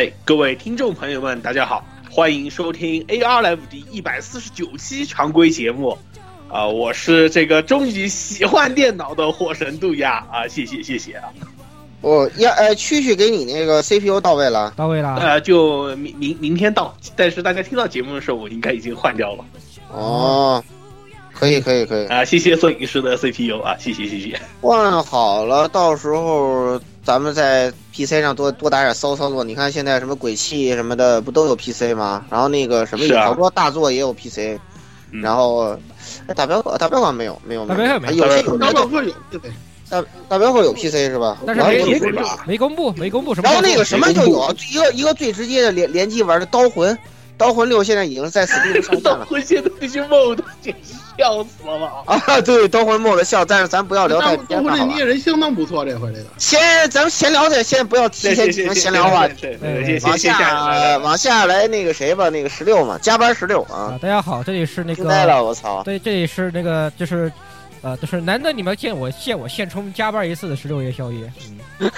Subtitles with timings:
[0.00, 5.98] 哎，各位听众朋友们，大家好，欢迎收听 AR Live 第一百四十九期常规节目。
[6.48, 11.28] 啊、我是这个终于喜欢电脑的火神杜亚啊，谢谢谢谢啊。
[12.00, 15.16] 我要呃，蛐蛐给你那个 CPU 到位了，到位了。
[15.16, 19.44] 呃，就明明明天到，但是大家听到节目的时候，我应该已经换掉了
[19.92, 20.64] 哦，
[21.40, 22.24] 可以可以可以，啊。
[22.24, 24.38] 谢谢摄影师的 CPU 啊，谢谢谢谢。
[24.60, 29.42] 换好了，到时候咱们在 PC 上多多打点骚操作。
[29.42, 32.24] 你看现在什么鬼泣什么的，不都有 PC 吗？
[32.30, 34.58] 然后那个什么好多大作也有 PC，
[35.12, 35.76] 嗯然后
[36.26, 39.50] 哎大镖客大镖客没有没有没有，大镖客没有些有大镖客有对对？
[39.88, 41.38] 大大镖客有 PC 是吧？
[41.46, 43.48] 但是然后没有没没公布，没公布什么。
[43.48, 46.96] 然后那个什么就有一个一个最直接的联联机玩的刀魂，
[47.36, 52.02] 刀魂六现在已经在 Steam 上 了会现在那些 mod 简直笑死了。
[52.06, 52.40] 啊！
[52.40, 55.04] 对，刀魂 mod 笑，但是咱不要聊太但偏了，好吧这猎？
[55.04, 56.26] 人相当不错，这回这个。
[56.38, 60.16] 先咱们闲聊的，先不要提前进行闲聊话题，对对对，往。
[60.16, 65.82] 下往下来那个谁吧，那个十六嘛，加班十六啊啊，，大家好，这里是那惊呆了，个，我操！
[65.82, 67.30] 对，这里是那个就是。
[67.82, 71.32] 呃，就是难得你们见我见我现充加班一次的十六夜宵夜，
[71.78, 71.88] 嗯，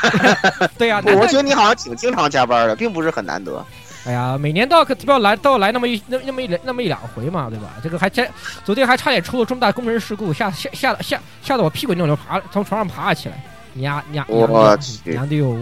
[0.79, 3.67] 对呀、我觉得你好像挺经常加班的，并不是很难得。
[4.05, 7.75] 哎呀，每年都要都要来都要来那么一那那么一那么一两回嘛，对吧？
[7.83, 8.29] 这个还真，
[8.65, 13.41] 昨天还差点出了重大工程事故，吓吓吓吓吓得我屁滚尿流爬从床上爬了起来，
[13.75, 15.57] 娘娘娘我去娘的哟！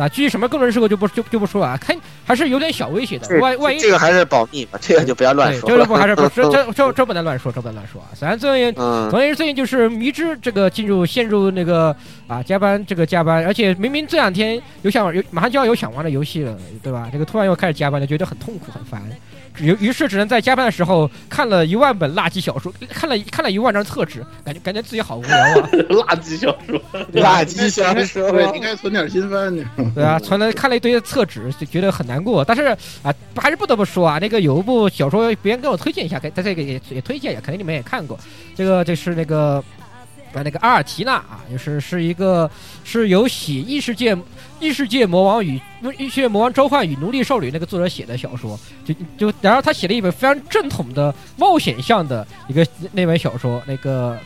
[0.00, 6.50] 啊，至于什么个人事故就不就就不说了，啊看还是有点小威胁的，万万一这个还是保密吧，这个就不要乱，说这个不还是不 这。
[6.50, 8.08] 这这这不能乱说，这不能乱说啊！
[8.18, 11.94] 反正最近嗯，总而言之，最近就是迷之这个进入陷入那个
[12.26, 17.08] 啊加班这个加班，而且明明这两天有想玩有马上就要有想玩的游戏了，对吧？
[17.12, 19.02] 这个突然又开始加班了，觉得很痛苦很烦。
[19.58, 25.68] 于于是只能在加班的时候看了一万本垃圾小说，看了看了一万张厕纸，感觉感觉自己好无聊啊！
[25.90, 26.80] 垃圾小说，
[27.12, 29.66] 垃圾小说，对，应该存点心番去。
[29.94, 32.44] 对啊，存了看了一堆厕纸，就觉得很难过。
[32.44, 32.64] 但是
[33.02, 38.18] 啊，还是不得不说啊，那个有一部小说，别人给我推荐一下，给在这个也也推荐一下，肯定你们也看过。
[38.54, 39.62] 这个就是那个
[40.32, 42.50] 啊，那个阿尔提娜啊，就是是一个
[42.84, 44.16] 是由写《异世界
[44.58, 45.60] 异世界魔王与
[45.98, 54.18] 异世界魔王召唤与奴隶少女》那个作者写的小说，就就然后他写了一本非常正统的冒险向的一个那本小说，那个。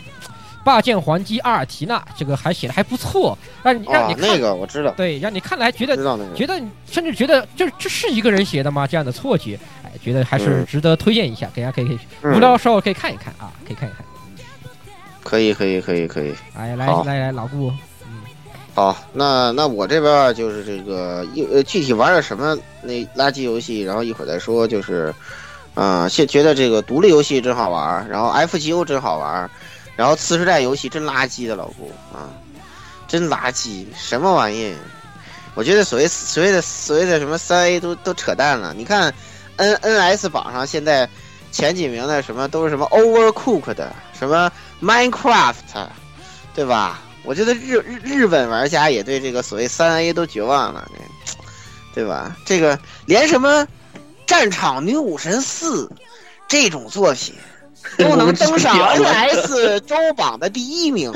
[0.65, 6.35] 霸剑还击阿尔提娜，这个还写的还不错，让你让你，看啊那个我知道，对，让你看了还觉得知道那个。
[6.35, 6.59] 觉得
[6.91, 8.87] 甚至觉得这这是一个人写的吗？
[8.87, 14.03] 这样的错觉，哎，觉得还是嗯值得推荐一下，给大家可以可以嗯无聊的时候可以看一看啊，可以看一看。
[15.25, 16.33] 可以，可以，可以，可以。
[16.57, 17.73] 哎，来来来，老顾，
[18.05, 18.23] 嗯
[18.75, 24.69] 好，那那我这边儿就是这个一呃具体玩点什么那垃圾游戏，然后一会儿再说。
[24.69, 25.13] 就是，
[25.75, 29.51] 啊、现觉得这个独立游戏真好玩儿，然后 FGO 真好玩儿，
[29.97, 32.31] 然后次时代游戏真垃圾的老顾啊，
[33.09, 34.75] 真垃圾，什么玩意？
[35.55, 38.75] 我觉得所谓所谓的所谓的什么三 A 都都扯淡了。
[38.77, 39.15] 你看
[39.57, 41.09] N NS 榜上现在
[41.53, 43.87] 前几名的什么都是什么 Overcooked，
[44.19, 44.51] 什么
[44.85, 45.89] Minecraft，
[46.55, 47.01] 对吧？
[47.25, 50.87] 我觉得日日日本玩家也对这个所谓三 A 都绝望了，
[51.95, 52.37] 这对吧？
[52.45, 53.63] 这个连什么
[54.27, 55.87] 《战场女武神四》
[56.47, 57.35] 这种作品
[57.97, 61.11] 都能登上 NS 周 榜的第一名，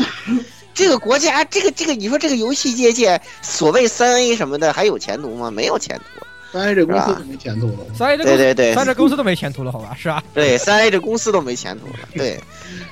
[0.73, 5.51] 这个国家，这个这个，你说这个游戏界界所谓三 A 什么的还有前途吗？
[5.51, 6.27] 没有前途。
[6.53, 7.79] 三 A 这公司都没前途了。
[7.95, 9.97] 三 A 这公司，对对对三 A 这公司都没前途了，好吧？
[9.99, 10.23] 是吧？
[10.35, 11.95] 对，三 A 这公司都没前途了。
[12.17, 12.41] 对，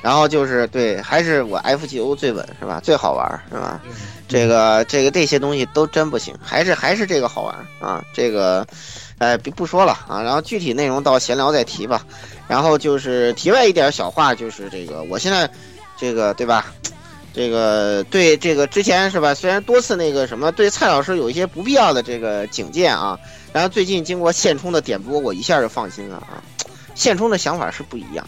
[0.03, 2.81] 然后就是对，还是我 FGO 最稳是吧？
[2.83, 3.81] 最好玩是吧？
[4.29, 8.05] 这个这个这些东西都真不行，还是还是这个好玩啊！
[8.13, 8.67] 这个，
[9.19, 12.05] 哎，不不说了啊，然后具体内容到闲聊再提吧。
[12.49, 15.49] 然后就是题外一点小话，就是这个我现在
[15.97, 16.67] 这个对吧？
[17.33, 19.35] 这个对这个之前是吧？
[19.35, 23.17] 虽然多次那个什么对蔡老师有一些不必要的这个警戒啊，
[23.57, 26.45] 然后最近经过现充的点拨，我一下就放心了啊。
[26.95, 28.23] 现充的想法是不一样。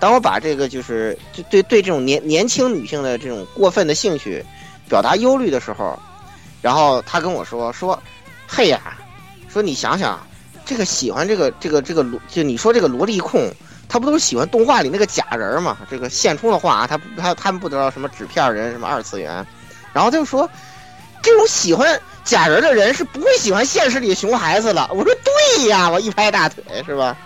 [0.00, 4.42] 当我把这个就是就对对这种年年轻女性的这种过分的兴趣
[4.88, 5.98] 表达忧虑的时候，
[6.62, 8.02] 然后他跟我说说，
[8.46, 8.96] 嘿呀，
[9.50, 10.18] 说你想想，
[10.64, 13.52] 这个喜欢这个这个这个萝，就你说这个萝莉控，
[13.86, 15.76] 他不都是喜欢动画里那个假人嘛？
[15.90, 19.46] 这个现充的话，他他他们不知道什么纸片人，什么二次元，
[19.92, 20.48] 然后他就说，
[21.22, 24.86] 这种喜欢假人的人是不会喜欢现实里的熊孩子的。
[24.90, 27.16] 我说对呀，我一拍大腿是吧？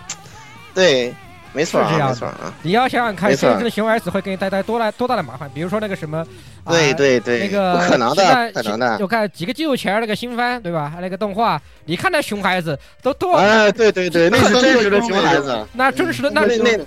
[0.74, 1.14] 对。
[1.54, 5.50] 没错啊，是这样没错啊，你要想想看，现实的熊孩子会给你带来多大多大的麻烦？
[5.52, 6.26] 比如说那个什么，
[6.64, 8.96] 啊对对对，那个不可能的，不可能的。
[9.00, 10.94] 我看几个季度前那个新番，对吧？
[10.98, 16.78] 那个动画，你看那熊孩子都多，哎，对对对，那是真实的熊孩子，那真实的那那那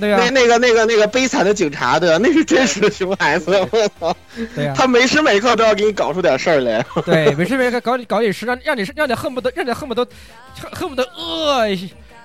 [0.00, 2.18] 对呀那，那个那个那个悲惨的警察，对吧？
[2.20, 4.16] 那是真实的熊孩子，我操！
[4.54, 6.84] 对呀，他每时每刻都要给你搞出点事儿来。
[7.04, 10.04] 对，每时每刻搞你搞你事，让让你让你恨不得让你恨不得
[10.60, 11.68] 恨恨不得呃，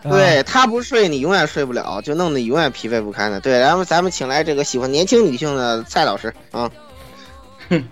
[0.03, 3.39] 啊对他不睡，你永远睡不了，就弄得你永远疲惫不堪的。
[3.39, 6.71] 对，然后咱们请来这个喜欢年轻女性的蔡老师啊，
[7.69, 7.83] 哼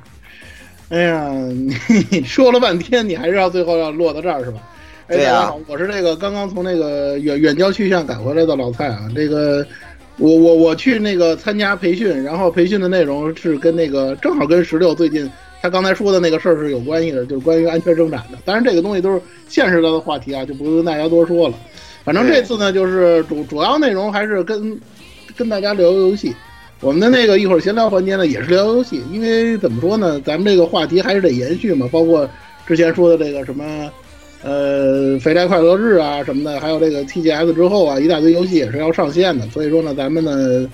[0.89, 1.29] 哎呀，
[2.09, 4.59] 你说了半天，你还是要最后要落到这儿是吧？
[5.07, 9.07] 哎，大家好，我是那个刚刚从那个远远郊区县赶回来的老蔡啊。
[9.15, 9.65] 这个
[10.17, 15.29] 我我我去那个参加培训，然后培训的内容是跟那个正好跟十六最近
[15.61, 18.37] 他刚才说的那个事儿是有关系的，就是关于安全生产的。
[18.43, 21.55] 当然这个东西都是现实的话题啊，就不跟大家多说了。
[22.03, 24.77] 反正这次呢，就是主主要内容还是跟
[25.37, 26.35] 跟大家聊游戏。
[26.81, 32.29] 我们的那个一会儿闲聊环节呢，也是聊游戏，因为怎么说呢，咱们这个话题还是得延续嘛，包括
[32.67, 33.89] 之前说的这个什么，
[34.47, 40.69] 呃，肥宅快乐日啊什么的，还有这个 TGS 之后啊，一大堆游戏也是要上线的，所以说呢，咱们呢，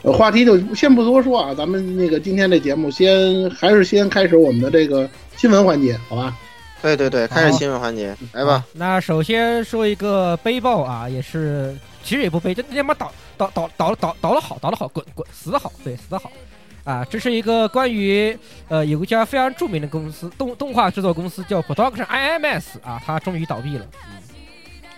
[0.00, 6.34] 呃，话题就先不多说啊，咱们那个今天这节目先还是先开始我们的这个新闻环节，好吧？
[6.80, 8.64] 对对对，开始新闻环节，来吧。
[8.72, 16.32] 那首先说一个背报啊，也是其实也不背，就他妈倒倒倒倒倒倒了好，倒了好，滚滚死的好，对死的好。
[16.88, 18.34] 啊，这是一个关于
[18.68, 23.86] 呃有一家非常著名的公司动动画制作公司叫 Production IMS 啊，它终于倒闭了。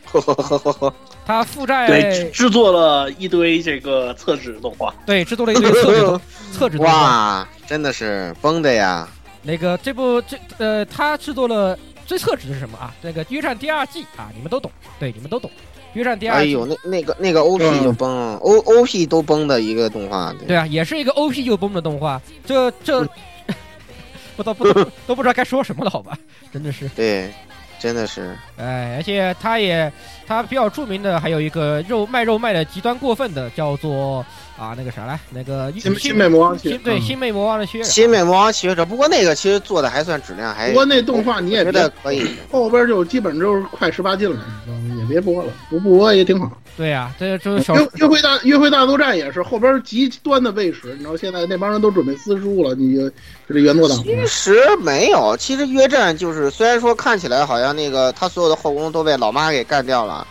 [0.04, 0.94] 呵呵呵呵呵，
[1.26, 6.20] 它负债对，制作了一堆这个厕纸动画，对制作了一堆厕纸动
[6.52, 6.92] 厕纸动画。
[6.92, 9.08] 哇，真的是崩的呀！
[9.42, 11.76] 那个这部这呃，他制作了
[12.06, 12.94] 最厕纸是什么啊？
[13.02, 14.70] 那个《约战》第二季啊，你们都懂，
[15.00, 15.50] 对，你们都懂。
[15.94, 20.56] 《约战》第二季，哎呦，那那个那个 OP 就崩，O OP 都崩的一个动画，对。
[20.56, 23.06] 啊，也是一个 OP 就崩的动画，这这
[24.36, 26.16] 不都不都 都不知道该说什么了，好吧？
[26.52, 27.30] 真的是，对，
[27.78, 29.92] 真的是，哎，而且他也
[30.26, 34.24] 他比较著名的还有一个肉卖肉卖的极端过分的，叫做
[34.60, 44.44] 啊那个啥来，那个新新美魔王新对嗯新美魔王的血新美魔王契约者，不过那个其实做的还算质量还不过那动画你也觉得可以，后边就基本就是快十八禁了？
[44.98, 46.52] 也别播了，不不播也挺好。
[46.76, 53.96] 对呀、这就是小约约会大约会大作战也是后边极端的喂食，你知道现在那帮人都准备私书了，你就就这原作党。
[54.02, 60.26] 其实没有，其实约战就是虽然说看起来好像那个他所有的后宫都被老妈给干掉了，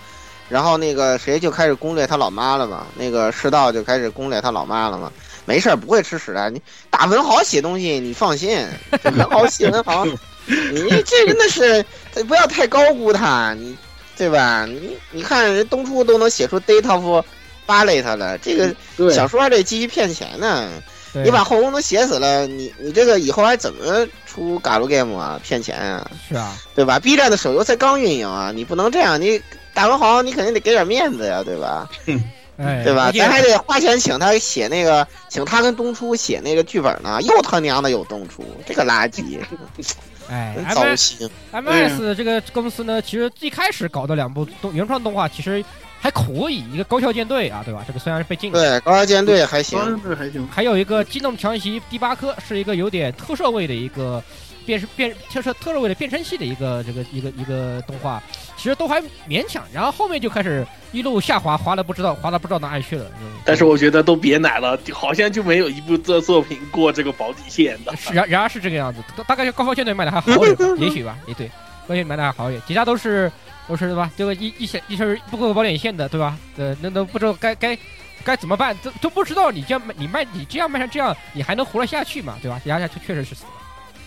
[0.49, 5.11] 然后那个谁就开始攻略他老妈了嘛，那个世道就开始攻略他老妈了嘛。
[5.45, 6.49] 没事儿，不会吃屎的。
[6.49, 8.67] 你打文豪写东西，你放心，
[9.03, 10.05] 这文豪写文豪，
[10.45, 11.83] 你这真的是
[12.27, 13.75] 不要太高估他，你
[14.17, 14.65] 对吧？
[14.65, 17.25] 你你看人东初都能写出 Date of
[17.65, 18.55] Ballet 了，这
[18.97, 20.69] 个，小说还得继续骗钱呢。
[21.13, 25.39] 你把后宫都写死了，你你这个以后还怎么出 Galgame 啊？
[25.43, 29.41] 骗钱啊，是啊，对吧？B 站的手游才刚运营啊，你不能这样，你
[29.73, 31.89] 打文豪你肯定得给点面子呀，对吧？
[32.57, 33.09] 哎，对吧？
[33.13, 39.39] 咱还得花钱请他写那个，请他跟东初写那个剧本呢，又他娘的有东初，这个垃圾，
[40.29, 41.29] 哎糟 S 心。
[41.51, 45.63] M S 这个公司呢，其实最开始搞的两部动原创动画其实
[46.01, 47.81] 还可以，一个高校舰队啊，对吧？
[47.87, 49.79] 这个虽然是被禁了，对，高校舰队还行，
[50.17, 50.45] 还行。
[50.51, 54.21] 还有一个机动强袭第八颗，是一个有点特摄味的一个
[54.69, 58.21] 变变就是特摄味的变身器的一个这个一个一个动画，
[58.55, 63.05] 其实都还勉强，然后后面就开始一路下滑，滑的不知道滑到不知道哪里去了。
[63.21, 67.95] 嗯但是我觉得都别奶了，好像就没有一部这作品过这个保底线的。
[67.95, 71.49] 是然然而是这个样子，大大概高校舰队卖的还好点，也许吧，也对。
[71.87, 73.31] 关系蛮大好一点，其他都是
[73.67, 74.11] 都是对吧？
[74.15, 76.37] 这个一一线一身不够保底线的对吧？
[76.55, 77.75] 呃，那都不知道该该
[78.23, 82.37] 该怎么办，都都不知道你这样卖你卖你这样卖成这样，你还能活得下去吗？
[82.43, 82.61] 对吧？
[82.65, 83.51] 压下去确实是死了，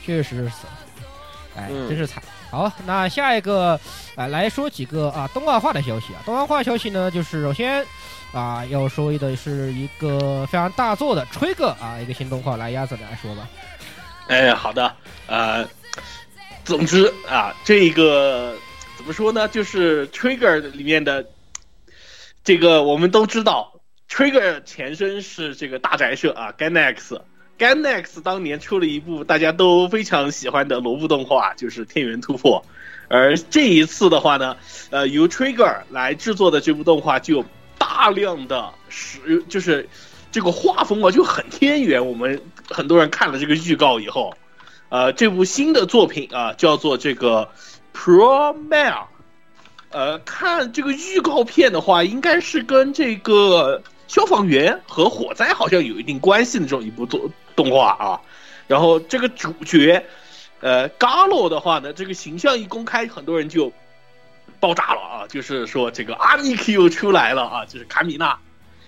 [0.04, 0.72] 确实是死了，
[1.56, 2.22] 哎，嗯真是惨。
[2.50, 3.80] 好，那下一个
[4.14, 7.82] 啊、来说几个啊动画化的消息啊，动画化消息呢，就是首先
[8.30, 13.48] 啊要说的是一个非常大作的吹个啊一个新动画，来鸭子来说吧。
[14.28, 14.94] 哎，好的，
[15.26, 15.66] 呃，
[16.64, 18.54] 总之啊，这个
[18.98, 19.48] 怎么说呢？
[19.48, 21.26] 就是 Trigger 里面的
[22.44, 23.80] 这个，我们都知道
[24.10, 27.18] ，Trigger 前身是这个大宅社啊，Gainax。
[27.62, 32.60] Gainax 当年出了一部大家都非常喜欢的萝卜动画，就是《天元突破》，
[33.06, 34.56] 而这一次的话呢，
[34.90, 37.44] 呃，由 Trigger 来制作的这部动画就有
[37.78, 39.88] 大量的使，就是
[40.32, 42.04] 这个画风啊就很天元。
[42.04, 44.34] 我们很多人看了这个预告以后，
[44.88, 47.48] 呃，这部新的作品啊叫做这个
[47.94, 49.04] Promare，
[49.90, 58.20] 呃，看这个预告片的话，应该是跟这个消防员和火灾好像有一定关系的这种一部作动画啊。
[58.66, 60.04] 然后这个主角，
[60.60, 63.72] 呃，Galo 的话呢，这个形象一公开，很多人就
[64.60, 68.38] 爆炸了啊，就是说这个阿米 Q 出来了啊，就是卡米娜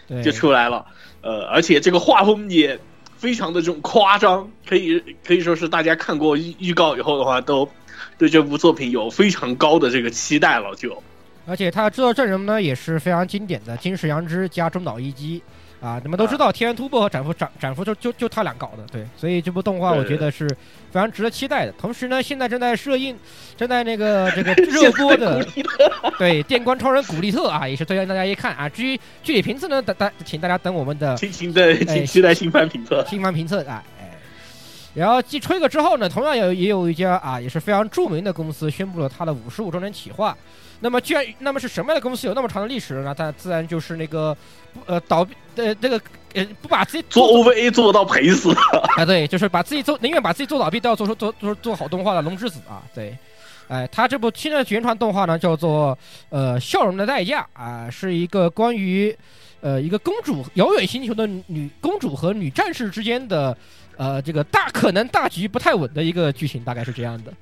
[0.06, 0.86] 对，就出来了，
[1.22, 2.78] 呃，而且这个画风也
[3.16, 7.68] 非常的这种夸张，可以可以说是大家看过预预告以后的话，都
[8.16, 11.02] 对这部作品有非常高的这个期待了，就。
[11.46, 15.42] 而且他制作阵容呢也是非常经典的，金石阳之加中岛一基
[15.84, 20.48] 啊，你们都知道《天元突破》和《斩服斩斩服》就就就他俩搞的，对，所以这部动画我觉得是
[20.90, 21.72] 非常值得期待的。
[21.72, 23.14] 同时呢，现在正在热映，
[23.54, 25.44] 正在那个这个热播 的
[26.18, 28.66] 对《电光超人古力特》啊，也是推荐大家一看啊。
[28.66, 33.04] 至于具体评测呢，大大请大家等我们的请请的请期待新番评测。
[33.06, 34.18] 新番评测啊，哎。
[34.94, 40.34] 然后继吹个之后呢，同样有也有一家啊也是非常著名的公司宣布了它的五十五周年企划。
[40.80, 43.14] 那么居然那么是什么样的公司有那么长的历史呢？
[43.14, 44.36] 它自然就是那个
[44.86, 46.00] 呃倒闭呃这个
[46.34, 48.52] 呃不把自己做 OVA 做到赔死
[48.96, 53.16] 啊，对，就是把自己做宁愿把自己做倒闭都要做出做做做好动画的龙之子啊，对。
[53.66, 59.16] 哎，他这部新的原创动画呢，叫做呃《笑容的代价》啊，是一个关于
[59.62, 63.56] 呃一个公主遥远星球的女公主和女战士之间的
[63.96, 67.32] 呃这个大可能大局不太稳的一个剧情，大概是这样的，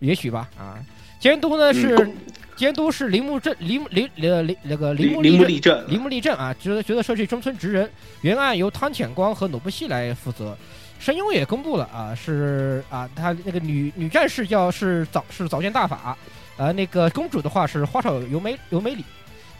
[0.00, 0.76] 也许吧啊。
[1.20, 2.16] 监督呢是、嗯
[2.56, 10.54] 监督是铃木镇铃铃呃铃那个铃木铃木立立正铃木立正啊，觉得觉得社区中村直人，原案由汤浅光和努布西来负责。
[10.98, 16.14] 声优也公布了啊，是啊，他那个女女战士叫是早是早见大法，
[16.58, 19.02] 呃，那个公主的话是花少由美由美里，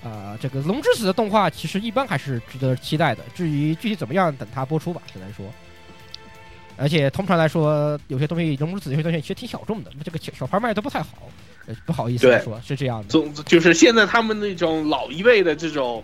[0.05, 5.47] 啊，这个龙之子的动画其实一般还是值得期待的，至于具体怎么样，等它播出吧，只能说。
[6.77, 11.29] 而且通常来说，有些东西龙之子有些东西其实挺小众的，这个小小牌卖的不太好，呃
[11.85, 13.09] 不好意思说，是这样的。
[13.09, 16.03] 总就是现在他们那种老一辈的这种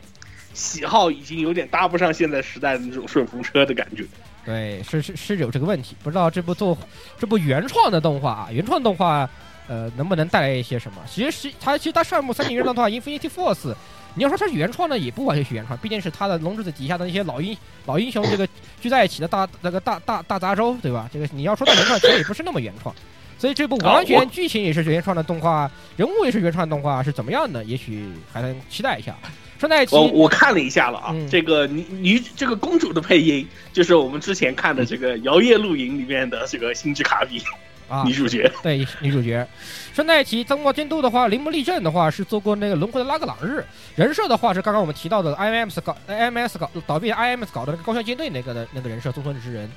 [0.55, 4.05] 喜好，已经有点搭不上现在时代的那种顺风车的感觉。
[4.45, 6.77] 对，是是是有这个问题，不知道这部作
[7.19, 9.29] 这部原创的动画啊，原创动画
[9.67, 11.03] 呃能不能带来一些什么？
[11.11, 13.73] 其实是它其实它上一部三井原创动画《Infinity Force》，
[14.15, 18.47] 你要说它是原创呢，也不完全是原创，毕竟是它的龙之子底下的那些老英老英雄这个
[18.81, 21.11] 聚在一起的大那个大大大杂州，对吧？
[21.13, 22.95] 这个你要说它原创，其实也不是那么原创。
[23.39, 27.63] 所以这部完全剧情也是原创的动画，人物也是原创的动画，是怎么样的？
[27.65, 29.15] 也许还能期待一下。
[29.59, 37.43] 顺带一提，我我看了一下了啊，嗯这个女女这个公主的配音，就是我们之前看的这个《摇曳露营》里面的这个星之卡比
[37.89, 38.51] 啊女主角。
[38.63, 39.47] 对女主角。
[39.95, 43.61] 顺带一提，动画监督的话，铃木立正的话是做过那个《轮回的拉格朗日》，
[43.95, 49.71] 人设的话是刚刚我们提到的 IMS 搞 IMS 搞倒闭的 IMS 搞的那个高校舰队那个的那个人设中村直人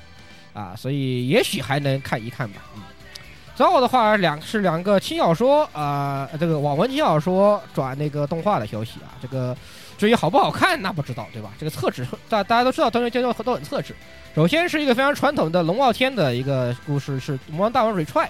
[0.52, 2.60] 啊，所以也许还能看一看吧。
[2.76, 2.82] 嗯。
[3.60, 9.54] 然后的话，两是两个轻小说呃、这个网文轻小说转那个动画的消息啊，这个
[9.98, 11.50] 至于好不好看那不知道对吧？
[11.58, 13.94] 这个厕纸大大家都知道，东西阶段都很厕纸。
[14.34, 18.26] 首先是一个非常传统的龙傲天的一个故事，是魔王大王 retry，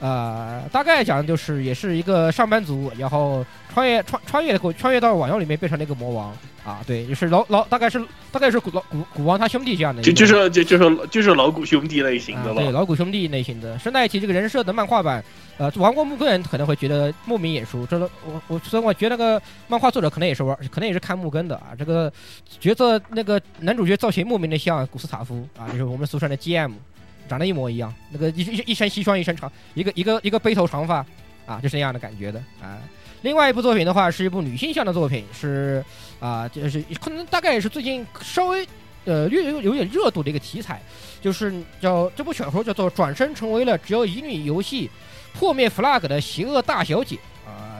[0.00, 6.32] 呃，大概讲的就是也是一个上班族，然后穿越穿穿越过穿越到网游里面变成了一个魔王
[6.64, 8.00] 啊，对，就是老老大概是
[8.30, 12.70] 大概是古老古古王他兄弟这样的，就就是就就是就是老古兄弟类型的啊、对。
[12.70, 13.78] 老古兄弟类型的。
[13.78, 15.24] 顺带一提，这个人设的漫画版，
[15.56, 17.86] 呃，玩过木根人可能会觉得莫名眼熟。
[17.86, 21.68] 这个我我所以我觉得那个漫画作者可能也是玩，可能也是看木根的啊。
[21.76, 22.12] 这个
[22.60, 26.72] 角色那个男主角造型莫名的像古斯塔夫啊，就是我们俗称的 GM，
[27.28, 27.94] 长得一模一样。
[28.10, 31.04] 那个一一一身西装，一身长，一个一个一个背头长发
[31.46, 32.78] 啊，就是那样的感觉的啊。
[33.22, 35.84] 另外一部作品的话，是一部女性向的作品，是
[36.20, 38.66] 啊，就是可能大概也是最近稍微
[39.04, 40.80] 呃略有有点热度的一个题材，
[41.20, 44.88] 就是叫这部小说叫做《转身成为了只有乙女游戏
[45.34, 47.18] 破灭 flag 的邪恶大小姐、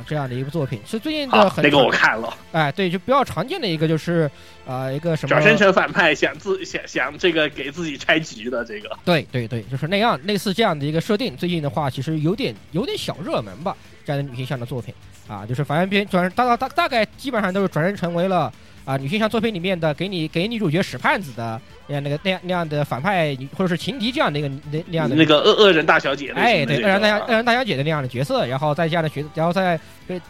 [0.07, 4.31] 这样的一部作品，是最近的好，很那个我看了，哎，对，就比较常见的一个就是
[4.67, 11.37] 啊、一个什么转身成反派，想自想想这个给自己拆局的这个，对对对，就是那样类似这样的一个设定。
[11.37, 14.95] 最近的话，其实有点有点小热门吧，这样的女性向的作品。
[15.27, 18.51] 啊，就是反正编转大大大大概基本上都是转身成为了
[18.89, 29.79] 啊女性向作品里面的给你给女主角使绊子的那样那个那样那样的反派女或者是情敌这样的一个那那样的那个恶恶人大小姐类哎，对，恶人大小恶人大小姐的那样的角色，然后再这样的角，然后再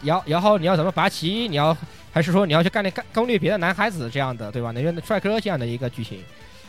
[0.03, 1.75] 然后然后你要怎么拔旗，你要
[2.11, 4.73] 还是说你要去干那干攻略别的男孩子这样的，对吧？
[4.75, 6.21] 那个帅哥这样的一个剧情，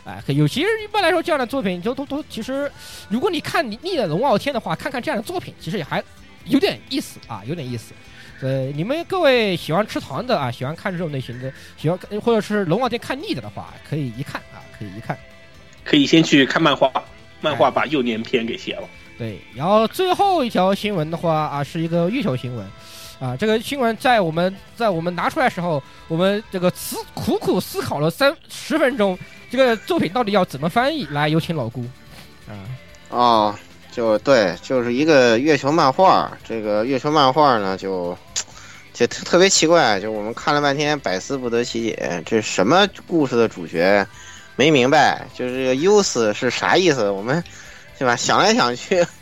[0.05, 2.71] 哎，有其实一般来说这样的作品就都都其实，
[3.09, 6.01] 如果你看你腻了龙傲天的话，看看这样的作品，其实也还
[6.45, 7.93] 有点意思啊，有点意思。
[8.41, 15.15] 对，你们各位喜欢吃糖的啊，喜欢看这种类型的，喜欢或者是龙傲天看腻的的话，可以一看啊，可以一看。
[15.83, 16.91] 可以先去看漫画，
[17.39, 18.83] 漫画把幼年篇给写了。
[19.17, 22.67] 对，然后最后一条新闻的话啊，是一个月球新闻，
[23.19, 29.17] 啊，这个新闻在我们在我们拿出来的时候，我们这个思苦苦思考了三十分钟，
[29.51, 31.05] 这个作品到底要怎么翻译？
[31.11, 31.85] 来，有请老姑。
[32.47, 32.53] 啊，
[33.09, 33.55] 哦，
[33.91, 36.31] 就对，就是一个月球漫画。
[36.47, 38.17] 这个月球漫画呢，就
[38.93, 44.05] 就特特别奇怪，就我们看了半天，百思不得其解，这什么故事的主角
[44.55, 47.09] 没明白，就是这个 use 是啥意思？
[47.09, 47.43] 我们
[47.99, 48.15] 对吧？
[48.15, 49.05] 想来想去。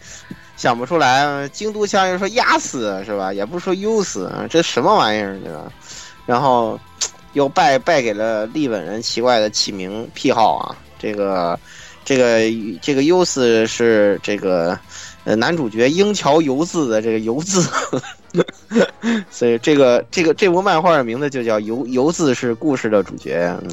[0.59, 3.31] 想不出来，京都腔又说压死是吧？
[3.31, 5.71] 也不说 use，这什么玩意儿对吧？
[6.25, 6.77] 然后
[7.31, 11.57] 又败败给了日本人奇怪的起名癖好啊，这个
[12.09, 14.75] 这个这个 use 是这个
[15.25, 17.61] 呃男主角英桥游字的这个游字，
[19.29, 23.69] 所以这个这个这部漫画的名字就叫游游字是故事的主角，嗯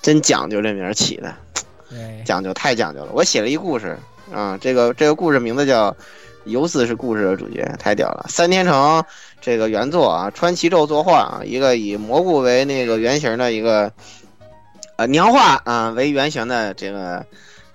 [0.00, 1.34] 真讲究这名起的，
[1.90, 3.10] 对，讲究太讲究了。
[3.12, 3.98] 我写了一故事
[4.32, 5.92] 啊、这个这个故事名字叫
[6.44, 8.26] 游字是故事的主角，太屌了。
[8.28, 9.04] 三天城
[9.40, 13.90] 这个原作啊，川崎宙作画啊，一个以蘑菇为那个原型的一个
[14.94, 17.26] 呃娘画啊为原型的这个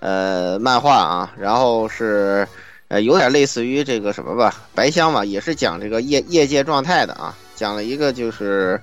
[0.02, 2.46] 呃漫画啊，然后是
[2.90, 8.82] 呃有点类似于这个什么吧，白香吧，也是讲这个业业界状态的啊，讲了一个就是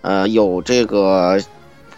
[0.00, 1.38] 呃有这个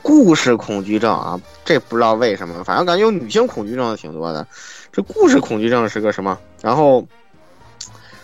[0.02, 4.44] 故事恐惧症啊，这不知道为什么，反正感觉有女性恐惧症挺多的。
[4.90, 6.38] 这故事恐惧症是个什么？
[6.60, 7.06] 然后，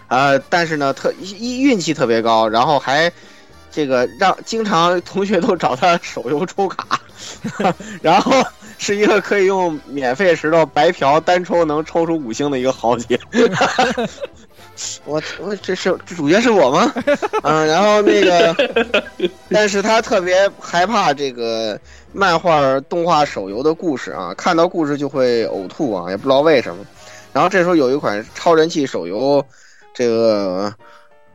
[0.08, 3.10] 呃，但是呢，特一运气特别高，然后还
[3.70, 7.00] 这个让经常同学都找他手游抽卡，
[8.02, 8.32] 然后
[8.80, 13.18] 是一个可以用免费石头白嫖单抽能抽出五星的一个豪杰。
[15.04, 16.92] 我我这是这主角是我吗？
[17.42, 18.54] 嗯，然后那个，
[19.50, 21.78] 但是他特别害怕这个
[22.12, 26.86] 漫画、动画、手游的故事啊，看到故事就会呕吐啊，也不知道为什么。
[27.32, 29.44] 然后这时候有一款超人气手游，
[29.92, 30.72] 这个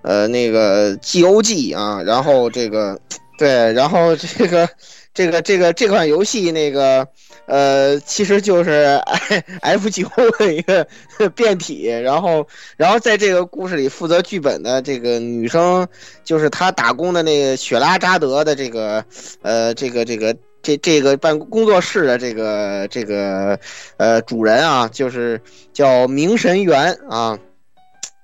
[0.03, 2.97] 呃那个 GOG 啊，然后这个
[3.38, 4.69] 对，然后这个
[5.13, 7.06] 这个这个这款游戏那个
[7.45, 9.01] 呃，其实就是
[9.62, 10.08] F 九
[10.39, 10.88] 的一个
[11.36, 15.88] 变体，然后然后在这个故事里负责剧本的这个女生，
[16.23, 19.03] 就是她打工的那个雪拉扎德的这个
[19.41, 20.36] 呃这个这个。
[20.65, 23.60] 这这个办工作室的这个这个
[23.97, 25.41] 呃主人啊，就是
[25.73, 27.38] 叫明神元啊。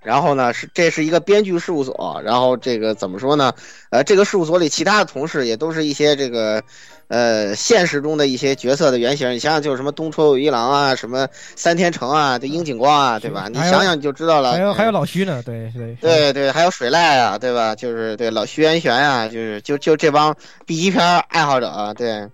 [0.02, 2.22] 然后呢，是这是一个编剧事务所。
[2.24, 3.54] 然后这个怎么说呢？
[3.90, 6.64] 呃，这个事务所里其他的同事也都是一些这个
[7.10, 9.30] 呃现实中的一些角色的原型。
[9.32, 13.50] 你想想，就是什么东出有一郎啊，什么三天成啊，这樱井光啊，对吧？
[13.50, 14.54] 你想想你就知道了。
[14.54, 17.76] 还有还有老徐呢，对对对对，还有水濑啊，对吧？
[17.76, 20.34] 就是对老徐元玄啊，就是就就这帮
[20.66, 22.26] B 级片爱好者啊，对。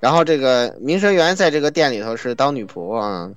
[0.00, 3.30] 然后这个明神元在这个店里头是当女仆啊，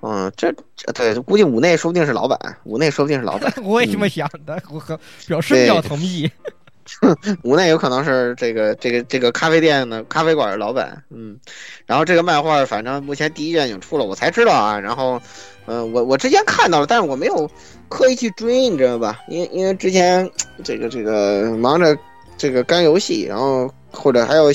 [0.00, 3.52] 嗯，这这对，估计五内说不定是老板，五内说不定是老板。
[3.64, 6.30] 我也这么想的，我和表示表同意。
[7.42, 11.38] 无奈有可能是这个这个这个咖啡店的咖啡馆的老板，嗯。
[11.86, 14.78] 然后这个漫画反正目前第一卷已经出了，我才知道啊。
[14.78, 15.20] 然后，
[15.66, 17.50] 嗯，我我之前看到了，但是我没有
[17.88, 19.20] 刻意去追，你知道吧？
[19.28, 20.28] 因为因为之前
[20.64, 21.96] 这个这个忙着
[22.36, 24.52] 这个干游戏，然后或者还有。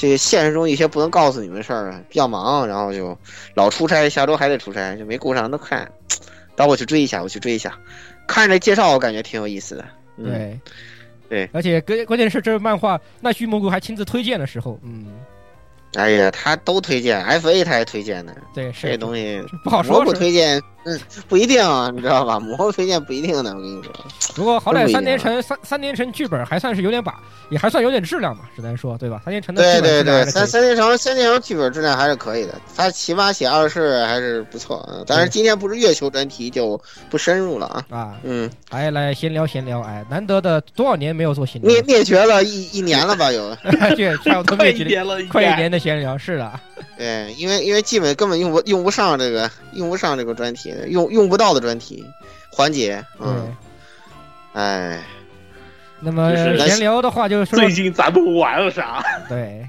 [0.00, 3.18] 这个现实中一些不能告诉你们的事儿啊，比较忙，然后就
[3.54, 5.90] 老出差，下周还得出差，就没顾上都看。
[6.54, 7.76] 等我去追一下，我去追一下。
[8.28, 9.84] 看这介绍，我感觉挺有意思的。
[10.22, 10.56] 对，
[11.28, 15.06] 对，而且关关键是这漫画奈须蘑菇还亲自推荐的时候，嗯，
[15.94, 20.12] 哎呀，他都推荐，F A 他还推荐呢，对，这东西不好说不。
[20.12, 20.98] 推荐，嗯，
[21.28, 22.38] 不一定啊，你知道吧？
[22.40, 23.92] 蘑菇推荐不一定的，我跟你说。
[24.34, 27.18] 不过好歹三年样城三三年城剧本还算是有点把，
[27.50, 29.20] 也还算有点质量吧，只能说对吧？
[29.24, 34.86] 三年城的对对对，三三年城三年城剧本质量还是可以的，他起码写二世还是不错。
[34.92, 37.84] 嗯但是今天不是月球专题，就不深入了啊。
[37.98, 38.14] 啊。
[38.22, 43.32] 嗯，哎，来闲聊闲聊，哎，难得的多少年没有做闲聊灭，灭绝了一一年了吧？
[43.32, 43.54] 有，
[43.96, 46.60] 对，差不多快灭绝 一年了，快一年的闲聊，是的，
[46.96, 52.04] 对，因为因为基本根本用不用不上这个用不上这个专题，用用不到的专题
[52.50, 53.04] 环节。
[53.20, 53.56] 嗯，
[54.52, 55.02] 哎，
[56.00, 59.02] 那么就是闲聊的话，就是说最近咱们玩了啥？
[59.28, 59.68] 对，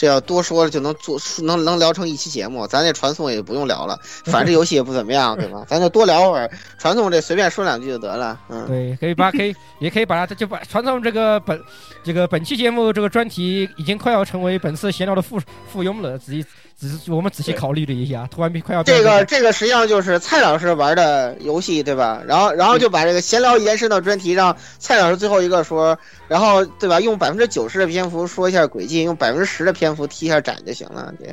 [0.00, 5.62] 这要多说了就能做能能聊成一期节目，咱这传送也不用聊了，反正这游戏也不怎么样，对吧？
[5.68, 8.40] 咱就多聊会儿，传送这随便说两句就得了。
[8.48, 11.62] 嗯，对，可以把可以也可以把它就把传送这个本
[12.02, 15.38] 这个本期节目这个专题已经快要成为本次闲聊的附
[15.70, 16.42] 附庸了，仔细
[16.80, 22.22] 仔细我们仔细考虑了一下，突然变快要这个这个实际上就是蔡老师玩的游戏，对吧？
[22.26, 26.98] 然后然后就把这个闲聊延伸到专题，让蔡老师最后一个说，然后对吧？
[26.98, 31.28] 用百分之九十的篇幅说一下轨迹，用百分之十的篇幅提一下展就行了，对，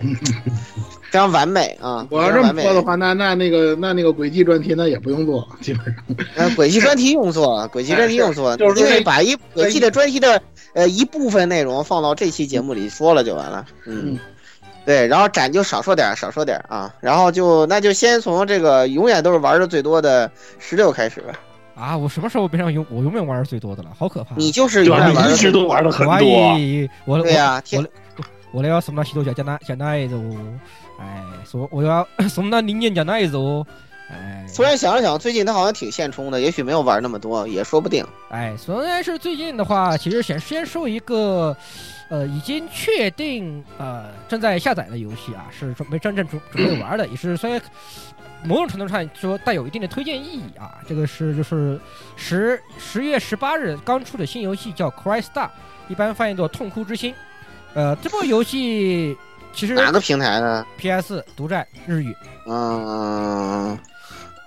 [1.09, 2.05] 非常完美啊！
[2.09, 5.95] 我要这么说的话，那那那个那那个轨迹专题那也不用做，基本上。
[6.35, 10.41] 呃，轨迹专题用做，轨迹专题用做，就是那因为把一轨迹的专题的
[10.73, 13.65] 呃一部分内容放到这期节目里说了就完了。
[13.85, 14.19] 嗯嗯，
[14.87, 21.33] 对，然后展就少说点，少说点啊，然后就那就先从这个永远都是玩的最多的十六开始吧。
[21.75, 24.33] 啊，我什么时候变成永我永远玩的最多的了，好可怕！
[24.37, 24.99] 你就是对吧？
[24.99, 26.13] 永远玩的你一直都玩的很多。
[26.13, 26.21] 愛
[27.05, 28.23] 我对呀、我天我
[28.61, 30.57] 我要什么西多讲讲那讲那一种，
[31.01, 33.63] 哎，说我要 什么那零件讲那一种，
[34.09, 38.05] 哎，突然想了想，最近他好像挺现充的，也许没有玩那么多，也说不定。
[38.29, 41.55] 哎，虽然是最近的话，其实想先说一个，
[42.09, 47.61] 呃，已经确定呃正在下载的游戏啊，是准备真正准准备玩的，也是 虽然
[48.43, 50.77] 某种程度上说带有一定的推荐意义啊。
[50.87, 51.79] 这个是就是
[52.15, 55.45] 十十月十八日刚出的新游戏叫《Cry Star》，
[55.87, 57.13] 一般翻译作《痛哭之心》。
[57.73, 59.17] 呃，这部游戏
[59.53, 62.15] 其实哪个平台呢？PS 独占日语。
[62.45, 63.77] 嗯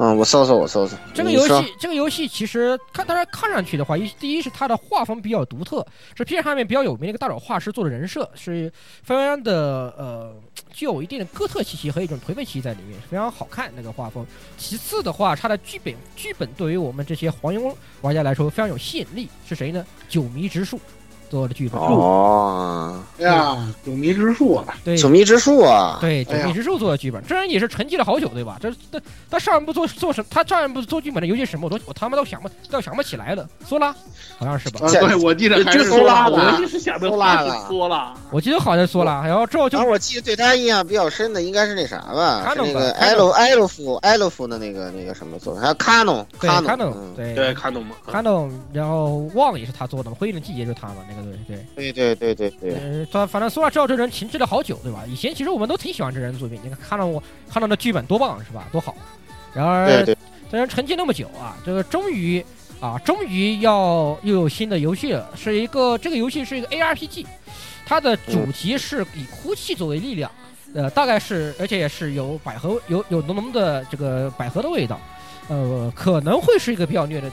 [0.02, 0.96] 嗯，我搜搜，我搜搜。
[1.12, 5.86] 这个游戏，这个游戏其实看，当然看上去的话，一第一是它的画风比较独特，
[6.16, 10.34] 是 P 站上面比较有名的一个大佬画师做的人设，是非常的呃，
[10.72, 14.26] 具有一定的哥特气息和一种颓废气息在里面，非常好看那个画风。
[14.56, 19.84] 其次的话，它的剧本剧本对于我们这些黄油玩家来说非常有吸引力，是谁呢？
[20.08, 20.80] 九迷之树
[21.30, 21.80] 做的剧本。
[21.80, 28.58] 哦，哎呀，九迷之术啊，对，九迷之树啊，对，九迷之树做的剧本，这人也是沉寂了好久，对吧？
[28.60, 33.48] 这这他上一部做做什，他上一部做剧本的游戏什么，我都我他妈都想不都想不起来了。
[33.64, 33.94] 索拉，
[34.38, 34.80] 好像是吧？
[34.90, 47.34] 对，我记得还就是说啦，说啦我就是想的说啦话是说啦，我记得好像是索拉，然后之后就我记得对他印象比较深的应该是那啥吧，那个吧埃洛埃洛夫埃洛夫的那个那个什么做的，还有卡农卡农，卡农嗯对。
[47.34, 47.96] 对，看懂吗？
[48.10, 51.92] 卡农，然后忘了也是他做的嘛，辉映的季节就是他嘛，那个对对。
[51.92, 55.04] 对对对对对，呃，他反正索拉知道这人停滞了好久，对吧？
[55.08, 58.68] 以前其实我们都挺喜欢这人的作品，你看看到我看到那剧本多棒是吧？
[58.72, 58.94] 多好。
[59.52, 60.16] 然而对对，
[60.50, 62.44] 这人沉寂那么久啊，这个终于
[62.80, 67.26] 啊，终于要又有新的游戏了，是一个这个游戏是一个 ARPG，
[67.84, 70.30] 它的主题是以哭泣作为力量，
[70.72, 75.00] 呃，大概是而且也是有百合有有浓浓的这个百合的味道，
[75.48, 77.30] 呃，可能会是一个比较虐的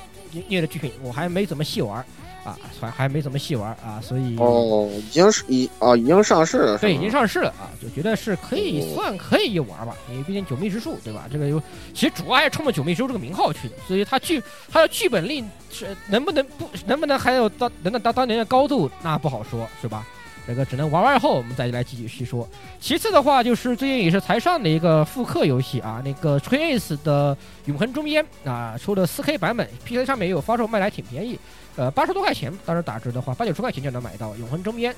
[0.48, 2.04] 虐的剧情，我还没怎么细玩
[2.48, 11.26] 啊，还还没怎么细玩啊，所以哦，已经是已哦已经上市了，对，已经上市了啊，就觉得是可以哦算可以一玩吧，因为毕竟九命之术对吧？
[11.32, 11.62] 这个有
[11.94, 20.06] 其实主要还是冲着九命之术这个名号去的，所以它剧它的剧本力是能不能不能不能还有到能到达当年的高度，那不好说，是吧？
[20.48, 22.48] 这个只能玩完后我们再来继续细说。
[22.80, 31.38] 其次的话，就是最近也是才上的一个复刻游戏啊，那个 Trace 的《永恒终焉》啊，出了 4K 版本，PC 上面也有发售，卖的还挺便宜，
[31.78, 34.92] 呃，八十多块钱，当时打折的话，八九十块钱就能买到《永恒终焉》。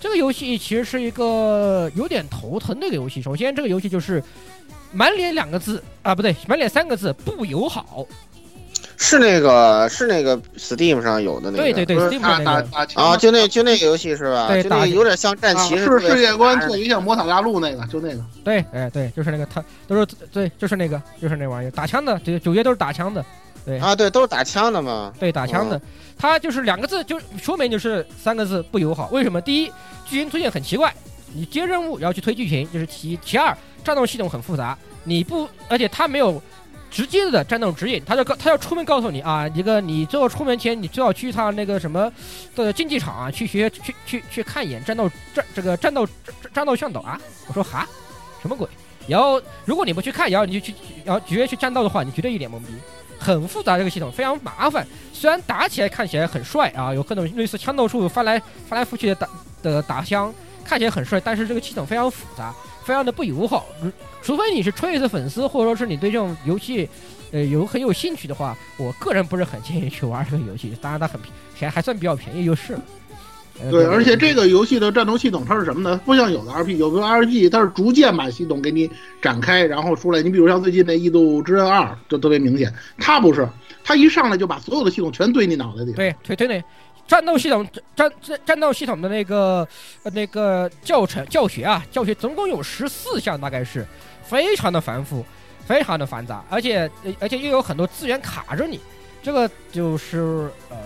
[0.00, 3.22] 这个游戏其实是一个有点头疼的一个游戏。
[3.22, 4.20] 首先，这个游戏就是
[4.90, 8.04] 满脸两个字啊，不对，满脸三个字，不友好。
[8.96, 14.48] 是那个是那个 Steam 上有的那个，对对对，Steam 打的那个，打打枪啊，就那就那个游戏是吧？
[14.48, 18.24] 就那对打个有点像战啊旗，是世界观特别像魔塔大陆那个，就那个。
[18.44, 23.24] 对，哎对，就是那个，他都是对，就是那个，就是那玩意儿，打枪的，这个主角都是打枪的，
[23.64, 25.12] 对啊，对，都是打枪的嘛。
[25.18, 25.80] 对，打枪的。
[26.22, 29.08] 他就是两个字，就说明就是三个字不友好。
[29.08, 29.40] 为什么？
[29.40, 29.66] 第一，
[30.06, 30.94] 剧情推荐很奇怪，
[31.34, 36.40] 你接任务然后去推剧情，就是其；其二，战斗系统很复杂，你不，而且它没有
[36.92, 42.08] 直接的战斗指引，他就告他要出门告诉你啊，一个你最后出门前你最好去一趟那个什么
[42.54, 46.14] 的竞技场啊，去学去去去看一眼战斗战这个战斗战
[46.54, 47.20] 战斗向导啊。
[47.48, 47.84] 我说哈，
[48.40, 48.68] 什么鬼？
[49.08, 50.72] 然后如果你不去看，然后你就去
[51.04, 52.66] 然后直接去战斗的话，你绝对一脸懵逼。
[53.22, 59.28] 很复杂这个系统非常麻烦，虽然打起来看起来很帅啊，有各种类似枪斗术翻来翻来覆去的打
[59.62, 62.52] 的打枪，看起来很帅，但是这个系统非常复杂，
[62.84, 63.66] 非常的不友好。
[64.20, 66.88] 除非你是 Trace 粉丝，或者说是你对这种游戏，
[67.30, 70.76] 呃，有很有兴趣的话，我个人不是很建议去玩这个游戏。
[70.80, 72.82] 当然它很便还还算比较便宜就是了。
[73.62, 76.00] 呃对，而且这个游戏的战斗系统它是什么呢？
[76.04, 80.20] 不像有的 RPG，有的 RPG 它是逐渐把系统给你展开，然后出来。
[80.20, 83.48] 你比如像最近那《异度之刃二》就特别明显，它不是，
[83.84, 85.92] 它一上来就把所有的系统全堆你脑袋里。
[85.92, 86.62] 对，推推那
[87.06, 89.66] 战斗系统战战战斗系统的那个
[90.02, 93.86] 呃那个教程教学啊，教学总共有十四项，大概是
[94.22, 95.24] 非常的繁复，
[95.66, 98.80] 非常的繁杂，而且呃而且又有很多资源卡着你，
[99.22, 100.76] 这个就是呃，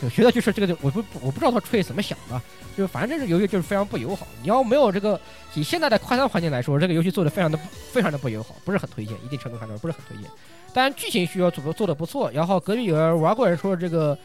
[0.00, 2.40] 就觉得就是这个，我不我不知道他吹怎么想的，
[2.76, 4.26] 就是反正这个游戏就是非常不友好。
[4.42, 5.20] 你要没有这个
[5.54, 7.58] 以现在的快餐环境来说，这个游戏做的非常的
[7.92, 10.30] 非常的不友好，不是很推荐，一定程度上来说不是很推荐。
[10.72, 14.16] 当然剧情需要做做的不错，然后隔壁有人玩过人说这个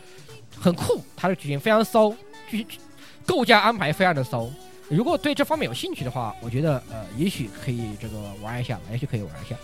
[0.60, 2.12] 很酷，它的剧情非常骚，
[2.50, 2.80] 剧情
[3.26, 4.50] 构架安排非常的骚。
[4.90, 9.56] 如果对这方面有兴趣的话，我觉得呃，也许可以这个玩一下，也许可以玩一下。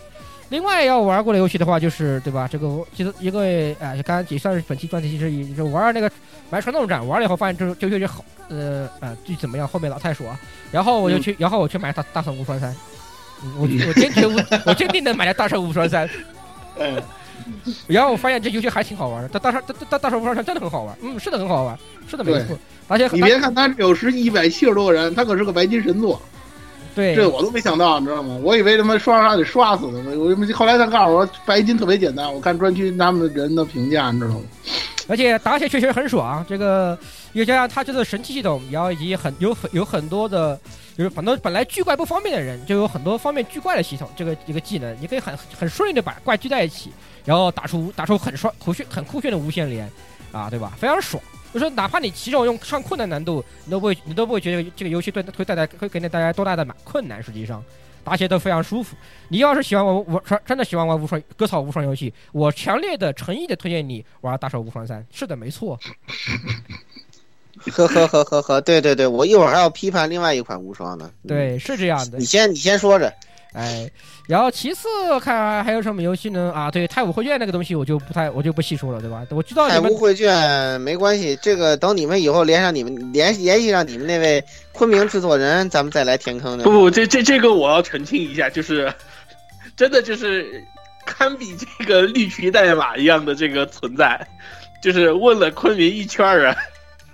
[0.49, 2.47] 另外要玩过的游戏的话，就是对吧？
[2.51, 3.39] 这个其实一个
[3.79, 6.11] 呃，刚刚也算是本期专题之一，就是玩那个
[6.49, 9.67] 买传动战，玩了以后发现这这游戏好，呃呃，具体怎么样？
[9.67, 10.39] 后面老太说啊。
[10.71, 12.75] 然后我就去，然后我去买大大圣无双三，
[13.57, 14.35] 我我坚决无，
[14.65, 16.09] 我坚定的买了大圣无双三。
[16.79, 16.99] 嗯，
[17.85, 22.57] 然后我发现这游戏还挺好玩的，大大圣大大大圣无双三真的很好玩，嗯，是的很好玩，是的没错，
[22.87, 26.19] 而且你别看他有时一百七十多个人，他可是个白金神作。
[26.99, 28.37] 对，这我都没想到，你知道吗？
[28.43, 30.03] 我以为他妈刷刷得刷死呢。
[30.17, 32.31] 我后来他告诉我，白金特别简单。
[32.31, 34.41] 我看专区他们人的评价，你知道吗？
[35.07, 36.45] 而且打起来确实很爽。
[36.47, 36.97] 这个
[37.31, 40.59] 又加上它这个神器系统，然后以及很有很有很多的，
[40.97, 44.09] 就是很多本来聚怪不方便的人，就有很多方便聚怪的系统。
[44.15, 46.91] 这个一个技能，你可以很很顺利的把怪聚在一起，
[47.23, 49.89] 然后打出打出很帅酷炫很酷炫的无限连，
[50.31, 50.73] 啊，对吧？
[50.77, 51.23] 非常爽。
[51.53, 57.21] 就说哪怕你起手用上困难难度，你都不会你都不会觉得这个游戏对会带来会给你带来多大的难困难。
[57.21, 57.63] 实际上
[58.03, 58.95] 打起来都非常舒服。
[59.27, 65.05] 你要是喜欢玩玩真的喜欢玩无双割草无双游戏，我强烈的诚意的推荐你玩大手无双三。
[65.11, 65.79] 是的，没错。
[67.71, 71.11] 呵呵呵呵呵，对对对，我一会儿还要批判另外一款无双呢。
[71.27, 72.17] 对，是这样的。
[72.17, 73.13] 你先你先说着。
[73.51, 73.89] 哎，
[74.29, 74.87] 然后其次
[75.19, 76.51] 看还有什么游戏呢？
[76.53, 79.25] 啊，对，太武绘卷那个东西我就不太我就不细说了，对吧？
[79.31, 86.63] 我知道太武绘卷没关系，这个等你们以后连上你们联联系上你们那位昆明制作人，咱们再来填坑的。
[86.63, 88.93] 不不，这这这个我要澄清一下，就是
[89.75, 90.63] 真的就是
[91.07, 94.27] 堪比这个绿皮代码一样的这个存在，
[94.79, 96.55] 就是问了昆明一圈人，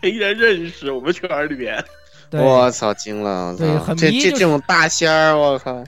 [0.01, 1.81] 没人认识我们圈里边。
[2.31, 3.55] 我操，惊了！
[3.57, 5.81] 对，很这这这种大仙儿，我靠！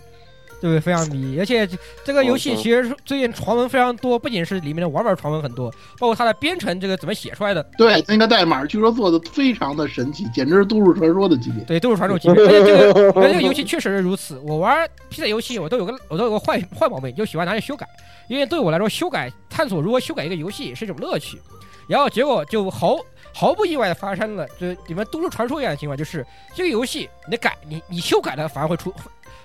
[0.60, 1.70] 对，非常迷，而且
[2.04, 7.62] 这个游戏其实最近传闻非常多，不仅是里面的玩法传闻很多，包括它的编程这个怎么写出来的。
[7.78, 11.63] 对，那个代码据说做的非常的神奇，简直是都市传说的级别。
[11.65, 12.43] 对，都市传说级别。
[12.43, 14.39] 而且这个， 而且这个游戏确实是如此。
[14.39, 17.88] 我玩 PC 游戏，我都有个我都有个坏坏毛病，就喜欢拿去修改，
[18.28, 21.39] 因为对我来说，修改探索如何修改一个游戏是一种乐趣。
[21.88, 22.98] 然后结果就毫
[23.34, 28.93] 毫不意外的发生了，就你们都市传说一样的情况，就是这个游戏你改你你修改了反而会出。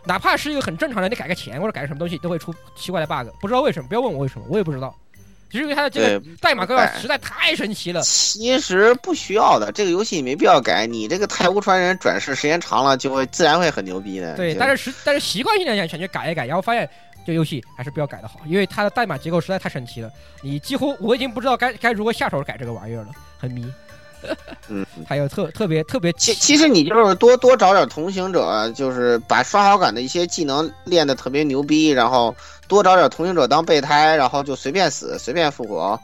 [0.04, 4.94] 哪怕是一个很正常的，你改个钱或者改个什么东西，都会出奇怪的 bug，不知道为什么，不要问我为什么，我也不知道，
[5.48, 6.66] 就是因为它的这个代码
[6.98, 8.00] 实在太神奇了。
[8.02, 14.34] 其实不需要的，这个游戏没必要改，你这个太无传人转世时间长了，就会自然会很牛逼的。
[14.36, 16.88] 对，但是实但是习惯性的想想去改一改，然后发现
[17.24, 20.10] 这游戏还是不要改的好，因为它的代码结构实在太神奇了，
[20.42, 23.70] 你几乎我已经不知道该该如何下手改这个玩意儿了，很迷。
[24.68, 32.34] 嗯，还有特特别特别，其其实你就是多多找点同行者，就是把刷好感的一些技能练得特别牛逼，然后
[32.68, 35.98] 多找点同行者当备胎，然后就随便死随便复活，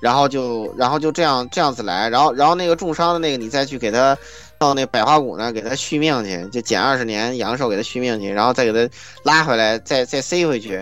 [0.00, 4.16] 然后就然后就这样这样子来，然后然后那个重伤的那个你再去给他
[4.58, 10.80] 到那百花谷那给他续命去，就减二十年阳寿给他续命去，然后再给他拉回来，再再塞回去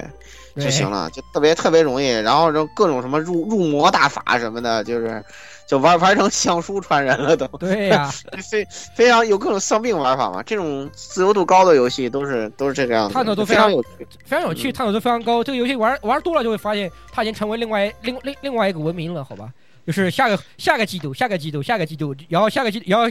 [0.56, 5.24] 就行了，就特别特别容易，然后就各种什么入入魔大法什么的，就是。
[5.72, 8.10] 就玩玩成像书传人了都，对呀，
[8.50, 8.62] 非
[8.94, 10.42] 非常有各种丧病玩法嘛。
[10.42, 13.88] 这种自由度高的游戏都是都是这个样子，探索都非常有趣，
[14.22, 15.42] 非常有趣，探索度非常高。
[15.42, 19.48] 这个游戏玩玩多了就会发现，它已经成为另外另另另外一个文明了，好吧？
[19.86, 23.06] 就是下个下个季度，下个季度，下个季度，然后下个季，然后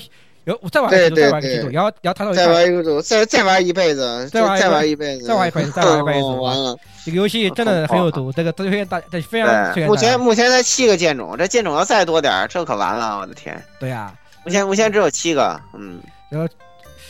[0.46, 6.76] 有再玩一个季度，对对再玩一个季度，对然后然后他到再玩一个组，再再玩一辈子，再玩再玩一辈子，再玩一辈子 再玩一辈子哦完了。
[7.06, 9.88] 这个游戏真的很有毒，这个推荐大，这非常推，荐。
[9.88, 13.64] 目前目前才七个剑种，这剑种要再多点，这可完了，我的天！
[13.80, 16.00] 对呀，目前目前只有七个，嗯，
[16.30, 16.48] 然后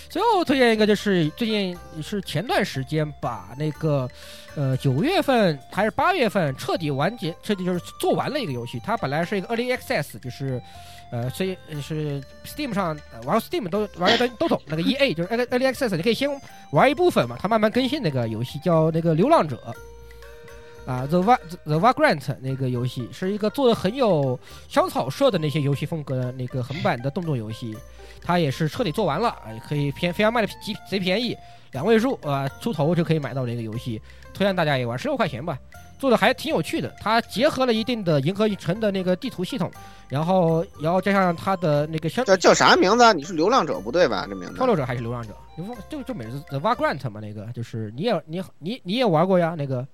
[0.09, 4.09] 最后推荐一个就是最近是前段时间把那个
[4.55, 8.81] 呃九月份还是八月份彻底完结，彻底就是做完了一个游戏。
[8.85, 10.61] 它本来是一个 Early Access，就是
[11.11, 16.29] 呃所以是 Steam 上、玩 Steam 都玩的都懂那个 EA 就是 Early Access，你可以先
[16.71, 19.61] 玩一部分嘛，它慢慢更新那个游戏叫那个流浪者。
[20.83, 27.77] 啊，The Va The Vagrant 那个游戏是一个做的很有香草社的那些游戏风格的那个横版的动作游戏，
[28.23, 31.37] 它也是彻底做完了，啊，也可以偏非常卖的极贼便宜，
[31.71, 34.01] 两位数啊、出头就可以买到这个游戏，
[34.33, 35.55] 推荐大家也玩，十六块钱吧，
[36.01, 39.69] 做的还挺有趣的，它结合了一定的银河城的那个地图系统，
[40.09, 43.13] 然后然后加上它的那个相叫叫啥名字啊？
[43.13, 44.25] 你是流浪者不对吧？
[44.27, 45.29] 这名字漂流者还是流浪者？
[45.55, 49.85] 你说就就每次 The Vagrant 嘛，那个就是你也你你你也玩过呀，那个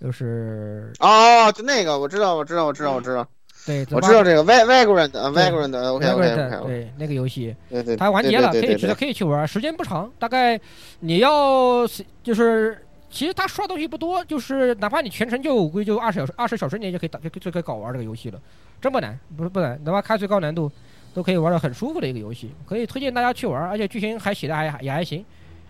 [0.00, 3.28] 就是哦，就那个我知道，我知道，我知道，我知道，
[3.66, 7.54] 对，我知道这个 Vagrant，Vagrant，OK，OK，OK，对那个游戏。
[7.68, 10.58] 对对，它完结了，可以值得可以去玩，时间不长，大概
[11.00, 11.86] 你要
[12.22, 12.78] 就是
[13.14, 18.40] 其实它刷东西不多，就是哪怕你全程就我估计就二十小时二十小时你就可以打就就可以搞玩这个游戏了，
[18.80, 20.68] 真不难，不是不难，哪怕开最高难度
[21.14, 25.24] 都可以玩的很舒服的一个游戏，可以推荐大家去玩，而且剧情还写的还也还行，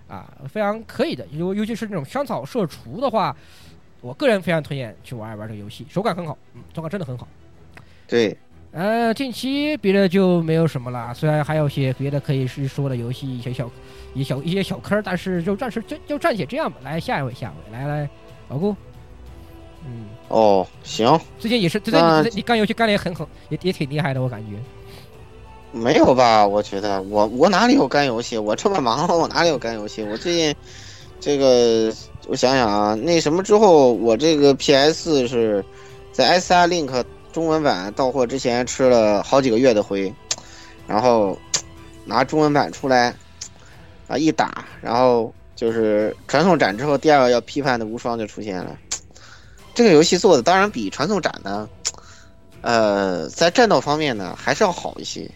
[0.09, 3.37] 啊，非常可以的，尤尤其是那种香草社厨的话，
[4.01, 7.29] 我个人非常推荐去玩一玩这个游戏，手感很好，嗯，手感真的很好。
[8.09, 8.35] 对，
[8.73, 13.71] 呃，近期别的就没有什么了，虽然还有些别的可以是说的游戏，一些小
[14.15, 16.79] 一小一些小坑，但是就暂时就就暂且这样吧。
[16.83, 18.09] 来，下一位，下一位，来来，
[18.49, 18.75] 老顾，
[19.85, 24.57] 嗯，哦，行，最近也是，最近你你干游戏干的也很狠，也也挺厉害的，我感觉。
[25.73, 26.47] 没有吧？
[26.47, 28.39] 我觉得我我哪里有干游戏？
[28.39, 30.05] 我这么忙，我哪里有干游戏？
[30.05, 30.55] 我最近
[31.19, 31.93] 这个
[32.29, 35.65] 我想想啊，那什么之后，我这个 PS 是
[36.13, 40.15] 在 SR Link 中文版到货之前吃了好几个月的灰，
[40.87, 41.37] 然后
[42.05, 43.13] 拿中文版出来
[44.07, 48.77] 啊一打，然后就是传送斩之后，第二个要批判的无双就出现了。
[49.75, 51.69] 这个游戏做的当然比传送斩呢，
[52.61, 55.31] 呃，在战斗方面呢还是要好一些。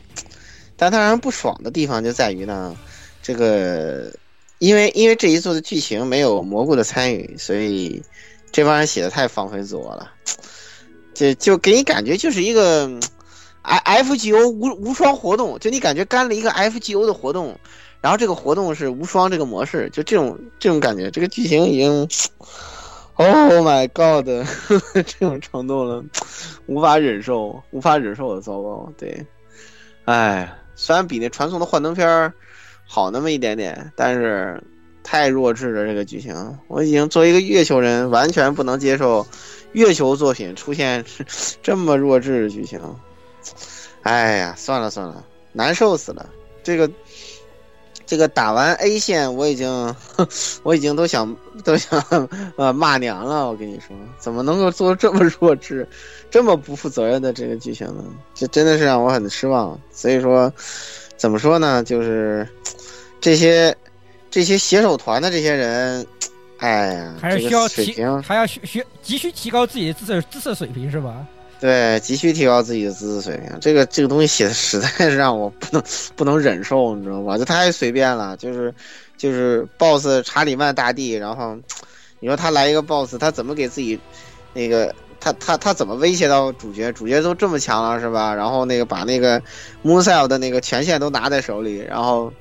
[0.76, 2.76] 但它让人不爽的地方就在于呢，
[3.20, 4.12] 这个
[4.58, 8.00] 因为因为这一作的剧情没有蘑菇的参与，所以
[8.52, 10.08] 这帮人写的太放飞自我了，
[11.14, 12.88] 就就给你感觉就是一个
[13.62, 17.58] F FGO 无无双活动，就你感觉干了一个 FGO 的活动，
[18.00, 22.08] 然后这个活动是无双这个模式，就这种这种感觉，这个剧情已经。
[23.20, 24.28] Oh my god，
[24.94, 26.04] 这种程度了，
[26.66, 28.92] 无法忍受，无法忍受的糟糕。
[28.96, 29.26] 对，
[30.04, 32.32] 哎，虽然比那传送的幻灯片
[32.86, 34.62] 好那么一点点，但是
[35.02, 36.56] 太弱智了这个剧情。
[36.68, 39.26] 我已经作为一个月球人，完全不能接受
[39.72, 41.04] 月球作品出现
[41.60, 42.80] 这么弱智的剧情。
[44.02, 46.24] 哎呀，算了算了，难受死了。
[46.62, 46.88] 这个
[48.08, 49.94] 这个打完 A 线，我已经
[50.64, 52.02] 我已经都想都想
[52.56, 53.46] 呃骂娘了。
[53.46, 55.86] 我跟你说，怎么能够做这么弱智、
[56.30, 58.02] 这么不负责任的这个剧情呢？
[58.34, 59.78] 这真的是让我很失望。
[59.92, 60.50] 所以说，
[61.18, 61.84] 怎么说呢？
[61.84, 62.48] 就是
[63.20, 63.76] 这些
[64.30, 66.06] 这些携手团的这些人，
[66.60, 71.26] 哎呀，还是需要提个水平，还要学学急需提高自己的知识知识水平是吧？
[71.60, 73.58] 对，急需提高自己的资质水平。
[73.60, 75.82] 这个这个东西写的实在是让我不能
[76.14, 77.36] 不能忍受，你知道吗？
[77.36, 78.72] 这太随便了，就是
[79.16, 81.56] 就是 BOSS 查理曼大帝，然后
[82.20, 83.98] 你说他来一个 BOSS，他怎么给自己
[84.52, 86.92] 那个他他他怎么威胁到主角？
[86.92, 88.32] 主角都这么强了是吧？
[88.32, 89.42] 然后那个把那个
[89.84, 92.32] Moonsail 的那个权限都拿在手里，然后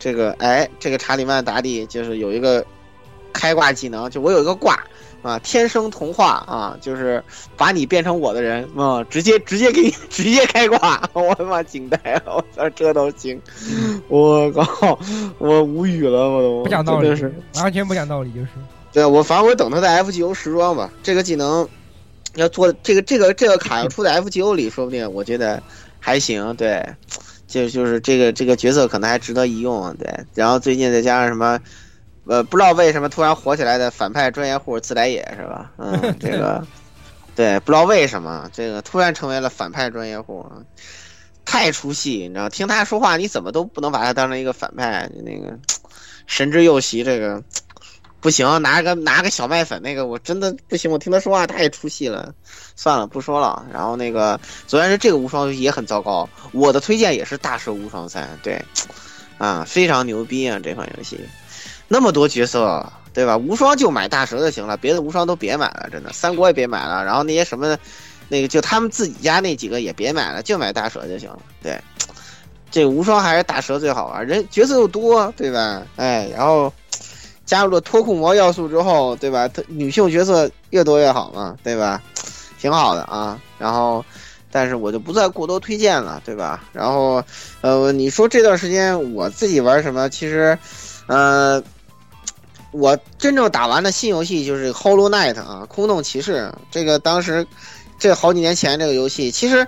[0.00, 2.66] 这个哎，这个查理曼大帝就是有一个
[3.32, 4.84] 开挂技能，就我有一个挂。
[5.22, 7.22] 啊，天生童话啊，就是
[7.56, 13.40] 把你变成我的人啊，直接直接给你 直接开挂， 我他妈惊呆了，我操，这都行，
[14.08, 14.98] 我靠，
[15.38, 18.48] 我无语了，我都不讲道理真的是，完全不讲道理，就是。
[18.92, 21.68] 对我反正我等他在 FGO 时装吧，这个技能
[22.36, 25.62] 要做这个这个这个卡要出在 FGO 里，说不定我觉得
[25.98, 26.82] 还行，对，
[27.48, 31.58] 就就是这个这个角色可能还值得一用，对，然后最近再加上什么。
[32.26, 35.70] 呃，不知道为什么突然火起来的反派专业户自来也是吧？
[35.78, 36.66] 嗯， 这个，
[37.34, 40.44] 对，不知道为什么这个突然成为了反派专业户，
[41.44, 42.48] 太出戏，你知道？
[42.48, 45.08] 听他说话，你怎么都不能把他当成一个反派。
[45.24, 45.56] 那个
[46.26, 47.40] 神之右袭，这个
[48.20, 52.34] 不不行，拿个拿个小麦粉那个，我真的不行，我听他说话太出戏了。
[52.74, 53.64] 算了，不说了。
[53.72, 58.60] 然后那个，昨天是这个无双游戏也很糟糕，我的推荐也是大蛇无双三，对，
[59.38, 61.20] 啊，非常牛逼啊这款游戏，
[61.88, 63.36] 那么多角色，对吧？
[63.36, 67.76] 无双就买大蛇就行了，别的无双都别买了，真的，三国也别买了，然后那些什么，
[68.28, 71.80] 那个就他们自己家那几个也别买了，就买大蛇就行了，对。
[72.68, 75.82] 这无双还是大蛇最好玩，人角色又多，对吧？
[75.94, 76.70] 哎，然后
[77.46, 79.48] 加入了脱裤魔要素之后，对吧？
[79.68, 82.02] 女性角色越多越好嘛，对吧？
[82.60, 83.40] 挺好的啊。
[83.56, 84.04] 然后，
[84.50, 86.64] 但是我就不再过多推荐了，对吧？
[86.72, 87.22] 然后，
[87.62, 90.10] 呃，你说这段时间我自己玩什么？
[90.10, 90.58] 其实，
[91.06, 91.62] 呃，
[92.78, 96.50] 我真正打完的新游戏就是《Hollow Knight》啊，《空洞骑士》。
[96.70, 97.46] 这个当时，
[97.98, 99.66] 这好几年前这个游戏，其实。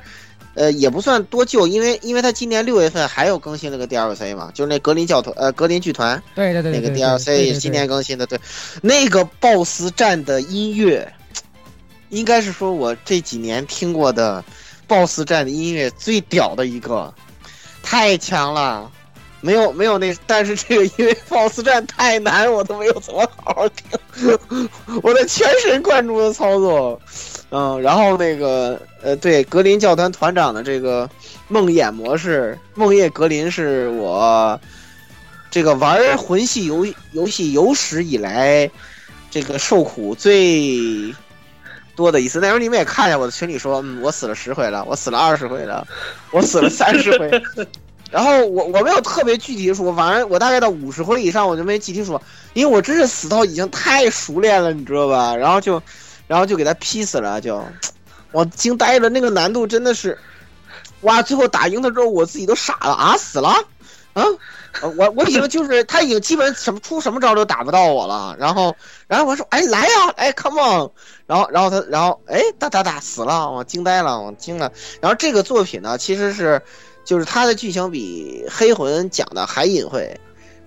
[0.55, 8.41] 呃，也不算多旧，因为因为他今年六月份还有更新了个 DLC 嘛，就是那格林教团，呃，格林剧团，对对对，那个 DLC 今年更新的，对，
[8.83, 11.15] 那个 BOSS 战的音乐，
[12.09, 14.45] 应该是说我这几年听过的
[14.89, 17.15] BOSS 战的音乐最屌的一个，
[17.81, 18.91] 太强了，
[19.41, 24.39] 没有没有那，但是这个因为 BOSS 战太难，我都没有怎么好好听，
[25.03, 27.01] 我在全神贯注的操作。
[27.51, 31.09] 嗯，然后那个呃，对，格林教团团长的这个
[31.49, 34.61] 梦魇模式，梦夜格林是我
[35.51, 38.71] 这个玩魂系游游戏有史以来
[39.31, 41.15] 这个受苦最
[41.97, 42.39] 多的一次。
[42.39, 45.87] 那时候你们也看见我的群里说，嗯，我死了十回了，我死了二十回了，
[46.33, 47.31] 我死了三十回。
[48.11, 52.21] 然后我我没有特别具体说，反正我大概到五十回以上我就没具体说，
[52.55, 55.35] 因为我真是死到已经太熟练了，你知道吧？
[55.37, 55.83] 然后就。
[56.29, 57.65] 然后就给他劈死了，就
[58.33, 60.19] 我惊呆了，那个难度真的是，
[61.01, 61.23] 哇！
[61.23, 63.49] 最后打赢他之后，我自己都傻了啊，死了，
[64.13, 64.23] 啊，
[64.95, 70.91] 我我已经就是他已经基本什么出什么招都打不到我了，然后然后我说哎来呀，哎 come on，
[71.27, 74.71] 然后然后他然后哎哒哒哒死了，我惊呆了，我惊了。
[75.01, 76.61] 然后这个作品呢，其实是
[77.09, 80.15] 就是它的剧情比黑魂讲的还隐晦，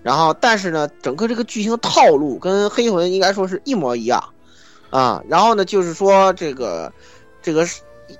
[0.02, 4.24] 然后但是呢，整个这个剧情套路跟黑魂应该说是一模一样。
[4.90, 6.92] 啊，然后呢，就是说这个，
[7.44, 7.64] 这个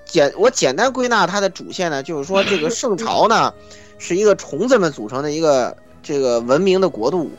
[0.06, 3.52] 简我简单归纳它的主线呢，就是说这个圣朝呢，
[3.98, 7.32] 是一个虫子们组成的一个这个文明的国度，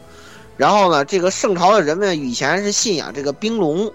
[0.57, 3.89] 然后呢，这个圣朝的人们以前是信仰这个冰龙，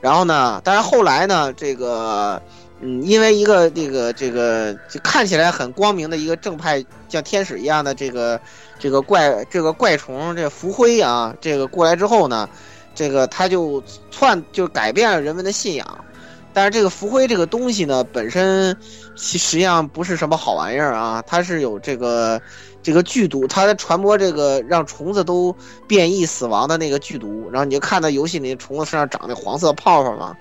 [0.00, 2.42] 然后呢，但是后来呢，这个
[2.84, 8.38] 嗯，因为一个这个这个就看起来很光明的一个正派，像天使一样的这个
[8.78, 12.48] 这个怪这个怪虫这福灰啊，这个过来之后呢。
[12.96, 16.04] 这个他就篡就改变了人们的信仰，
[16.52, 18.76] 但是这个浮灰这个东西呢，本身
[19.16, 22.40] 其实际上不是什么好玩意儿啊，它是有这个
[22.84, 25.52] 这个剧毒，它在传播这个让虫子都
[25.88, 30.32] 变异死亡的那个剧毒，然后你就看到游戏里虫子身上长那黄色泡泡嘛，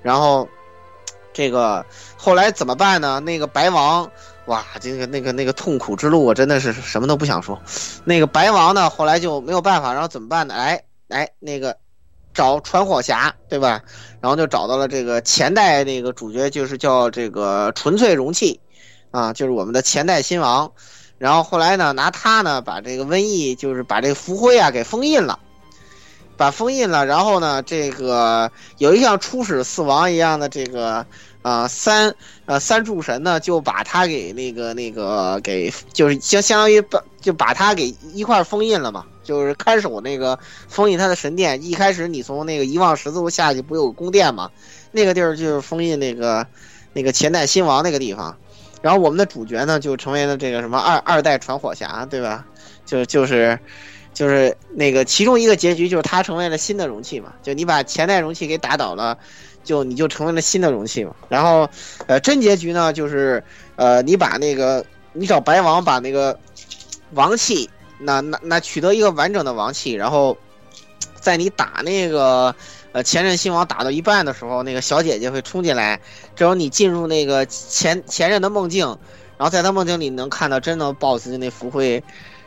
[0.00, 0.48] 然后
[1.38, 1.86] 这个
[2.16, 3.20] 后来怎么办呢？
[3.20, 4.10] 那个白王，
[4.46, 7.56] 哇，这个那个那个痛苦之路，我真的是什么都不想说。
[8.04, 10.54] 那个白王呢，后来就没有办法，然后怎么办呢？
[10.54, 11.76] 哎哎，那个。
[12.34, 13.80] 找传火侠，对吧？
[14.20, 18.60] 然后就找到了这个前代那个主角，就是叫这个纯粹容器，
[19.10, 20.70] 啊，就是我们的前代新王。
[21.18, 25.40] 然后后来呢，拿他呢把这个瘟疫，就是把这个浮灰啊给封印了，
[26.38, 27.04] 把封印了。
[27.04, 31.04] 然后呢，这个有一像初始四王一样的这个
[31.42, 32.14] 啊三
[32.46, 39.04] 呃三柱神呢，就把他给那个那个给就是相相当于把就把他给一块封印了嘛。
[39.22, 41.62] 就是看守那个封印他的神殿。
[41.62, 44.50] 一开始你从那个遗忘十字路下去，不有个宫殿嘛？
[44.90, 46.46] 那个地儿就是封印那个
[46.94, 48.34] 那个前代新王那个地方。
[48.80, 52.46] 然后我们的主角呢，就成为了这个什么二二代传火侠，对吧？
[52.86, 53.58] 就就是
[54.18, 57.34] 就是那个其中一个结局，就是他成为了新的容器嘛。
[57.40, 59.16] 就你把前代容器给打倒了，
[59.62, 61.14] 就你就成为了新的容器嘛。
[61.28, 61.70] 然后
[62.08, 63.44] 呃，真结局呢，就是
[63.76, 66.36] 呃，你把那个你找白王把那个
[67.12, 67.70] 王器。
[68.00, 70.36] 那那那取得一个完整的王器，然后，
[71.20, 72.54] 在你打那个
[72.92, 76.00] 呃前任新王打到一半的时候，那个小姐姐会冲进来，
[76.36, 78.86] 这时候你进入那个前前任的梦境，
[79.36, 82.00] 然后在他梦境里能看到真的 BOSS 就那浮灰，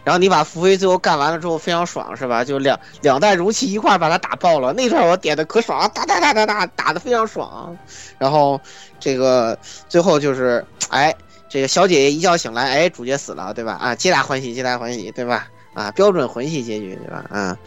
[0.04, 2.44] 然后你把福威最后干完了之后非常爽是吧？
[2.44, 7.78] 就两两代容器一块把它打爆了，那段我点的可爽，哒哒哒哒哒打的非常爽，
[8.18, 8.60] 然后
[9.00, 9.58] 这个
[9.90, 11.14] 最后就是哎。
[11.54, 13.74] 这个小姐姐一觉醒来，哎，主角死了，对吧？
[13.74, 15.50] 啊，皆大欢喜，皆大欢喜，对吧？
[15.74, 17.26] 啊，标准魂系结局，对吧？
[17.30, 17.58] 啊，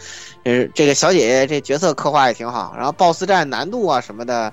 [0.46, 4.50] 是这个小姐姐这角色刻画也挺好，然后 BOSS 战难度啊什么的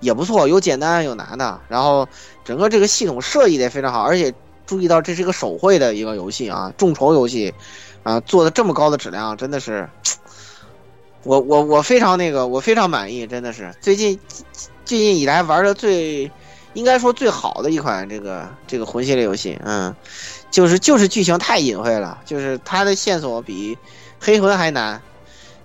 [0.00, 2.08] 也不错，有简单有难的，然后
[2.42, 4.32] 整个这个系统设计的也非常好，而且
[4.70, 7.52] 注意到这是一个手绘的一个游戏啊，众筹游戏，
[8.04, 9.90] 啊，做的这么高的质量，真的是
[11.24, 14.16] 我我我非常那个，我非常满意，真的是最近
[14.84, 16.30] 最近以来玩的最
[16.74, 19.92] 应该说最好的一款这个这个魂系列游戏，嗯，
[20.52, 23.76] 就是就是剧情太隐晦了，就是它的线索比
[24.20, 25.02] 黑魂还难，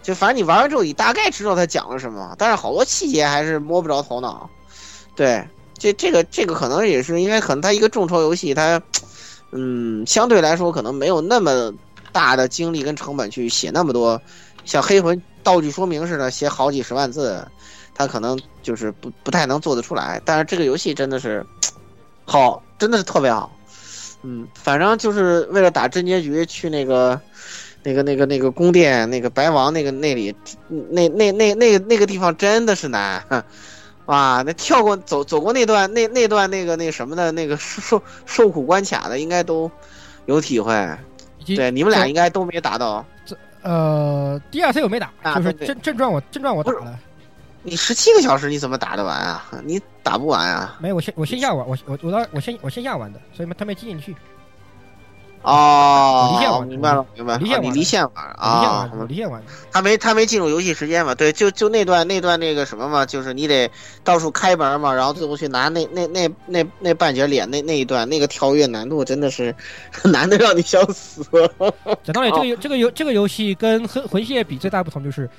[0.01, 4.49] 就反正你玩完之后你大概知道它讲了什么，但是好多细节还是摸不着头脑。
[5.15, 5.47] 对，
[5.77, 8.81] 这这个这个可能也是因为可能它一个众筹游戏，它
[9.51, 11.73] 嗯相对来说可能没有那么
[12.11, 14.19] 大的精力跟成本去写那么多
[14.63, 17.45] 像黑魂道具说明似的写好几十万字，
[17.93, 20.21] 它可能就是不不太能做得出来。
[20.25, 21.45] 但是这个游戏真的是
[22.25, 23.51] 好，真的是特别好。
[24.23, 27.19] 嗯，反正就是为了打真结局去那个。
[27.87, 30.35] 那个、那个、那个宫殿，那个白王，那个那里，
[30.89, 33.23] 那、那、那、那个、那个地方真的是难，
[34.05, 34.43] 哇！
[34.45, 39.69] 那跳过走走过那段那那段那个那什么的那个受受苦关卡的，应该都
[40.25, 40.73] 有体会。
[41.45, 43.05] 对，你们俩应该都没打到。
[43.25, 46.99] 这呃，第二次我没打，就是正正传我正传我打了。
[47.63, 49.43] 你十七个小时你怎么打得完啊？
[49.63, 50.77] 你打不完啊？
[50.79, 54.15] 没有，我线我线下玩，我我我到我线我线下玩的，所以他没进进去。
[55.45, 57.39] 哦，离线玩，明白了，明白了。
[57.39, 58.89] 离线你离线玩啊？
[59.07, 59.39] 离线玩。
[59.71, 61.13] 他没他没进入游戏时间嘛？
[61.13, 63.69] 对，就就那段那段那个什么嘛，就是你得
[64.03, 69.53] 到处开门嘛，然后最后去拿那那那那那半截脸那那一段那个跳跃难度真的是
[70.03, 71.23] 难的让你想死。
[72.03, 75.29] 讲道理，这个游 这个游这个游戏跟魂魂系列比最大不同就是，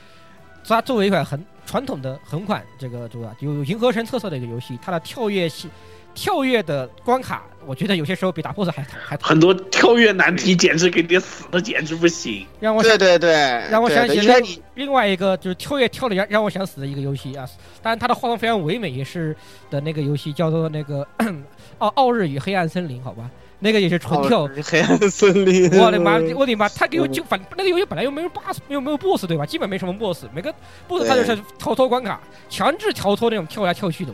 [0.66, 5.68] 它作为一款很传统的横款，这个这个有银河神特色的一个游戏，它的跳跃系。
[6.16, 12.46] 跳跃的关卡，我觉得有些时候比打 BOSS 还还很多跳跃难题，简直给你死的简直不行。
[12.58, 14.34] 让我想对对对，让我想起了
[14.74, 17.46] 另外一个就是跳跃跳的让让我想死的一个游戏啊！
[17.82, 19.36] 当然它的画风非常唯美，也是
[19.70, 21.06] 的那个游戏叫做那个
[21.78, 25.70] 《奥奥日与黑暗森林》，好吧，那个也是纯跳黑暗森林。
[25.78, 26.18] 我的妈！
[26.34, 26.66] 我的妈！
[26.70, 29.44] 他给我就反那个游戏本来又没有 BOSS，又没有 BOSS 对吧？
[29.44, 30.50] 基本没什么 BOSS，每个
[30.88, 34.12] BOSS 他就是逃脱关卡，强制逃脱那种跳来跳去的。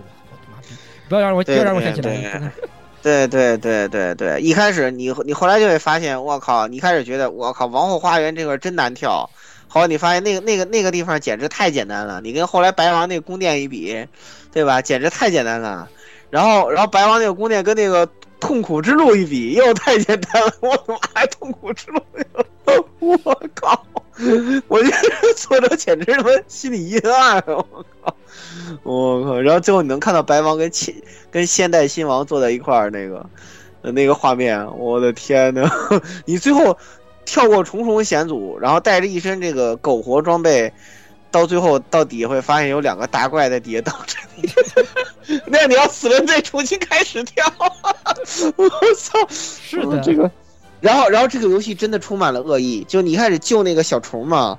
[1.13, 2.51] 不要让我，不要让我想起来。
[3.03, 6.67] 对对对对对，一开始你你后来就会发现，我靠！
[6.67, 9.29] 你开始觉得我靠，王后花园这块真难跳。
[9.69, 14.07] 后来你发现那个那个那个地方简直太简单了，你跟后来白王那个宫殿一比，
[14.53, 14.81] 对吧？
[14.81, 15.87] 简直太简单了。
[16.31, 18.09] 然后然后白王那个宫殿跟那个
[18.41, 20.55] 痛苦之路一比，又太简单了。
[20.61, 22.01] 我怎么还痛苦之路？
[23.01, 23.85] 我靠！
[24.67, 27.43] 我觉得作者简直他妈心理阴暗！
[27.49, 28.17] 我靠！
[28.83, 29.41] 我靠！
[29.41, 30.95] 然后最后你能看到白王跟现
[31.31, 33.25] 跟现代新王坐在一块儿那个
[33.83, 35.69] 那个画面，我的天呐！
[36.25, 36.77] 你最后
[37.25, 40.73] 跳过重重险阻，然后带着一身这个苟活装备，
[41.31, 47.45] 到最后到底会发现有两个大怪在底下等着你， 那你要死了再重新开始跳！
[48.57, 49.19] 我操！
[49.31, 50.31] 是的，这个。
[50.81, 54.59] 然后，然后这个游戏真的充满了恶意，就你开始救那个小虫嘛。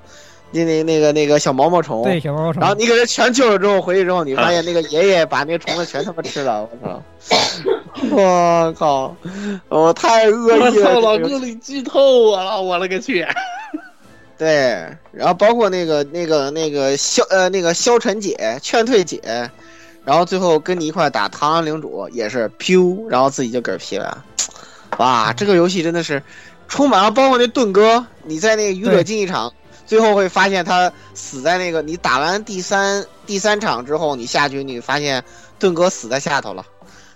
[0.53, 6.77] 那那那个那个小毛毛虫，对小毛毛虫，然后你给它全救了之后，回去之后，你发现那个爷爷把那个虫子全他妈吃了，我
[7.27, 7.41] 操！
[8.11, 9.15] 我靠！
[9.69, 10.99] 我太恶意了！
[10.99, 13.25] 老哥，你剧透我了，我勒个去！
[14.37, 19.21] 对，然后包括那个那个那个消呃那个消沉姐劝退姐，
[20.03, 24.23] 然后最后跟你一块打螳螂领主也是 Q，然后自己就嗝屁了。
[24.97, 26.21] 哇，这个游戏真的是
[26.67, 29.51] 充满了，包括那盾哥，你在那个愚者竞技场。
[29.85, 35.23] 最后会发现他死在那个你打完第三第三场之后，你下去你发现
[35.59, 36.65] 盾哥死在下头了，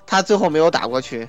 [0.05, 1.27] 他最后没有打过去。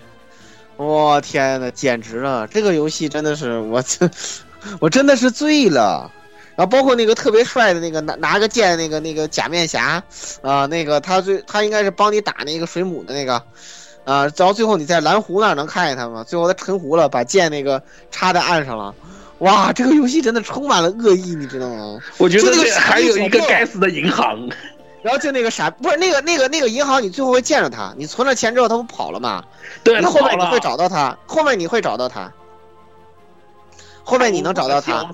[0.77, 2.47] 我天呐，简直了！
[2.47, 4.11] 这个游戏真的是我真
[4.81, 6.11] 我真的是醉了。
[6.57, 10.03] 然后包括那个特别帅的那个拿拿个剑那个那个假面侠
[10.43, 13.35] 啊，那个他最他应该是帮你打那个水母的那个
[14.05, 16.25] 啊，然后最后你在蓝湖那儿能看见他吗？
[16.25, 17.81] 最后他沉湖了，把剑那个
[18.11, 18.95] 插在岸上了。
[19.39, 22.01] 哇，这个游戏真的充满了恶意，你知道吗？
[22.19, 24.49] 我觉得还有一个该死的银行，
[25.03, 29.45] 然后就那个傻，不是那个那个那个银行，你最后会见着他，你存了钱之后，他不跑了吗？
[29.85, 32.33] 对，那后面你会找到他，后面你会找到他，
[34.03, 35.09] 后面你能找到他，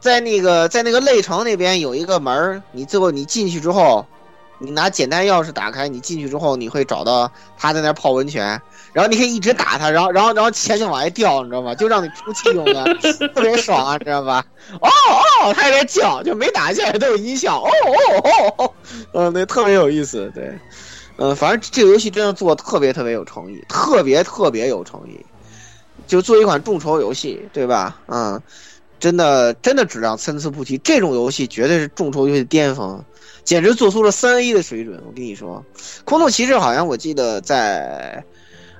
[0.00, 4.06] 在那个在那个泪城那边有一个门你最后你进去之后，
[4.62, 8.60] 你拿简单钥匙打开，你进去之后你会找到他在那泡温泉。
[8.92, 11.74] 然后你可以一直打他，然后然后然后钱就往外掉，你知道吗？
[11.74, 12.84] 就让你出气用的，
[13.34, 14.44] 特别爽啊，知道吧？
[14.82, 14.88] 哦
[15.42, 17.70] 哦，他在叫，就没打下来都有音效，哦
[18.22, 18.72] 哦哦，
[19.14, 20.58] 嗯，那特别有意思，对，
[21.16, 25.24] 嗯，反正这个游戏真的做的特别特别有诚意，特别特别有诚意，
[26.06, 27.96] 就做一款众筹游戏，对吧？
[28.08, 28.42] 嗯，
[29.02, 33.04] 真的真的质量参差不齐，这种游戏绝对是众筹游戏的巅峰，
[33.42, 35.02] 简直做出了三 A 的水准。
[35.04, 35.64] 我跟你说，
[36.04, 38.24] 空洞骑士好像我记得在。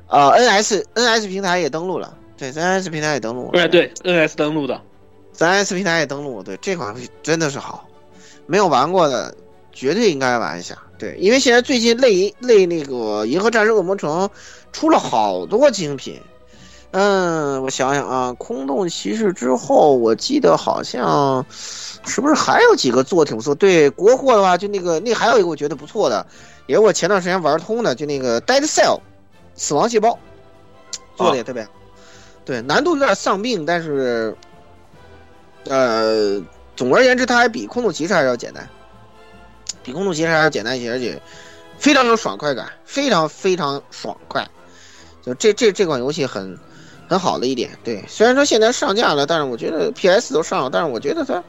[0.07, 3.61] 呃，N S N S 平台也登录了，对，N S 平台也登录了。
[3.61, 4.81] 哎，对，N S 登录的。
[5.39, 7.89] ，NS 平台也登录，对这款游戏真的是好，
[8.47, 9.35] 没有玩过的
[9.73, 10.77] 绝对应该玩一下。
[10.99, 14.29] 对，因为现在最近类类那个《银河战士恶魔城》
[14.70, 16.20] 出了好多精品。
[16.93, 23.55] 嗯，我想想啊，《空洞骑士》之后，我记得好像是不是还有几个做挺不错？
[23.55, 26.26] 对，国货的话，就那个那还有一个我觉得不错的，
[26.66, 28.99] 也是我前段时间玩通的，就那个《Dead Cell》
[29.55, 30.18] 死亡细胞，
[31.16, 31.70] 做的也特别好。
[32.45, 34.36] 对，难度有点丧病，但是，
[35.64, 36.43] 呃，
[36.76, 38.68] 总而言之，它还比《空洞骑士》还要简单，
[39.82, 41.22] 比《空洞骑士》还要简单一些，而且
[41.78, 44.47] 非常有爽快感，非常非常爽快。
[45.24, 46.59] 就这这这款游戏很
[47.13, 51.45] 很好的一点，对，虽然说现在上架了，但是我觉得 PS 都上了，但是我觉得它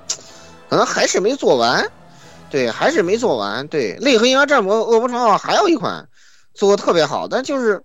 [0.69, 1.89] 可能还是没做完，
[2.49, 3.65] 对，还是没做完。
[3.69, 6.05] 对，《类和银河战魔恶魔城号》还有一款
[6.53, 7.81] 做的特别好，但就是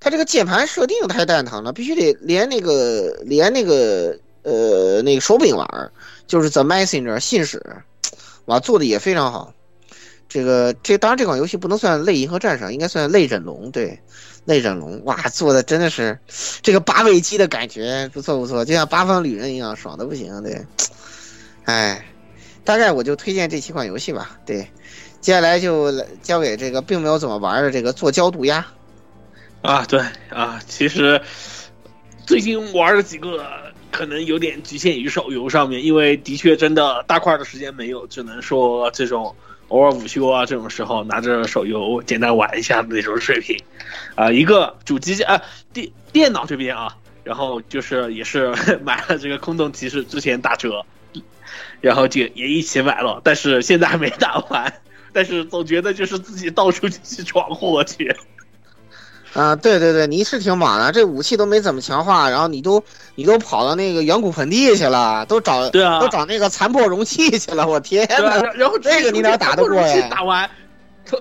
[0.00, 5.92] 它这个键盘设定太蛋疼了，必须得连那个连那个呃那个手柄玩，
[6.26, 7.62] 就是 The Messenger 信使，
[8.46, 9.54] 哇，做的也非常好。
[10.28, 14.00] 这个这当然这款游戏不能算类银河战士，应该算类忍龙，对。
[14.44, 16.18] 内忍龙哇，做的真的是
[16.62, 20.42] 这个八尾鸡的感觉不错不错，就像八方旅人一样爽的不行。
[20.42, 20.64] 对，
[21.64, 22.04] 哎，
[22.64, 24.38] 大概我就推荐这七款游戏吧。
[24.46, 24.68] 对，
[25.20, 28.66] 接下来就交给这个并没有怎么玩的这个做焦渡鸦。
[29.62, 31.20] 啊，对啊，其实
[32.26, 33.46] 最近玩了几个，
[33.92, 39.36] 可能有点局限于手游上面，因为的确真的大块的时间没有，只能说这种。
[39.70, 43.56] 偶尔午休啊，这种时候拿着手游简单玩一下的那种水平，
[44.16, 45.42] 啊，一个主机啊
[45.72, 48.52] 电电脑这边啊，然后就是也是
[48.84, 50.84] 买了这个空洞骑士之前打折，
[51.80, 54.72] 然后就也一起买了，但是现在还没打完，
[55.12, 58.16] 但是总觉得就是自己到处去闯祸去。
[59.32, 62.82] 啊，对对对，你是挺忙的，这武器都没怎么强化，然后你都
[63.14, 70.08] 你都跑到那个远古盆地去了，都找对啊，都找那个残破容器去了，我天呐，然后这个你哪打得过呀？
[70.10, 70.50] 打完，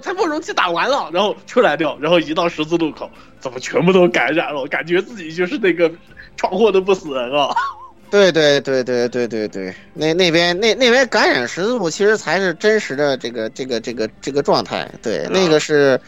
[0.01, 3.07] 残破容器打完了，然后出来掉，然后一到十字路口，
[3.39, 4.65] 怎么全部都感染了？
[4.65, 5.91] 感觉自己就是那个
[6.35, 7.53] 闯祸的不死人啊！
[8.09, 16.01] 对对对对对对对，那那边那那边感染十字路其实才是真实的这个这个这个这个状态，对，那个是。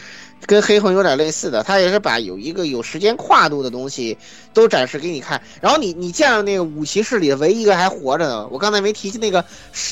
[0.45, 4.17] 跟黑魂有点类似的，他也是把有一个有时间跨度的东西
[4.53, 5.41] 都展示给你看。
[5.61, 9.45] 然后你你见了那个武骑士里的唯一一个还活着的，我刚才没提起那个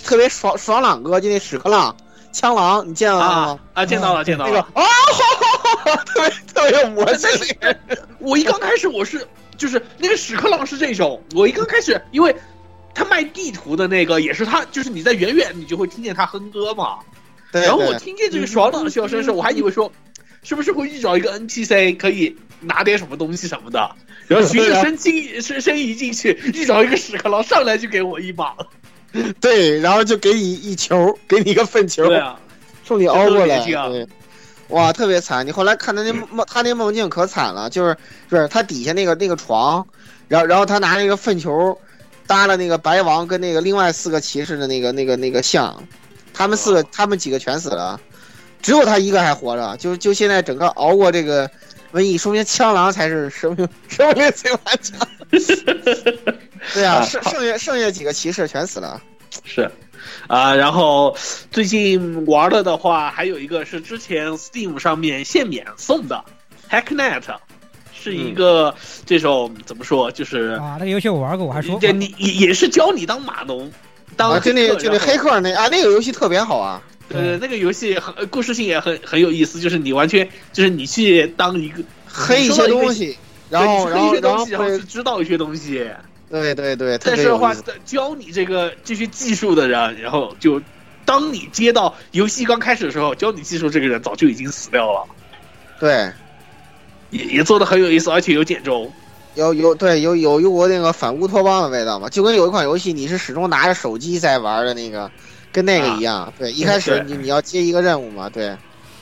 [0.04, 1.96] 特别爽爽朗哥，就那屎壳郎
[2.32, 3.60] 枪狼，你见到了吗？
[3.74, 4.52] 啊，见到了，见到了。
[4.52, 4.86] 那个啊，
[6.06, 7.30] 特别特别有魔性。
[8.20, 9.26] 我一刚开始我是
[9.56, 12.36] 就是那个屎壳郎是这种，我一刚开始因为
[12.94, 16.98] 他卖地图的那个也是他，就是你在远远你就会听见他哼歌嘛。
[17.52, 17.62] 对。
[17.62, 19.92] 然后我听见这个爽朗的笑声时，我还以为说。
[20.44, 23.90] 是不是会遇到一个 NPC 可以拿点什么东西什么的？
[24.28, 28.56] 然后循着声进声声一进去，遇到一个屎壳郎上来就给我一把，
[29.42, 32.40] 对，然后就给你一球，给你一个粪球，对啊，
[32.86, 34.08] 送你凹过来，对，
[34.68, 35.46] 哇，特别惨！
[35.48, 39.84] 你后来看他那梦， 他那梦境可惨了，就是不是他底下那个那个床，
[40.28, 41.76] 然后然后他拿那个粪球
[42.28, 45.84] 搭了那个白王跟那个另外四个骑士的那个那个那个像，
[46.36, 48.00] 他们四个他们几个全死了。
[48.62, 51.50] 只有他一个还活着，就就现在整个熬过这个
[51.94, 55.08] 瘟疫，说明枪狼才是生命生命最顽强。
[56.74, 59.02] 对啊，剩剩下剩下几个骑士全死了。
[59.46, 59.70] 是，
[60.28, 61.16] 啊，然后
[61.52, 66.24] 最近玩了的话，还有一个是之前 Steam 上面限免送的
[66.70, 67.24] Hacknet，
[67.94, 73.72] 是一个这种怎么说，就是啊，那个游戏我玩过，我还说你也也是教你当码农，
[74.18, 76.82] 当就那就那黑客那啊，那个游戏特别好啊。
[77.12, 83.18] 呃，那个游戏很故事性也很很有意思，就是你完全就是你去当一个黑一些东西，
[83.50, 85.90] 然后然后然后去知道一些东西，
[86.30, 87.00] 对对对。
[87.04, 90.62] 但是的话，教你这个这些技术的人，然后就
[91.04, 95.04] 当你接到游戏刚开始的时候，教你技术这个人早就已经死掉了。
[95.80, 96.12] 对，
[97.10, 98.92] 也也做的很有意思，而且有减重，
[99.34, 102.08] 有有对有有有过那个反乌托邦的味道嘛？
[102.08, 105.10] 就跟有一款游戏，你是始终拿着手机在玩的那个。
[105.52, 108.56] 跟那个一样，对，一开始你你要接一个任务嘛，对。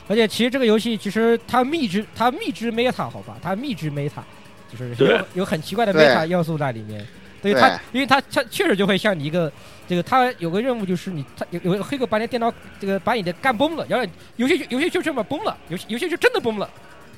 [0.07, 4.23] 而且其实这个游戏其实它密制它密制 meta 好吧，它密制 meta
[4.71, 7.05] 就是有有很奇怪的 meta 要素在里面。
[7.39, 9.51] 对它，因为它它确实就会像你一个
[9.87, 14.05] 这个，它有个任务就是你它有有个黑客把你电脑这个把你的干崩了，然后
[14.37, 16.69] 游戏游戏就这么崩了，游戏游戏就真的崩了。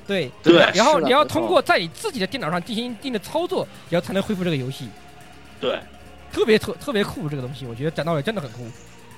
[0.06, 0.68] 对对。
[0.74, 4.88] 然后你要通过在你自己的电脑上进行一定的操作，然后才能恢复这个游戏。
[5.58, 5.78] 对。
[6.32, 8.66] 特别特特别酷这个东西，我觉得讲道理真的很酷。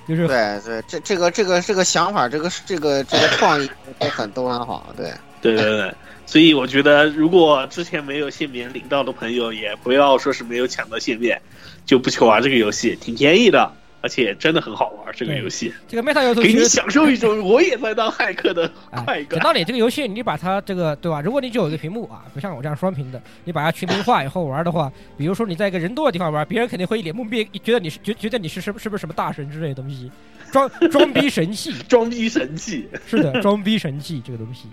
[0.07, 5.11] 就是对对，这这个这个这个想法，这个这个这个创意都很都很好，对。
[5.43, 5.93] 对对对，
[6.25, 11.41] 所以我觉得，如果之前没有限免领到的朋友，也不要说是没有抢到限免，
[11.85, 13.73] 就不去玩这个游戏，挺便宜的，
[14.03, 15.13] 而且真的很好玩。
[15.15, 19.39] 这个游戏这个 Meta 要素给你享受一种我也在当骇客的啊 快，感。
[19.39, 21.21] 讲道理，这个游戏你把它这个对吧？
[21.21, 30.11] 如果你只有一个屏幕啊，不像我这样双屏的，你把它全屏化以后玩的话，比如说你在一个人多的地方玩，别人肯定会一脸懵逼，觉得你是觉觉得你是什么是不是什么大神之类的东西，
[30.51, 34.67] 装装逼神器，装逼神器 是的，装逼神器这个东西。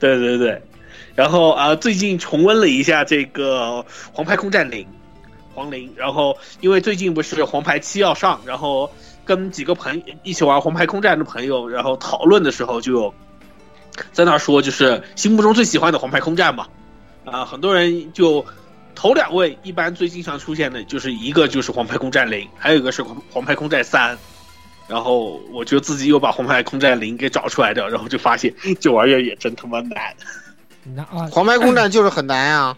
[0.00, 0.60] 对对对，
[1.14, 4.84] 然后啊、最近重温了一下这个《黄牌空战零》，
[5.54, 8.90] 黄陵，然后因为最近不是黄牌七要上，然后
[9.24, 13.14] 跟几个朋一起玩黄牌空战的朋友，然后讨论的时候就有
[14.12, 16.66] 在那说，就是心目中最喜欢的黄牌空战嘛，
[17.24, 18.44] 啊、很多人就
[18.94, 24.18] 头两位一般最经常出现的就是一个就是黄牌空战零，还有一个是黄黄牌空战三。
[24.88, 30.14] 然后我就自己又把黄牌空战零给找出来的，然后就发现这玩意儿也真他妈难。
[30.94, 32.76] 那啊，黄牌空战就是很难啊，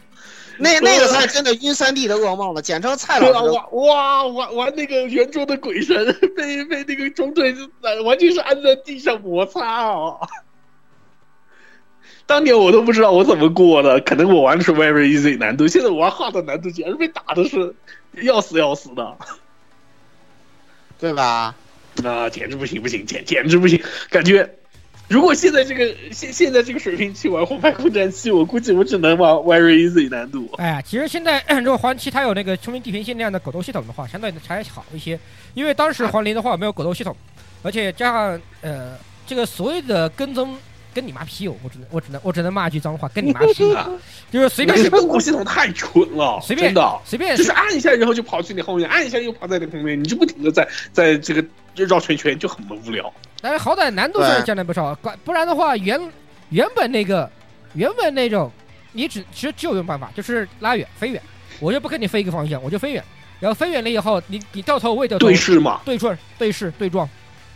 [0.59, 6.05] 那 那个才真的晕三 D 的噩梦了，简称蔡对啊，老师的玩哇玩玩那个圆桌的鬼神，
[6.37, 7.55] 被被那个中队
[8.05, 10.21] 完全是按在地上摩擦哦。
[12.27, 17.75] 当年我都不知道我怎么过的，可能我玩的是 very easy 难度，现在我玩 hard 难度，简直被打的是
[18.23, 19.17] 要死要死的，
[20.99, 21.55] 对吧？
[22.03, 24.59] 那简直不行不行，简简直不行，感觉。
[25.07, 30.49] 如果现在这个现现在这个水平去玩红牌空战七，我估计我只能玩 very easy 难度。
[30.57, 35.19] 哎呀，其实现在 如果黄七它有那个聪明地平线那样的狗斗系统的话，相对还好一些。
[35.53, 37.15] 因为当时黄陵的话没有狗斗系统，
[37.63, 38.97] 而且加上呃
[39.27, 40.57] 这个所谓的跟踪
[40.95, 43.99] 跟你妈屁哦，我只能我只能我只能骂一句脏话，跟你妈屁哦，
[44.33, 47.01] 就是随便那个狗系统太蠢了，随便真的。
[47.05, 51.45] 随便就是按一下，然后就跑去你后面，按一下又跑在你后面，你就不停的在在这个
[51.77, 53.13] 绕圈圈，就很无聊。
[53.45, 56.01] 但是好歹难度是降了不少，不不然的话原
[56.49, 57.31] 原本那个
[57.75, 58.51] 原本那种
[58.93, 61.21] 你只其实只有一种办法，就是拉远飞远，
[61.61, 63.05] 我就不跟你飞一个方向，我就飞远，
[63.39, 67.07] 然后飞远了以后，你你掉头我也掉头，对视嘛，对撞对视对撞，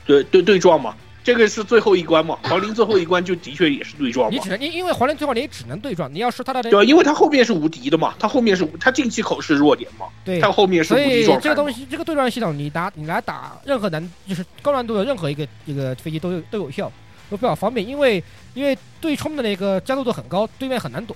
[0.04, 0.94] 对对对撞嘛，
[1.28, 4.48] 这个是最后一关嘛， 黄陵最后一关就的确也是对撞嘛你只。
[4.48, 6.86] 能因因为黄陵最后你也只能对撞，你要是他的对？
[6.86, 11.40] 因为他后面是无敌的嘛，他后面是他进气口是弱点嘛，对他后面是无敌状态嘛。
[11.42, 16.90] 这个东西，这个对撞系统，你打你来打任何难，就是高难度的任何一个这个飞机都有都有效，
[17.28, 18.24] 都比较方便，因为
[18.54, 21.14] 因为对冲的那个加速度很高，对面很难躲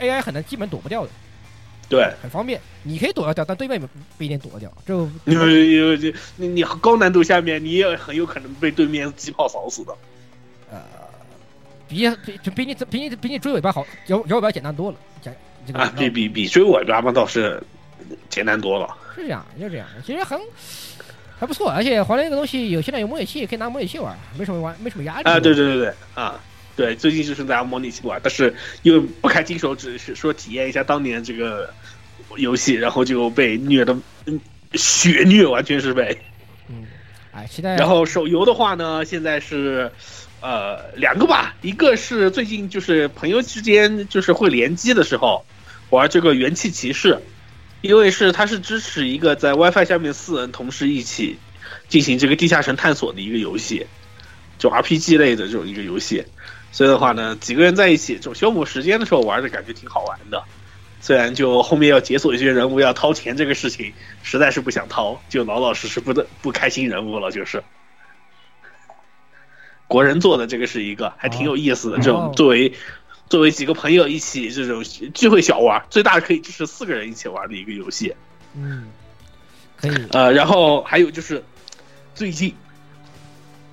[0.00, 1.10] ，AI 很难基本躲不掉的，
[1.92, 3.78] 对，很方便，你可以躲得掉，但对面
[4.16, 9.94] 不一定躲得掉，就因为因为这你你高难度下面，你也很有可能被对面机炮扫死的。
[10.70, 10.80] 呃
[11.86, 15.36] 比比就比你比你比你追尾巴好，摇摇尾巴简单多了，简
[15.66, 17.62] 这个啊，比比比追尾巴嘛倒是
[18.30, 18.96] 简单多了。
[19.14, 20.40] 是这样，就这样，其实很
[21.38, 26.40] 还不错，而且黄陵这个东西有现在有模拟器，可以拿模拟器玩，没什么玩，没什么压力啊，对对对对啊，
[26.74, 31.68] 对，最近就是拿模拟器玩，但是因为不开金手指，是说体验一下当年这个
[32.36, 34.40] 游戏，然后就被虐的嗯
[34.74, 36.18] 血虐，完全是被。
[36.68, 36.86] 嗯，
[37.32, 37.76] 哎，期待。
[37.76, 39.90] 然后手游的话呢，现在是
[40.40, 45.44] 呃两个吧，一个是最近就是朋友之间就是会联机的时候
[45.90, 47.18] 玩这个元气骑士，
[47.80, 51.38] 因为是它是支持一个在 WiFi 下面四人同时一起
[51.88, 53.86] 进行这个地下城探索的一个游戏，
[54.58, 56.24] 就 RPG 类的这种一个游戏，
[56.70, 60.42] 所以的话呢，几个人在一起这种消磨时间的时候玩的感觉挺好玩的。
[61.02, 63.92] 虽然就后面要解锁一些人物要掏钱这个事情，
[64.22, 67.62] 实在是不想掏，就老老实实不的不开心人物了，就是。
[69.88, 72.72] 国人做的这个是一个还挺有意思的，这种作为
[73.28, 78.14] 作为几个朋友一起这种聚会小玩，最大可以支持四个人一起玩的一个游戏。
[78.54, 78.88] 嗯，
[79.76, 80.06] 可以。
[80.12, 81.42] 呃，然后还有就是
[82.14, 82.54] 最近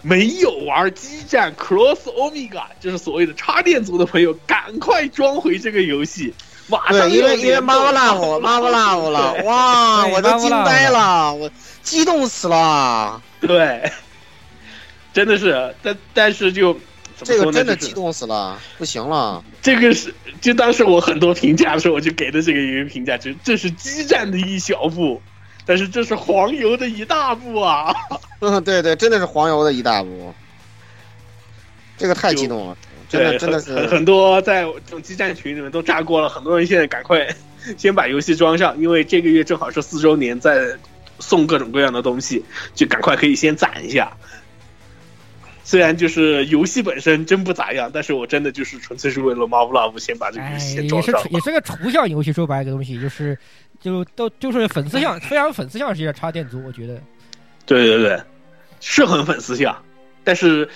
[0.02, 6.34] 没有玩激战 Cross Omega，就是所谓的插电族的朋友，赶快装回这个游戏。
[6.70, 11.50] 马上对，因为因为妈 Marvel Love Marvel Love 了，哇，我都惊呆了，我
[11.82, 13.92] 激动死了，对，
[15.12, 16.78] 真的是，但但是就
[17.24, 19.44] 这个真的激动死了，不行了。
[19.62, 25.22] 这个是，就当时我很多评价的时候，我就给的这个一个评价，就这是激战的一小步，
[25.66, 27.94] 但是这是黄油的一大步啊！
[28.40, 30.34] 嗯，对对，真的是黄油的一大步，
[31.98, 32.78] 这个太激动了，
[33.10, 37.28] 真的，真的是很很很多在这种激战群里面都炸锅了，很多人现在赶快
[37.78, 40.78] 先把游戏装上，因为这个月正好是四周年，在
[41.20, 44.16] 送各种各样的东西，就赶快可以先攒一下。
[45.64, 51.22] 虽然就是游戏本身真不咋样，但是我真的就是纯粹是为了 Marvel Love 先把这个游哎，戏先也装上。
[51.22, 53.38] 是也是个图像游戏，说白了，这个东西就是
[53.80, 57.00] 就都就是粉丝向，非常粉丝向是一个插电族，我觉得。
[57.68, 58.20] 对对对，
[58.80, 59.80] 是很粉丝向，
[60.24, 60.70] 但是哎，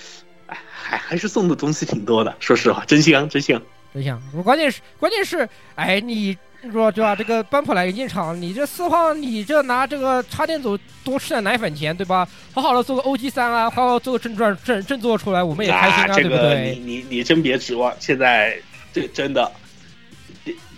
[0.71, 2.35] 还还是送的东西挺多的。
[2.39, 3.61] 说实话，真香真香。
[3.93, 4.21] 真香。
[4.43, 6.35] 关键是关键是，哎，你
[6.71, 7.15] 说对吧？
[7.15, 12.27] 这个班普莱引进场，你这四号，你这拿这个插电组多吃点奶粉钱，对吧？
[12.53, 16.75] 好好的做个 OG 三啊，好好做个正传正正做出来，我们也开心啊，这个对不对？
[16.75, 18.57] 你你你真别指望，现在
[18.91, 19.51] 这真的。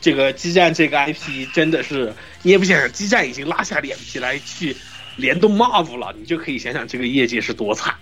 [0.01, 2.13] 这个激战这个 IP 真的是，
[2.43, 4.75] 你也不想想，激战已经拉下脸皮来去
[5.15, 7.95] 联动 Marvel 了，你就可以想想这个业界是多惨。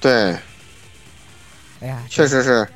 [0.00, 0.12] 对，
[1.80, 2.66] 哎呀，确实是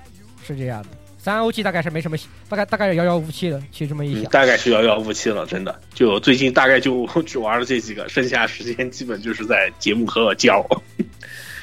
[0.47, 0.89] 是这样的。
[1.19, 2.17] 三 OG 大概是没什么，
[2.51, 3.59] 大概大概是遥遥无期的。
[3.73, 5.81] 其实这么一想，嗯、大概是遥遥无期了，真的。
[5.95, 10.61] 就最近大概就 只玩了这几个，剩下时间基本就是在节目和我交。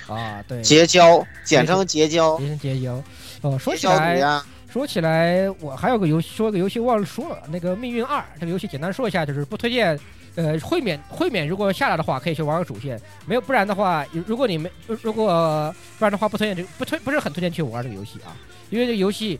[0.07, 3.03] 啊，对，结交，简称结交，简称结交。
[3.41, 4.41] 哦，说起来。
[4.72, 9.99] 说起来，我还有个游戏，说个游戏忘了说了，那个《命运二》这个游戏，简单说一下，就是不推荐。
[10.36, 18.36] 呃，会免会免，如果下来的话，可以去玩个主线；没有，不然的话，如果你没如果不然的话，不推荐这不推不是很推荐去玩这个游戏啊。
[18.69, 19.39] 因为这个游戏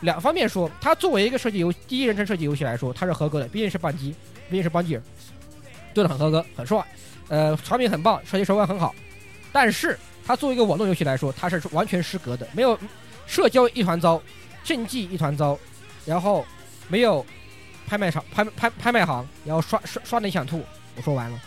[0.00, 4.14] 两方面说，它作为一个射击游第一人称射击游戏来说，它是合格的，毕竟是扳机，
[4.48, 5.02] 毕竟是扳机人，
[5.94, 6.84] 做的很合格，很帅，
[7.28, 8.94] 呃，产品很棒，射击手感很好。
[9.52, 12.78] 但是它作为一个网络游戏来说，它是完全失格的，没有
[13.26, 14.22] 社交一团糟。
[14.64, 15.58] 竞技一团糟，
[16.04, 16.44] 然后
[16.88, 17.24] 没有
[17.88, 20.62] 拍卖场拍拍拍卖行，然后刷刷刷的你想吐。
[20.96, 21.38] 我说完了，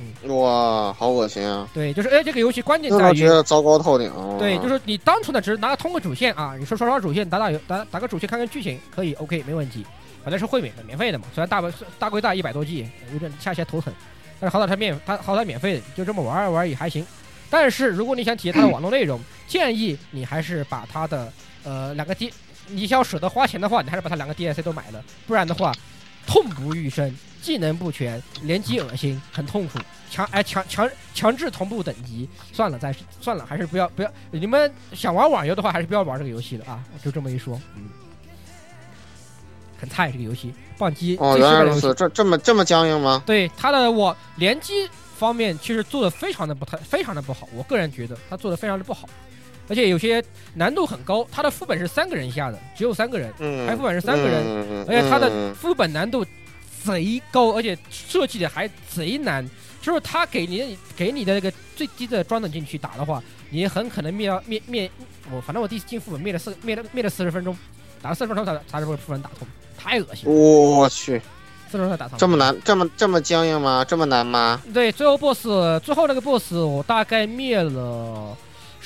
[0.00, 1.68] 嗯，哇，好恶心啊！
[1.74, 4.10] 对，就是哎，这个游戏关键在于觉得糟糕透顶。
[4.38, 9.84] 对，就是你单纯的只是拿通个主线啊，你说刷刷主线，打打游打打个主线看看剧情可以，OK 没问题。
[10.24, 11.26] 反正是会免的，免费的嘛。
[11.34, 11.62] 虽然大
[11.98, 13.92] 大归大一百多 G，有点下下头疼，
[14.38, 17.04] 但是好歹它免它好歹免费的，就这么玩一玩也还行。
[17.50, 21.32] 但是如果你想体验它的网络内容， 建议你还是把它的。
[21.64, 22.32] 呃，两个 D，
[22.70, 25.72] 你要舍得花钱的话，你还是把它两个 DLC 都买了，不然的话，
[26.26, 29.78] 痛不欲生，技能不全，联机恶心，很痛苦，
[30.10, 37.88] 强哎强强强制同步等级，算了，再算了，还是不要不要，你们想玩网游的话，还是不要玩这个游戏了啊，就这么一说，嗯，
[39.80, 43.22] 很菜这个游戏，棒击哦，原来如此，这这么这么僵硬吗？
[43.24, 49.08] 对，它的我联机方面其实做的非常的不太，非常的不好，我个人觉得它做的非常的不好。
[49.68, 50.22] 而且有些
[50.54, 53.32] 难度很高，它的副本是三个人下的，只有三个人，
[53.66, 56.24] 开副本是三个人，而且它的副本难度
[56.84, 59.48] 贼高，而且设计的还贼难。
[59.80, 64.90] 就是他给你给你的那个最低的装等进去打的话，你很可能灭掉灭灭
[65.30, 67.56] 我，反正我第一次进副本灭了四灭了灭了四十分钟，
[68.02, 69.46] 打了四十分钟才才把副本打通，
[69.78, 70.34] 太恶心了。
[70.34, 71.22] 我去，
[71.70, 73.84] 四十分钟才打通，这么难，这么这么僵硬吗？
[73.86, 74.60] 这么难吗？
[74.74, 75.44] 对，最后 boss
[75.82, 78.36] 最后那个 boss 我大概灭了。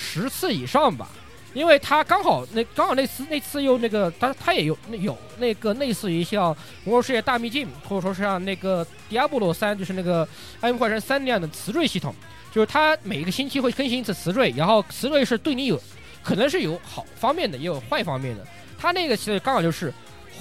[0.02, 1.08] 十次以上吧，
[1.54, 6.52] 因为他刚好那刚好那次那次又那个他他也有那有那个类似于像
[6.84, 10.26] 《魔兽世界大秘境》或者说是像那个《迪亚波罗三》就是那个
[10.60, 12.12] 《暗影破坏神三》那样的词缀系统，
[12.50, 15.80] 就是它每一个星期会更新一次词缀，然后词缀是对你有
[16.22, 18.44] 可能是有好方面的，也有坏方面的。
[18.78, 19.92] 它那个其实刚好就是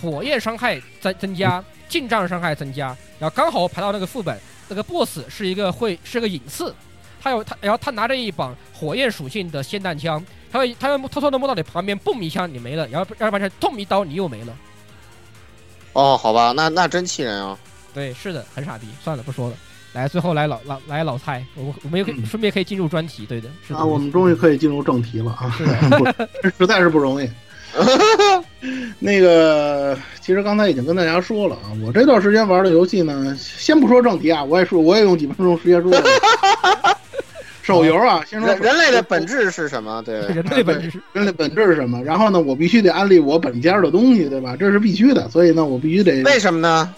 [0.02, 6.74] 火焰伤害增增加，近战伤害增加，然后刚好排到那个副本，那个 BOSS 是一个会是个隐刺。
[7.22, 14.58] 他有他，然后他拿着一把火焰属性的霰弹枪，他会他会偷偷的摸到你旁边，嘣一枪你没了，然后要不然痛一刀你又没了。
[15.94, 17.58] 哦，好吧，那那真气人啊！
[17.94, 18.88] 对，是的，很傻逼。
[19.04, 19.56] 算了，不说了。
[19.94, 23.50] 来，最后来老老来老蔡，我我们也顺便可以进入专题，对的。
[23.68, 25.54] 是啊，我们终于可以进入正题了啊！
[26.58, 27.30] 实在是不容易。
[29.00, 35.92] 那个，其实刚才已经跟大家说了啊，我这段时间玩的游戏呢，先不说正题啊，我也说，我也用几分钟时间说。
[37.62, 40.02] 手游啊，先说人类的本质是什么？
[40.04, 42.02] 对， 人类本质，人类本质是什么？
[42.04, 44.56] 然后呢，我必须得安利我本家的东西，对吧？
[44.56, 46.24] 这是必须的，所以呢，我必须得。
[46.24, 46.94] 为什么呢？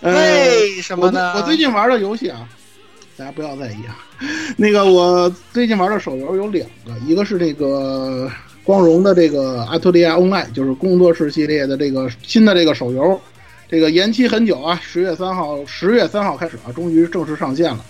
[0.00, 1.34] 呃、为什么呢？
[1.36, 2.48] 我最近玩的游戏啊，
[3.16, 3.96] 大家不要在意啊。
[4.56, 8.30] 那个，我最近玩的手游有两个，一个是这个。
[8.64, 13.20] 光荣的这个阿托利亚 Online 就是工作室系列的这个新的这个手游，
[13.68, 17.84] 这个延期很久啊，十月三号，十月三号开始啊，终于正式上线了。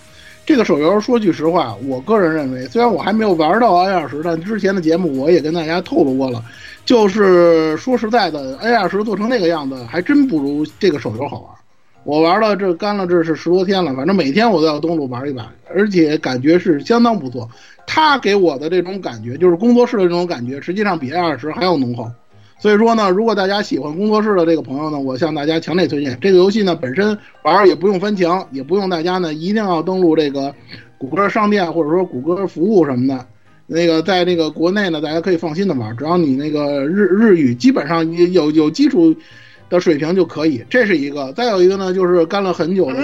[0.45, 6.43] 这个手游说句实话，我个人认为，虽然我还没有玩到 A 二十，但之前的节目我也跟大家透露过了，
[6.85, 11.49] 就是说实在的，A 二十做成那个样子，还真不如这个手游好玩。
[12.03, 17.49] 我玩了这干了这是十多天了，反正每天我都要登录玩一把，而且感觉是相当不错。
[17.87, 22.11] 他给我的这种感觉，就是工作室的这种感觉，实际上比 A 二十还要浓厚。
[22.63, 26.73] 所以说呢，如果大家喜欢工作室的这个朋友呢，我向大家强烈推荐这个游戏呢。
[26.73, 30.55] 本身玩也不用翻墙，也不用大家呢一定要登录这个
[30.97, 33.25] 谷歌商店或者说谷歌服务什么的。
[33.67, 39.13] 那个在那个国内呢，大家可以放心的玩，只要你那个日日语基本上有有基础
[39.69, 40.63] 的水平就可以。
[40.69, 41.33] 这是一个。
[41.33, 42.95] 再有一个呢，就是干了很久的，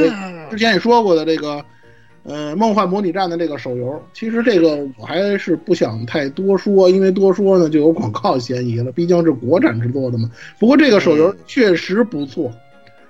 [0.50, 1.62] 之前也说过的这个。
[2.30, 10.30] 呃，梦幻模拟战的这个手游，其实这个我还是不想太多说，因为多说呢就有广告嫌疑了，毕竟是国产制作的嘛。
[10.60, 12.52] 不过这个手游确实不错，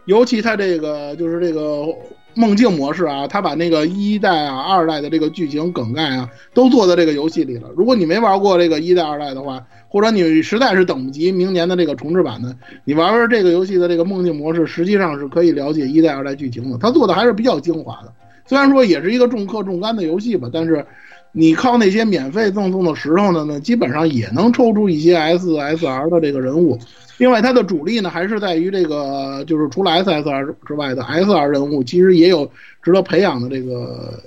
[0.05, 1.85] 尤其它这个就是这个
[2.33, 7.69] 梦境模式啊，它把那个一代啊、二代的这个剧情梗概啊都做到这个游戏里了。
[7.75, 12.55] 如果你没玩过这个一代、二代的话，或者你实在是等不及明年的这个重置版的，
[12.85, 16.77] 你玩玩这个游戏的这个梦境模式，实际上是可以了解一代、二代剧情的。
[16.77, 18.13] 它做的还是比较精华的。
[18.49, 20.83] 虽然说也是一个重氪重肝的游戏吧，但是
[21.31, 26.79] 你靠那些免费赠送的石头呢，呢基本上也能抽出一些 S S R 的这个人物。
[27.19, 32.49] 另外，它的主力呢还是在于这个，就是除了 S S R 之外的 S R 人物，其实也有
[32.81, 34.19] 值得培养的这个，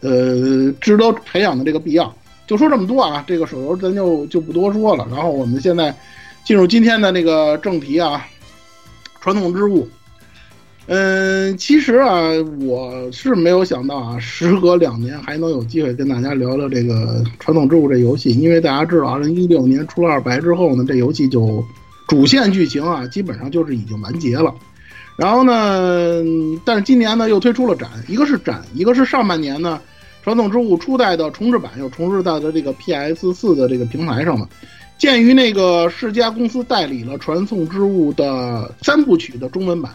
[0.00, 2.14] 呃，值得培养的这个必要。
[2.46, 5.04] 就说这么多啊，这个手游咱就就不多说了。
[5.10, 5.92] 然后我们现在
[6.44, 8.24] 进入今天的那个正题啊，
[9.20, 9.88] 传统之物。
[10.88, 12.30] 嗯，其实啊，
[12.60, 21.64] 我是没有想到啊，时隔两年还能有机会跟大家聊聊这个传统之物这游戏，因为大家知道，二零一六年出了二白之后呢，这游戏就
[22.06, 24.54] 主线剧情啊，基本上就是已经完结了。
[25.16, 26.22] 然后呢，
[26.64, 29.80] 但是今年呢又推出了展，一个是展，一个是上半年呢，
[30.22, 34.48] 传统之物初代的重置版又重置到了这个 PS 四的这个平台上了。
[34.98, 39.90] 鉴于那个世嘉公司代理了传送之物的三部曲的中文版。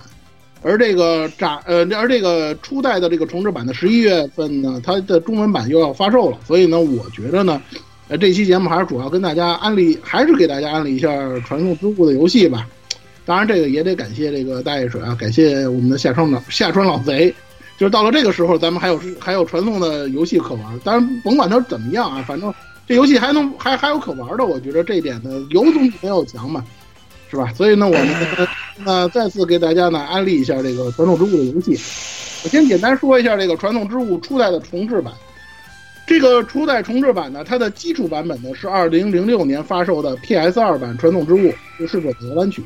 [0.63, 7.61] 而这个展，呃，而这个初代的这个重置版的十一月份呢，它的中文版又要发售了，所以呢，我觉得呢，
[8.09, 11.09] 呃，这期节目还是主要跟大家安利，还是给大家安利一下
[11.39, 12.67] 传送之物的游戏吧。
[13.25, 17.33] 当然，这个也得感谢这个大叶水啊，感谢我们的夏川老夏川老贼，
[17.77, 20.79] 就是到了这个时候，咱们还有还有传送的游戏可玩。
[20.83, 22.53] 当然，甭管它怎么样啊，反正
[22.87, 26.63] 这游戏还能还还有可玩的，我觉得这一点呢，有总比没有强嘛。
[27.31, 27.51] 是吧？
[27.53, 28.47] 所以呢，我们
[28.83, 31.71] 那再次给大家呢安利一下这个传统之物的游戏。
[32.43, 35.13] 我先简单说一下这个传统之物初代的重置版。
[36.05, 42.61] 这个初代重置版呢，它的基础版本呢是二零零六年发售的 PS 二版传统之物就是者的摇篮曲。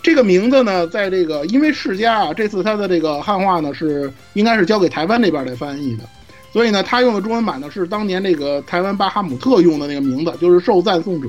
[0.00, 6.04] 这个名字呢，在这个因为世嘉啊，这次它的这个汉化呢是应该是交给台湾那边来翻译的，
[6.52, 11.28] 所以呢，它用的中文版呢是当年那个台湾巴哈姆特用的那个名字，就是受赞颂者。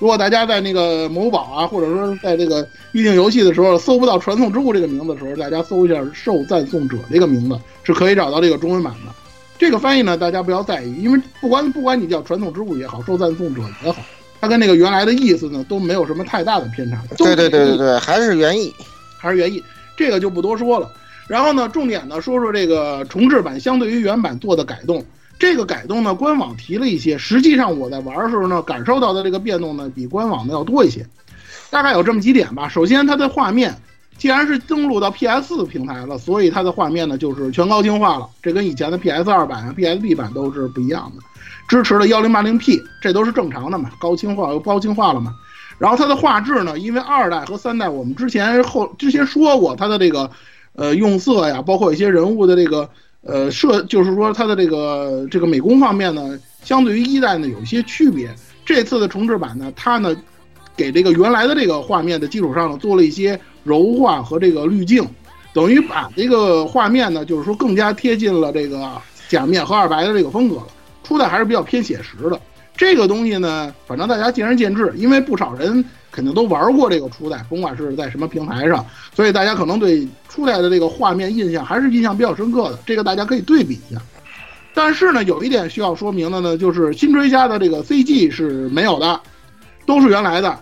[0.00, 9.12] 如果大家在那个某宝啊，或者说在这个预定游戏的时候搜不到“传送之物”这个名字的时候，大家搜一下“受赞颂者”这个名字是可以找到这个中文版的。
[9.58, 14.00] 这个翻译呢，大家不要在意，因为不管不管你叫“传送之物”也好，“受赞颂者”也好，
[14.40, 16.98] 它跟那个原来的意思呢都没有什么太大的偏差。
[17.18, 18.74] 对对对对对，还是原意，
[19.18, 19.62] 还是原意，
[19.98, 20.90] 这个就不多说了。
[21.28, 25.04] 然后呢，重点呢说说这个重置版相对于原版做的改动。
[25.40, 31.06] 这个改动呢，官网提了一些，实际上我在玩的时候呢，感受到的这个变动呢，比官网的要多一些，
[31.70, 32.68] 大概有这么几点吧。
[32.68, 33.74] 首先，它的画面
[34.18, 41.22] 既然是登录到 PS 平台了，所以它的画面呢就是全高清化了，这跟以前的 PS 二版啊、PSB 版都是不一样的，
[41.68, 45.34] 支持了幺零八零 P，这都是正常的嘛，高清化又高清化了嘛。
[45.78, 50.30] 然后它的画质呢，因为二代和三代我们之前后之前说过，它的这个
[50.74, 52.90] 呃用色呀，包括一些人物的这个。
[53.22, 58.34] 呃，设就是说它的这个这个美工方面呢，相对于一代呢有一些区别。
[58.64, 60.16] 这次的重置版呢，它呢
[60.76, 65.06] 给这个原来的这个画面的基础上呢做了一些柔化和这个滤镜，
[65.52, 68.90] 等于把这个画面呢就是说更加贴近了这个
[69.28, 70.66] 假面和二白的这个风格了。
[71.02, 72.40] 初代还是比较偏写实的，
[72.76, 75.84] 这个东西呢，反正大家见仁见智，因为不少人。
[76.10, 78.84] 肯定都玩过这个初代，甭管是在什么平台上，
[79.14, 82.78] 所以大家可能对初代的这个画面印象还是印象比较深刻的。
[82.84, 84.00] 这个大家可以对比一下。
[84.72, 89.20] 但是呢，有一点需要说明的呢，就是新追加的这个 CG 是没有的，
[89.84, 90.58] 都是原来的。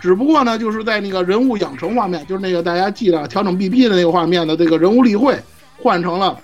[0.00, 5.38] 只不过呢，就是在那个人物养成画面，就是那个大家记得调整 BP 的那个画面的这个人物例会，
[5.78, 6.38] 换成了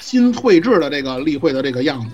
[0.00, 2.08] 新绘制的这个例会的这个样子。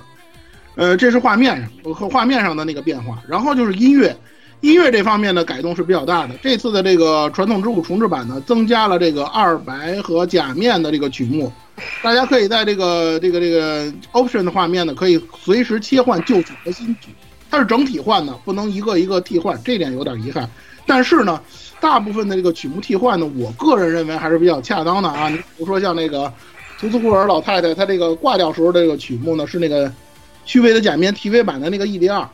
[0.77, 3.22] 呃，这是画面上和画面上的那个变化。
[3.27, 4.14] 然后就是音乐。
[4.61, 6.35] 音乐这方面的改动是比较大的。
[6.43, 11.53] 这次的这个传统之物重置版呢，增加了这个二白和假面的这个曲目，
[12.03, 17.11] 大家可以在这个这个这个 option 的画面呢，可以随时切换旧曲和新曲。
[17.51, 20.49] 它是整体换的，不能一个一个替换，这点有点遗憾。
[20.85, 21.41] 但是呢，
[21.79, 25.29] 大部分的这个曲目替换呢，我个人认为还是比较恰当的啊。
[25.29, 26.33] 你比如说像那个
[26.81, 29.93] 图斯库尔老太太，她这个挂掉时候的这个曲目呢，是那个
[30.45, 32.27] 虚伪的假面 TV 版的那个 ED2。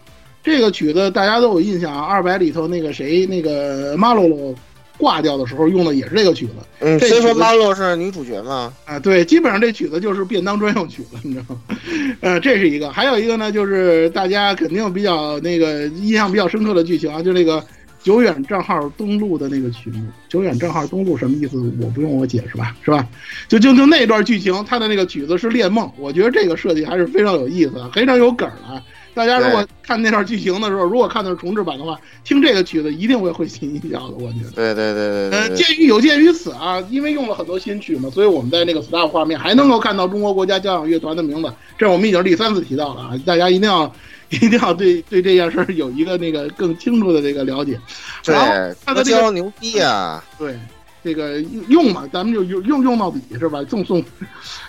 [0.43, 4.55] 这个曲子大家都有印象啊，二百里头那个谁，那个马洛洛
[4.99, 6.53] 挂掉的时候用的也是这个曲子。
[6.80, 8.72] 嗯，谁说马洛是女主角嘛？
[8.84, 11.61] 啊，对，基本上这曲子就是便当专用曲子，你知道吗？
[12.20, 17.64] 呃，这是一个，还有一个呢，就是大家肯定比较那个印象比较深刻的剧情啊，就那个
[18.03, 20.05] 久远账号登录的那个曲目。
[20.28, 21.57] 久远账号登录什么意思？
[21.80, 23.07] 我不用我解释吧，是吧？
[23.49, 28.82] 就就就那段剧情，它的那个曲子是恋梦，我觉得这个设计还是非常有意思的，非常有梗了。
[29.14, 34.14] 大家如果看那段剧情的时候，如果看的是重制版的话，听这个曲子一定会会心一笑的。
[34.14, 34.50] 我觉得。
[34.52, 43.92] 对对对对呃，鉴于有鉴于此啊，因为用了很多新曲嘛，所以我们在那个 staff 画面还能够看到中国国家交响乐团的名字，这我们已经第三次提到了啊，大家一定要
[44.30, 47.78] 一定要对对这件事儿有一个那个更清楚的这个了解。
[48.24, 50.24] 对然后它的这个牛逼啊！
[50.38, 50.58] 对，
[51.04, 51.38] 这个
[51.68, 53.62] 用嘛，咱们就用用用到底是吧？
[53.68, 54.02] 送送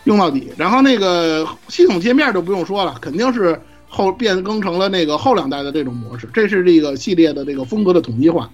[0.04, 0.52] 用到底。
[0.58, 3.58] 然后那个系统界面就不用说了，肯定是
[3.94, 8.50] 后变更成了那个后两代的这种模式，这是这个系列的这个风格的统一化。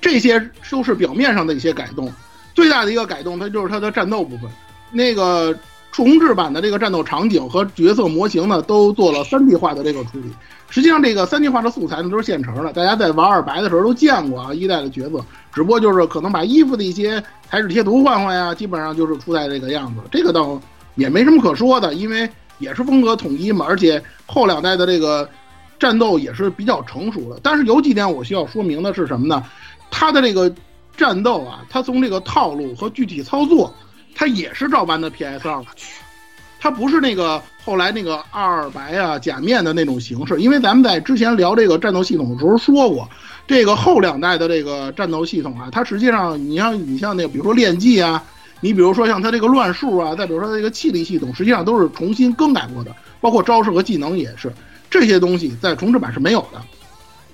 [0.00, 2.10] 这些都是表面上的一些改动，
[2.54, 4.50] 最大的一个改动，它就是它的战斗部分。
[4.90, 5.54] 那个
[5.92, 10.24] 重制版的这个战斗场景和角色模型呢，都做了三 D 化的这个处理。
[10.70, 20.00] 实际上，这个三 D 化的素材呢都是现成的，大家在玩二白的时候都见过啊，一代的角色，只不过就是可能把衣服的一些材质贴图换换呀，基本上就是出在这个样子。
[20.10, 20.60] 这个倒
[20.96, 22.28] 也没什么可说的，因为
[22.58, 25.28] 也是风格统一嘛，而且后两代的这个
[25.78, 27.40] 战斗也是比较成熟的。
[27.42, 29.44] 但是有几点我需要说明的是什么呢？
[29.90, 30.52] 它的这个
[30.96, 33.72] 战斗啊，它从这个套路和具体操作，
[34.14, 35.62] 它也是照搬的 PS 二。
[36.60, 43.06] 它不是那个后来那个二白啊假面的那种形式，因为咱们在之前聊这个战斗系统的时候说过，
[43.46, 48.24] 这个后两代的这个战斗系统啊，它实际上你像你像那个比如说练技啊，
[48.64, 52.90] 你比如说像它这个乱数啊，再比如说它这个气力系统，实际上都是重新更改过的，
[53.20, 54.50] 包括招式和技能也是
[54.90, 56.58] 这些东西在重置版是没有的，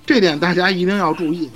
[0.05, 1.49] 这点大家一定要注意。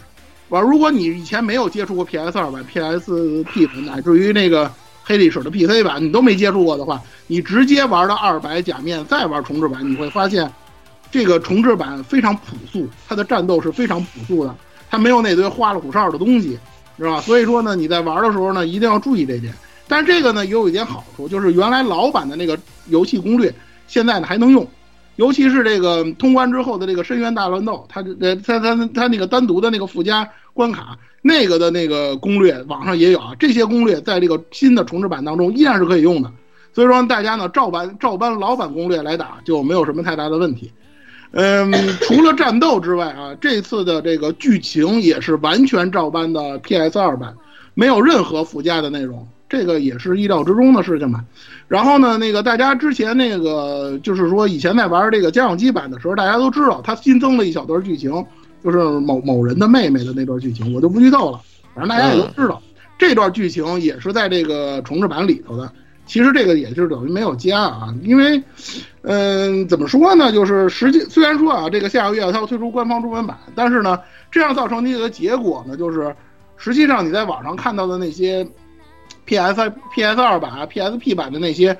[0.48, 4.72] 完，如果你以前没有接触过 PS 二版、PSP 版，乃至于那个
[5.04, 10.50] 黑历史的 PC 版，你都没接触过的话，你直接玩到二百假面，再玩重置版，你会发现，
[11.12, 14.56] 这个重置版非常朴素，它的战斗是非常朴素的，
[14.90, 16.58] 它没有那堆花里胡哨的东西，
[16.98, 17.20] 是吧？
[17.22, 19.54] 所以说呢，你在玩的时候呢，一定要注意这点。
[19.88, 23.54] 但是这个呢，也有一点好处，就是原来老版的那个游戏攻略，
[23.88, 24.68] 现在呢还能用。
[25.18, 33.32] 尤其是这个通关之后的这个深渊大乱斗，它呃它它它那个单独的那个附加关卡，那个的那个攻略网上也有啊。
[33.40, 36.30] 这些攻略在这个新的重置版当中依然是可以用的，
[36.74, 40.72] 所以说大家呢照搬照搬老版攻略来打就没有什么太大的问题。
[41.38, 41.70] 嗯，
[42.00, 47.36] 除了战斗之外啊，这次的这个剧情也是完全照搬的 PS 二版，
[47.74, 51.22] 没有任何附加的内容，这个也是意料之中的事情吧。
[51.68, 58.12] 然后呢，那个大家之前那个就是说以前在玩这个家用机版的时候，大家都知道它新增了一小段剧情，
[58.64, 61.42] 就是某某人的妹妹的那段剧情，我就不剧透了，
[61.74, 62.62] 反正大家也都知道，
[62.98, 65.70] 这段剧情也是在这个重置版里头的。
[66.06, 68.42] 其实这个也就是等于没有加啊，因为，
[69.02, 70.32] 嗯、怎么说呢？
[70.32, 74.00] 就是实际虽然说啊，这个下个月它要推出官方中文版，但是呢，
[74.32, 76.16] 这样造成的一个结果呢，就是
[76.58, 78.48] 实际上你在网上看到的那些
[79.26, 81.76] PS PS 二版、PSP 版的那些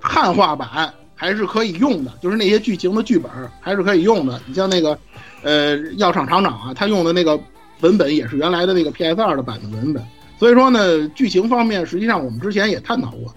[0.00, 4.40] 汉化版还是可以用的，就是那些剧情的剧本还是可以用的。
[4.46, 4.96] 你像那个，
[5.42, 7.38] 呃，药厂厂长啊，他用的那个
[7.80, 10.02] 文本也是原来的那个 PS 二的版的文本。
[10.38, 13.34] 所以说呢，剧情方面实际上我们之前也探讨过，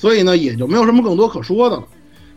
[0.00, 1.82] 所以呢也就没有什么更多可说的了。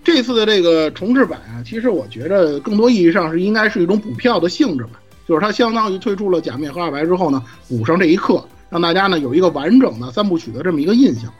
[0.03, 11.31] 这次的这个重置版啊，其实我觉得更多意义上是应该是一种补票的性质吧，就是它相当于推出了假面和二白之后呢，补上这一课，让大家呢有一个完整的三部曲的这么一个印象。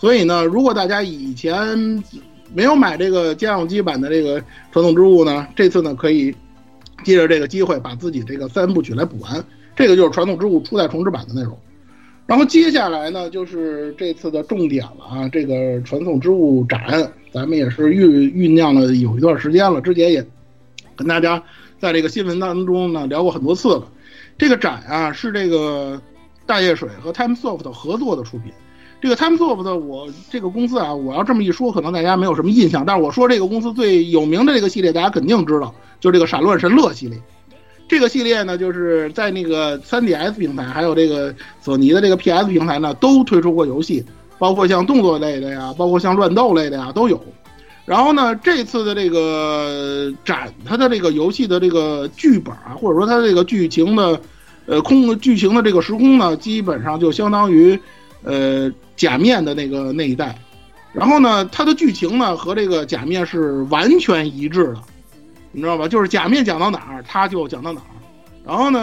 [0.00, 2.02] 所以呢，如果大家以前
[2.52, 6.34] 没有买这个家用机版的这个传送之物呢，这次呢可以
[7.04, 9.44] 借着这个机会把自己这个三部曲来补完。
[9.76, 11.56] 这个就是传统之物初代重置版的内容。
[12.28, 20.22] 然后接下来呢，就是这次的重点了啊，这个传送之物展，咱们也是酝酝酿了有一段时间了，之前也
[20.94, 21.42] 跟大家
[21.78, 23.88] 在这个新闻当中呢聊过很多次了。
[24.36, 25.98] 这个展啊是这个
[26.44, 28.52] 大叶水和 TimeSoft 合作的出品。
[29.00, 37.18] 这个 TimeSoft 我这个公司啊，我要这么一说，可能大家没有什么印象，但是我说这个公司最有名的这个系列，大家肯定知道，就这个《闪乱神乐》系列。
[37.88, 44.04] 这个系列呢，就是在那个 3DS 平台，还有这个索尼的这个 PS 平台呢，都推出过游戏，
[44.38, 47.20] 包括像动作类的呀，包括像乱斗类的呀，都有。
[47.86, 54.20] 然后呢，这次的这个展，它的这个游戏的这个剧本啊，或者说它这个剧情的，
[54.66, 57.80] 呃，空剧情的这个时空呢，基本上就相当于，
[58.22, 60.38] 呃，假面的那个那一代。
[60.92, 64.76] 然后呢，它的剧情呢和这个假面是完全一致的。
[65.58, 65.88] 你知道吧？
[65.88, 67.90] 就是假面讲到哪儿，他就讲到哪儿，
[68.46, 68.80] 然后呢，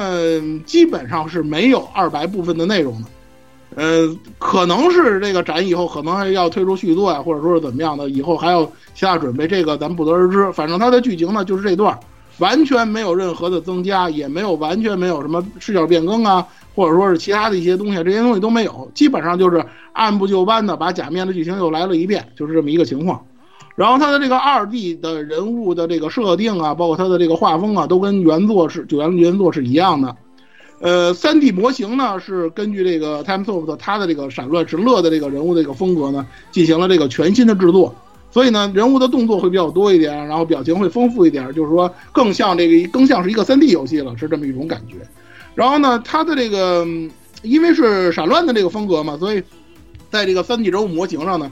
[0.65, 3.07] 基本上是没有二白部分的内容的。
[3.75, 10.51] 呃，可能是这个展以后可能还要推出续作呀，或者说是怎么样的，以后还要其他准备，这个咱不得而知。
[10.51, 11.97] 反正它的剧情呢就是这段，
[12.39, 16.45] 完全没有任何的增加，也没有完全没有什么视角变更啊，
[16.75, 23.25] 或者说是其他的一些东西，这些东西都没有，基本上就是按部就班的把假面的剧情又来了一遍，就是这么一个情况。
[23.75, 30.15] 然后它的这个二 D 的人物的这个设定啊，包括它的这个画风啊，都跟原作是九原原作是一样的。
[30.79, 37.93] 呃，三 D 模型呢是根据这个 TimeSoft 它的这个闪乱神乐的这个人物的这个风格呢，进行了这个全新的制作。
[38.31, 44.95] 所以呢，人物的动作会比较多一点，然后表情会丰富一点，就是说更像这个更像是一个三 D 游戏了，是这么一种感觉。
[45.53, 46.85] 然后呢，它的这个
[47.43, 49.41] 因为是闪乱的这个风格嘛，所以
[50.11, 51.49] 在这个三 D 人物模型上呢，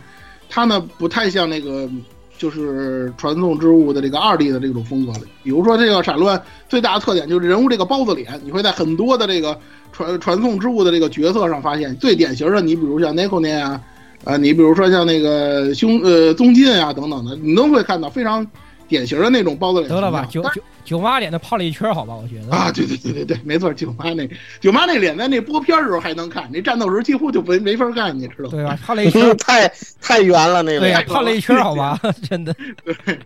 [0.50, 1.90] 它呢不太像那个
[2.38, 5.22] 就是传送之物的这个二 D 的这种风格了。
[5.44, 9.58] 比如说这个闪乱最大的特点就是人物这个包子脸，你会在很多的这个
[9.92, 11.96] 传传送之物的这个角色上发现。
[11.98, 13.82] 最典型的，你比如像 n i k o n e 啊。
[14.24, 18.48] 啊，你比如说像那个胸呃宗近啊等等的，你都会看到非常
[18.94, 19.90] 典型的那种包子脸。
[19.90, 24.30] 得了吧，九九九妈脸的泡了一圈，好吧，我觉得啊，对对对对对，没错，九妈那
[24.62, 28.78] 九妈那脸在那播片的时候还能看，那战斗时候几乎就没没法看，你知道吗对吧？
[28.86, 29.68] 泡了一圈， 太
[30.00, 30.82] 太圆了那个。
[30.82, 32.00] 对呀，泡了一圈，好吧，
[32.30, 32.56] 真的。
[32.86, 33.18] 对，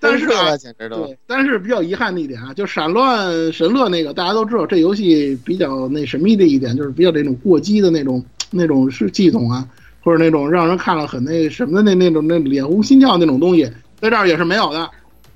[0.00, 1.06] 但是啊，简直都。
[1.06, 9.66] 对，但是比较遗憾的一点啊，就闪乱神乐那个，大家都知道，这游戏比较那神秘的一点，就是比较这种过激的那种那种是系统啊。
[10.04, 13.62] 或者那种让人看了很那什么的那那种那脸红心跳那种东西，
[14.00, 14.90] 在这儿也是没有的。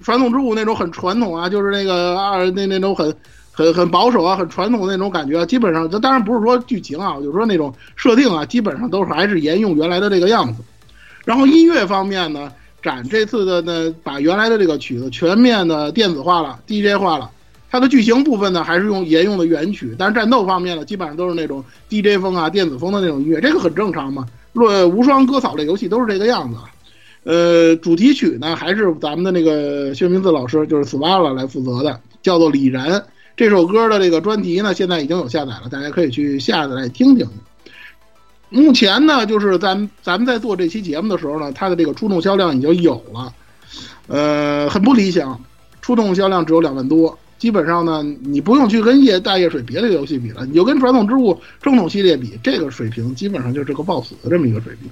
[0.07, 3.12] 传统之舞那种很传统啊，就是那个二那那种很
[3.51, 10.62] 很很保守啊，很传统的那种感觉，啊基本上这当然不是说剧情啊，就是说那种设定啊，基本上都是还是沿用原来的这个样子。
[11.24, 17.28] 然后音乐方面呢，展这次的呢，把原来的这个曲子全面的电子化了，DJ 化了。
[17.69, 24.24] 它的剧情部分呢，还是用沿用的原曲，但是战斗方面呢，基本上都是那种 DJ 风啊、电子风的那种音乐，这个很正常嘛。
[24.53, 26.57] 论无双割草类游戏都是这个样子，
[27.27, 32.89] 呃，主题曲呢还是咱们的那个薛明子老师，就是 Svala 来负责的，叫做《李然》
[33.36, 37.27] 这首歌的这个专辑呢，现在已经有下载了，大家可以去下载来听听。
[38.48, 43.35] 目前呢，就是咱咱们在做这期节目的时候呢，它的这个出动销量已经有了，
[44.07, 45.39] 呃，很不理想，
[45.82, 47.19] 出动销量只有两万多。
[47.39, 54.89] 基本上呢，你不用去跟夜大夜水别的游戏比了，你就跟传统之物正统系列比，这个水平基本上就是个暴死的这么一个水平。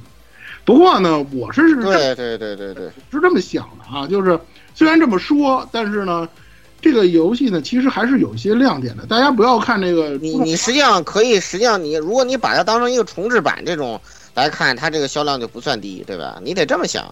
[0.64, 4.38] 不过呢，我是对对对对对，是这么想的啊，就是
[4.74, 6.28] 虽然这么说，但是呢，
[6.80, 9.04] 这个游戏呢，其实还是有一些亮点的。
[9.06, 14.00] 大家不要看这个，你你实际上可以，实际上你如果你把它当成一个重置版这种
[14.34, 16.40] 来看，它这个销量就不算低，对吧？
[16.42, 17.06] 你得这么想。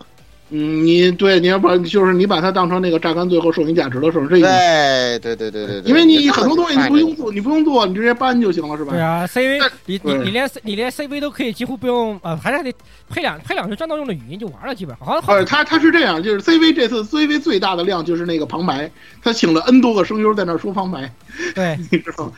[0.54, 8.92] 嗯，你对你要把就是你把它当成那个榨干最后剩余价值的时候，这对对对对对对，因为你很多东西你不用做，你不用做，你直接搬就行了，是吧？
[8.92, 12.72] 对啊，CV 你你你连你连 CV 都可以几乎不用呃，还是得
[13.08, 15.06] 配两配两句战斗用的语音就完了，基本上。
[15.06, 18.90] 好像呃，他他是这样，就是 CV 这次 CV 最大的量就是那个旁白，
[19.22, 21.10] 他请了 N 多个声优在那说旁白，
[21.54, 22.32] 对， 你知道吗？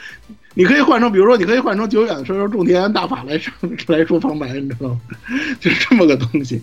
[0.57, 3.41] 你可以换成，比如说，你可以换成久远的声优种田大法来
[3.89, 5.01] 来说旁白，你知道吗？
[5.61, 6.63] 就是这么个东西。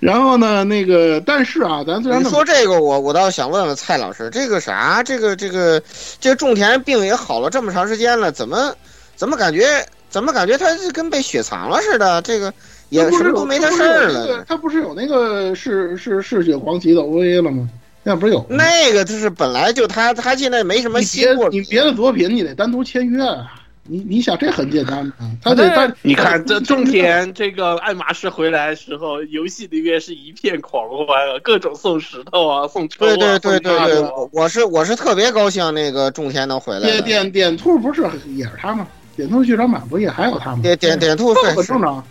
[0.00, 5.82] 然后呢，那个，但是啊，咱虽然说这个，我我倒想问问蔡老师，这个啥，这个这个
[6.20, 8.74] 这个种田病也好了这么长时间了，怎么
[9.16, 12.20] 怎么感觉怎么感觉他是跟被雪藏了似的？
[12.20, 12.52] 这个
[12.90, 14.44] 也什么都没他事儿了。
[14.46, 17.66] 他不是有那个是是是血黄旗的 OVA 了吗？
[18.02, 23.54] 那不是有那个，就是本来就他，他现在没什么新货你别的作品你得单独签约啊。
[23.84, 36.80] 你你想这很简单啊，他得他你看这种田这个爱马仕回来的时候，游戏里面是一片狂欢啊，各种送石头啊，送车啊，对对对对对，我是我是特别高兴那个种田能回来。
[36.80, 38.02] 点点点兔不是
[38.36, 38.86] 也是他吗？
[39.16, 40.60] 点兔剧场版不也还有他吗？
[40.62, 42.04] 点点点兔很正常。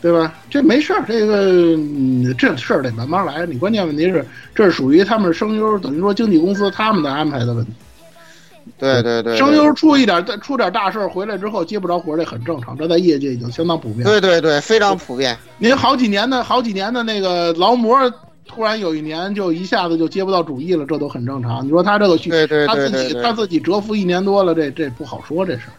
[0.00, 0.32] 对吧？
[0.48, 1.76] 这没事儿，这个
[2.34, 3.44] 这事儿得慢慢来。
[3.46, 7.72] 你关键问题是，这是属于他们声优，等于说经纪公司他们的安排的问题。
[8.78, 14.04] 对对对，声优出一点再出点大事儿回来之后接不着活，这很正常，这在业界已经相当普遍。
[14.04, 15.36] 对对对，非常普遍。
[15.56, 17.98] 您好几年的好几年的那个劳模，
[18.46, 21.64] 突然有一年就一下子就接不到主意了，这都很正常。
[21.66, 25.74] 你说他这个对对他自己他自己蛰伏一年多了，这这不好说这事儿。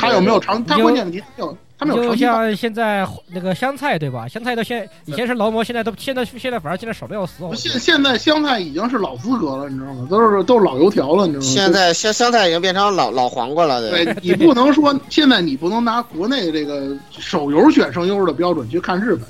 [0.00, 0.64] 他有没有长？
[0.64, 1.56] 他关键问题有。
[1.80, 4.26] 就像现在那个香菜对吧？
[4.26, 7.44] 香菜到现以前是劳模，现在都现在现在反而现在少的要死。
[7.54, 10.04] 现现在香菜已经是老资格了，你知道吗？
[10.10, 11.52] 都是都是老油条了，你知道吗？
[11.52, 13.80] 现在香香菜已经变成老老黄瓜了。
[13.88, 19.22] 对，你不能说现在你不能拿国内这个手游选声优的标准去看日本，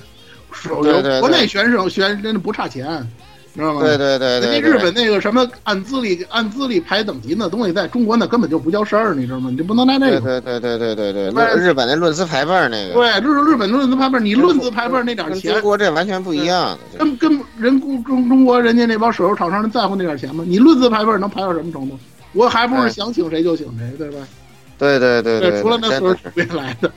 [0.51, 3.81] 手游国内选手选真的不差钱，你知道吗？
[3.81, 9.51] 对对对对，人家日本那个什么按资历按资历排等级那东西，在中国那根本就不叫事儿，你知道吗？
[9.51, 10.20] 你就不能拿那个。
[10.20, 16.79] 对对对对对对，日日本那论资排辈儿那个，对，日日本论资排辈儿，你论资排辈儿那点跟钱中，国这完全不一样。
[16.99, 20.45] 跟跟人中中中国人家那帮手游厂商人在乎那点钱吗？
[20.47, 21.99] 你论资排辈儿能排到什么程度？
[22.35, 24.19] 我还不是想请谁就请谁，对吧？
[24.78, 26.90] 对对对对，除了那真的是所有别来的，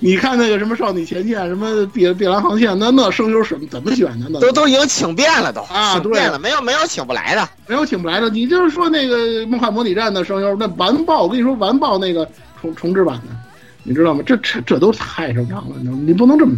[0.00, 4.26] 你看那个什么少女前线，什么碧碧蓝航线，那那声优什么怎么选的？
[4.30, 7.48] 那都都已经请遍了都啊对了，没有没有请不来的。
[7.66, 8.30] 没有请不来的。
[8.30, 12.26] 你就是说那个梦幻模拟战的声优，那完爆，我跟你说完爆那个
[12.60, 13.34] 重重置版的，
[13.82, 14.22] 你知道吗？
[14.24, 16.56] 这这这都太正常了，你不能这么。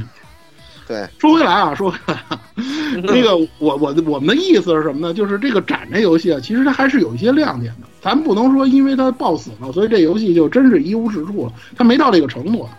[0.87, 2.41] 对，说回来啊，说回来啊，
[3.03, 5.13] 那个我我我们的意思是什么呢？
[5.13, 7.89] 就是这个斩这游戏啊，其实它还是有一些亮点的。
[8.01, 11.53] 咱不能说因为它爆死了，所以这游戏就真是一无是处了。
[11.77, 12.71] 它没到这个程度啊。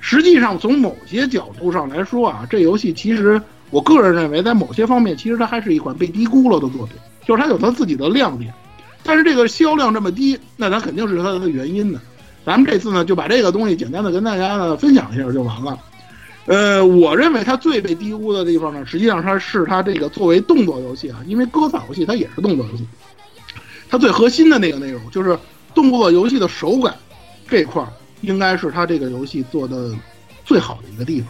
[0.00, 3.40] 实际上，从某些角度上来说啊，这游戏其实
[3.70, 6.96] 我个人认为，在某些方面，其实它还是一款被低估了的作品，
[7.26, 8.52] 就是它有它自己的亮点。
[9.02, 12.00] 但是这个销量这么低，那它肯定是它的原因的。
[12.44, 15.78] 咱们这次呢，就把这个东西简单的跟大家呢分享一下就完了。
[16.46, 22.86] 呃，我认为它最被低估的地方呢，实际上它是它这个作为动作游戏啊，因为割草游戏它也是动作游戏，
[23.88, 25.38] 它最核心的那个内容就是
[25.74, 26.94] 动作游戏的手感
[27.48, 27.88] 这块儿，
[28.20, 29.94] 应该是它这个游戏做的
[30.44, 31.28] 最好的一个地方。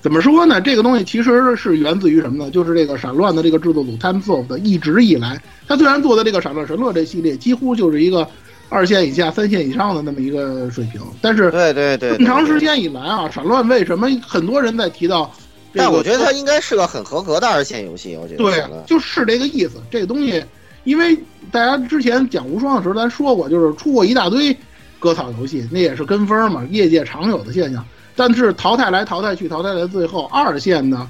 [0.00, 0.60] 怎么说呢？
[0.60, 2.50] 这个东西其实是源自于什么呢？
[2.50, 8.26] 就是这个闪乱的这个制作组 TimeSoft 一直以来，他虽然做的这个闪乱神乐这系列几乎就是一个
[8.68, 15.32] 二线以下、三线以上的那么一个水平，但是对对对，这么长时间以来啊，闪乱为什么很多人在提到、
[15.72, 15.84] 这个？
[15.84, 19.80] 但我觉得它应该是个很合格的二线游戏，我觉得对，就是这个意思。
[19.90, 20.44] 这个东西，
[20.84, 21.16] 因为
[21.50, 24.54] 大家之前讲无双的时候，咱说过，就是出过一大堆
[24.98, 27.84] 割草游戏，那也是跟风嘛，业界常有的现象。
[28.14, 31.08] 但是淘汰来淘汰去，淘汰来最后二线的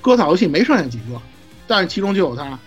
[0.00, 1.20] 割草游戏没剩下几个，
[1.66, 2.58] 但是其中就有它，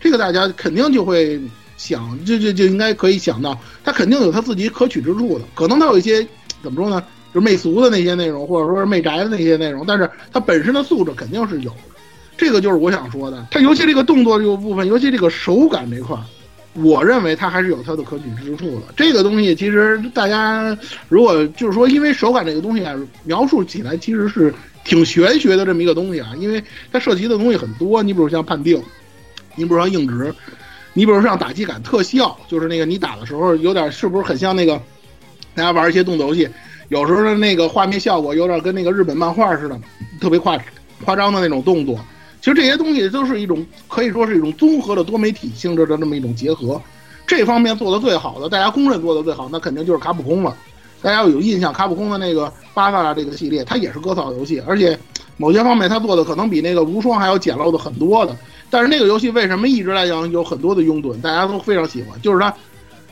[0.00, 1.40] 这个大家肯定就会
[1.84, 5.44] 想，就就就应该可以想到，它肯定有它自己可取之处的。
[5.54, 6.26] 可能它有一些
[6.62, 7.02] 怎么说呢，
[7.34, 11.76] 就是媚俗的那些内容，或者说是媚宅的那些内容，但是它本身的素质肯定是有的。
[12.38, 16.16] 这个就是我想说的，它尤其这个动作这个部分，尤其这个手感这块，
[16.72, 18.86] 我认为它还是有它的可取之处的。
[18.96, 20.76] 这个东西其实大家
[21.08, 22.94] 如果就是说，因为手感这个东西啊，
[23.24, 24.52] 描述起来其实是
[24.84, 28.02] 挺玄学的这么一个东西啊，因为它涉及的东西很多。
[28.02, 28.82] 你比如像判定，
[29.54, 30.34] 你比如像硬直，
[30.94, 34.80] 你比如像打击感、特效，就是那个你打的时候有点是不是很像那个
[35.54, 36.48] 大家玩一些动作游戏，
[36.88, 39.78] 有时候的那个画面效果有点跟那个日本漫画似的，
[40.20, 40.58] 特别夸
[41.04, 41.98] 夸张的那种动作。
[42.40, 46.80] 其实这些东西都是一种可以说是一种综合的多媒体性质的这么一种结合，
[47.26, 50.56] 这方面做的最好的，大家公认做的最好，那肯定就是卡普空了。
[51.02, 54.98] 大家要有印象，卡普空的那个巴萨拉这个系列，它也是割草游戏，而且
[55.36, 58.36] 某些方面它做的可能比那个无双还要简陋的很多的。
[58.74, 62.52] 但是那个游戏为什么一直来讲有很多的拥趸，大家都非常喜欢，就是它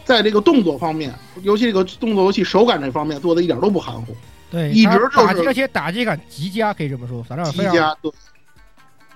[0.04, 4.12] 在这个动作方面，尤其这个动作游戏手感这方面做的一点都不含糊，
[4.50, 8.10] 对，一直就是打击而且打击感极佳，可以这么说，反正极佳对，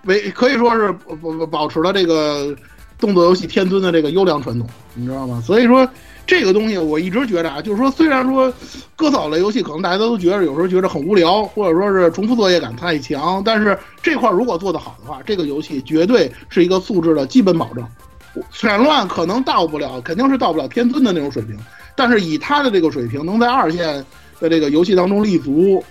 [0.04, 2.56] 为可以说是保保保持了这个
[2.96, 5.42] 动作游戏天尊的这个优良传统，你知道吗？
[5.44, 5.84] 所以说
[6.26, 8.52] 这个东西我一直觉得啊，就是说虽然说
[8.96, 17.86] 割草类游戏可能大家都觉得有时候觉得很无聊，或者说是重复作业感太强，但是这块如果做得好的话，这个游戏绝对是一个素质的基本保证。
[18.50, 21.56] 闪乱可能到不了，肯定是到不了天尊的那种水平，
[21.94, 24.04] 但是以他的这个水平，能在二线
[24.40, 25.82] 的这个游戏当中立足，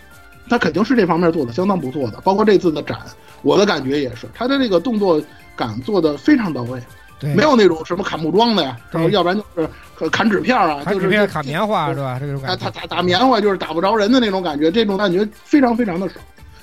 [0.48, 2.22] 他肯定是这方面做的相当不错的。
[2.24, 2.99] 包括这次的展，
[3.41, 5.20] 我的感觉也是，他的这个动作
[5.56, 6.80] 感做的非常到位，
[7.22, 9.70] 没有那种什么砍木桩的呀，然后要不然就是
[10.00, 12.18] 呃砍纸片啊，就是砍纸片、砍棉花是吧？
[12.20, 12.56] 这种感觉。
[12.58, 16.16] 打打打打棉花就是打不着人的那种感觉，这种感觉非常非常的少。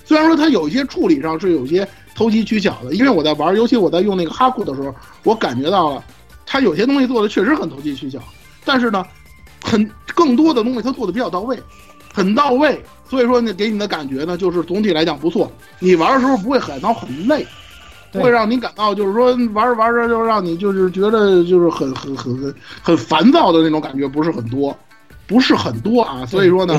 [0.04, 6.04] 虽然说它有一些处理上是有些投机取巧的，因为我在玩，尤其我在用那个哈库的时候，我感觉到了，
[6.44, 8.18] 它有些东西做的确实很投机取巧，
[8.64, 9.04] 但是呢，
[9.62, 11.58] 很更多的东西它做的比较到位，
[12.12, 12.82] 很到位。
[13.08, 15.50] 所以说呢，给你的感觉呢，就是总体来讲不错。
[15.78, 17.61] 你玩的时候不会感到很累，不
[18.20, 24.76] 会让你感到就是说玩着玩着就让你就是觉得就是很很很很很烦躁的那种感觉，不是很多。
[25.24, 26.74] 不是很多啊，所以说呢，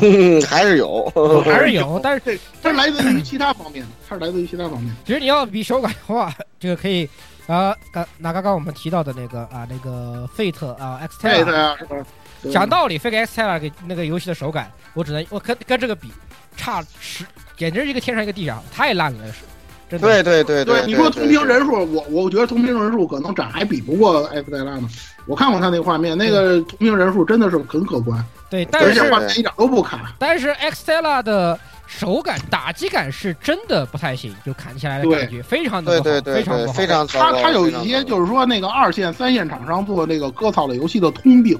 [0.47, 1.05] 还是有，
[1.43, 4.93] 还是有， 但是 这它是来自于其他方面的，它是来自于其他方面。
[5.05, 7.09] 其实你要比手感的话，这个可以
[7.47, 12.05] 啊，刚那刚刚我们提到的那个啊，那个 Fate 啊，X t e Fate 啊，是吧？
[12.51, 16.11] 讲道理，Fate X t e l 给那个游戏的手感，我只能我跟跟这个比，
[16.55, 17.25] 差十，
[17.57, 19.39] 简直是一个天上一个地上，太烂了，是。
[19.99, 20.23] 真的。
[20.23, 24.87] 对对对对，你说同屏人数，我我觉得同屏人数可能展还比不过埃弗塞拉呢。
[25.25, 28.23] 我看过他那个画面，那个同屏人数真的是很可观。
[28.49, 30.13] 对，但是画面一点都不卡。
[30.19, 31.57] 但是 Xtella 的
[31.87, 36.73] 手感、打击感是真的不太行，就砍起来的感觉非常的对不好，对对对，非常不好。
[36.73, 41.57] 非常糟糕它它有一些就是说那个二线、三线厂商做这个割草类游戏的通病，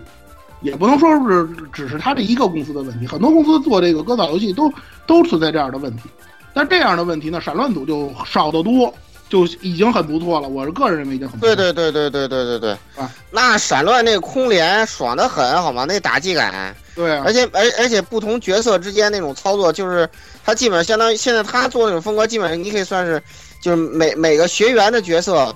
[0.62, 4.72] 也不能说是只是它这一个公司的问题，很多公司做这个割草游戏都
[5.08, 6.04] 都存在这样的问题。
[6.54, 8.94] 但这样的问题呢，闪乱组就少得多，
[9.28, 10.48] 就已经很不错了。
[10.48, 15.86] 我是个人认为已经很不错对对对对对对对对啊，那闪乱那空连爽得很，好吗？
[15.88, 20.08] 那打击感，对啊而，且而而且不同角色之间那种操作，就是
[20.46, 23.22] 他基本上相当于现在他做那种风格，基本上你可以算是
[23.60, 25.56] 就是每每个学员的角色，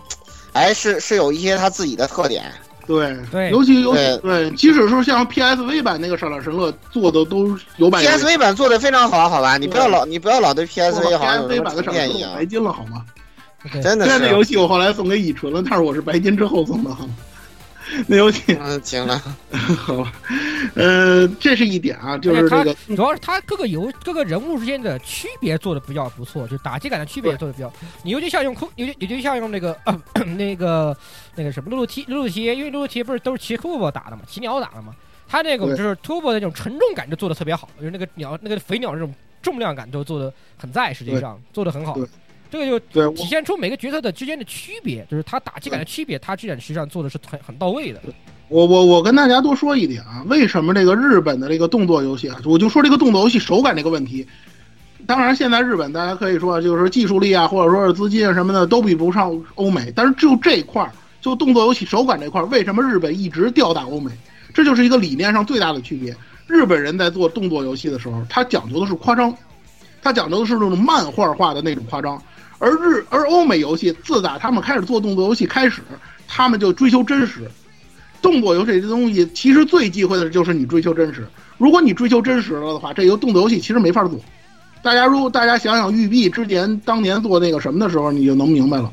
[0.53, 2.51] 哎是是有一些他自己的特点。
[2.87, 9.57] 对对尤其尤其对对，即使是像 PSV 版那个《闪亮神乐》做的都有版 PSV 版做的非常好，好吧？
[9.57, 13.03] 你不要老你不要老对 PSV 好像有什 PSV 么版的成见一样闪亮神乐白，金了好吗？
[13.71, 14.33] 对真的虽然那是。
[14.33, 17.05] 游戏我后来送给乙醇了，但是我是白金之后送的哈。
[18.07, 18.57] 那游戏。
[18.59, 20.13] 嗯，行了， 好吧，
[20.75, 27.71] 呃，这是一点啊，就是这个主要是它各个游各个人物之间的区别做的比较不错，就打击感的区别做的比较。
[28.03, 30.01] 你尤其像用空，尤其尤其像用那个、呃、
[30.37, 30.95] 那个
[31.35, 34.93] 那个什么露露提露露提，因为露露提不是都是骑 Turbo 打的嘛，骑鸟打的嘛，
[35.27, 41.93] 它那种就是 Turbo 的那种沉重感就做的特别好，就是那个鸟那个肥鸟这种重量感都做的很在，实际上做的很好。
[41.93, 42.05] 对。
[42.49, 48.01] 这个就对体现出每个角色的之间的区别，就是他打击感的区别，他这点实际上做的是很很到位的。
[48.49, 54.25] 我我我跟大家多说一点啊，为什么这个日本的这个动作游戏啊，我就说这个动作游戏手感这个问题。
[55.05, 60.91] 当然，现在日本大家可以说就是技术力啊，或者说是资金啊什么的都比不上欧美，但是就这块儿，
[61.21, 64.11] 就动作游戏手感这块儿，为什么日本一直吊打欧美？
[64.53, 66.15] 这就是一个理念上最大的区别。
[66.47, 69.33] 日本人在做动作游戏的时候，他讲究的是夸张，
[70.01, 72.21] 他讲究的是那种漫画化的那种夸张，
[72.59, 75.81] 而日而欧美游戏自打他们开始做动作游戏开始，
[76.27, 77.41] 他们就追求真实。
[78.21, 81.27] 动作游戏这东西其实最忌讳的就是你追求真实。
[81.57, 84.19] 如果你追求真实了的话，这游动作游戏其实没法做。
[84.81, 88.91] 大家如果大家想想育碧之前当年做那个什么的时候，你就能明白了。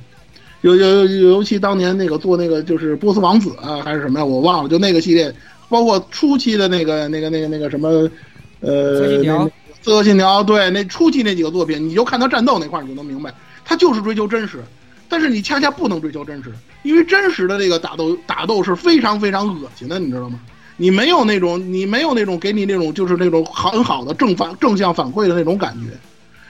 [0.63, 5.35] 尤尤尤其当年那个做那个就是波斯王子啊还是什么呀，我忘了，就那个系列，
[5.69, 7.89] 包括初期的那个那个那个那个什么，
[8.61, 9.51] 呃，刺客信条
[9.83, 13.33] 刺客信条，对，那初期那几个作品，你就看他战斗那块，你就能明白，
[13.65, 14.63] 他就是追求真实。
[15.07, 20.41] 但是你恰恰不能追求真实，因为真实的这个打斗打斗是非常非常恶心的，你知道吗？
[20.77, 25.91] 你没有那种，你没有那种给你那种就是那种很好的正反正向反馈的那种感觉，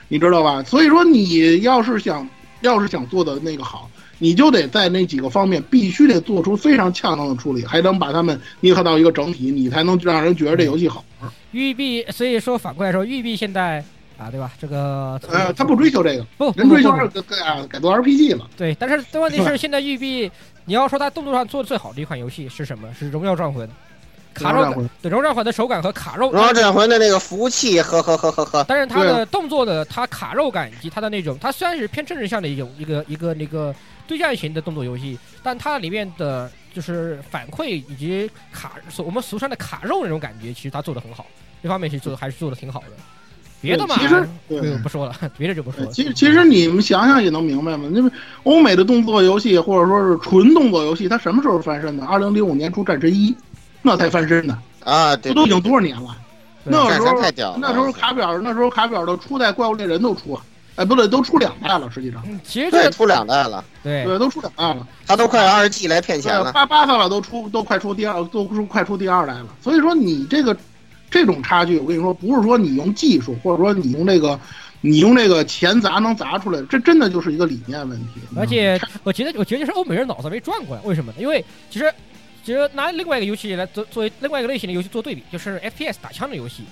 [0.07, 0.63] 你知道吧？
[0.63, 2.27] 所以说你要是想
[2.61, 3.87] 要是想做的那个好，
[4.17, 11.29] 你就得在那几个方面必须得做出非常恰当的处理，还能把它们捏合到一个整体，你才能让人觉得这游戏好玩。
[11.51, 13.83] 育碧，所以说反过来说，育碧现在
[14.17, 14.51] 啊，对吧？
[14.59, 18.47] 这个呃，他不追求这个，不不人追求不不改改改做 RPG 嘛。
[18.55, 20.31] 对，但是但问题是，现在育碧，
[20.65, 22.93] 你要说它动作上做的最好的一款游戏是什么？
[22.97, 23.67] 是《荣耀战魂》，
[24.33, 33.75] 卡肉感荣耀战魂对《荣耀战魂》的手感和卡肉，荣耀战魂的那个服务器，呵呵呵呵呵，但是它的动作的它卡肉感以及它的那种，它虽然是偏政治向的一种一个一个那个
[34.07, 41.25] 对战型的动作游戏，但它里面的就是反馈以及卡所我们俗称的卡肉那种感觉，其实它做的很好，
[41.61, 42.87] 这方面其实做的还是做的挺好的。
[43.61, 45.91] 别的嘛，其实对对不说了，别的就不说了。
[45.91, 48.11] 其实其实你们想想也能明白嘛，因为
[48.43, 52.05] 欧美的动作游戏或者说是纯动作游戏，它什么时候翻身的？
[52.05, 53.31] 二零零五年出《战神一》，
[53.81, 56.15] 那才翻身的，啊，这都已经多少年了？
[56.67, 60.35] 那时候太屌了那时候卡表那时候卡表的初代怪物猎人都出，
[60.75, 64.87] 哎，不对，都出两代了，实际上，嗯，其实对出两代了，对对，都出两代了。
[65.05, 66.51] 他都快二 G 来骗钱，了。
[66.51, 69.47] 巴巴萨拉都出都快出第二，都出快出第二代了。
[69.61, 70.57] 所以说你这个
[71.15, 74.37] 这种差距，我跟你说，不是说你用技术，或者说你用这个
[74.81, 78.19] 你用这个钱砸能砸出来，这真的就是一个理念问题。
[78.35, 81.17] 而且我觉得，我觉得就是欧美人脑子没转过来，为什么呢？
[81.17, 81.89] 因为其实，
[82.43, 86.63] 其实拿另外一个游戏来作作为另外一个类型的游戏做对比，就是 FPS 打枪的游戏，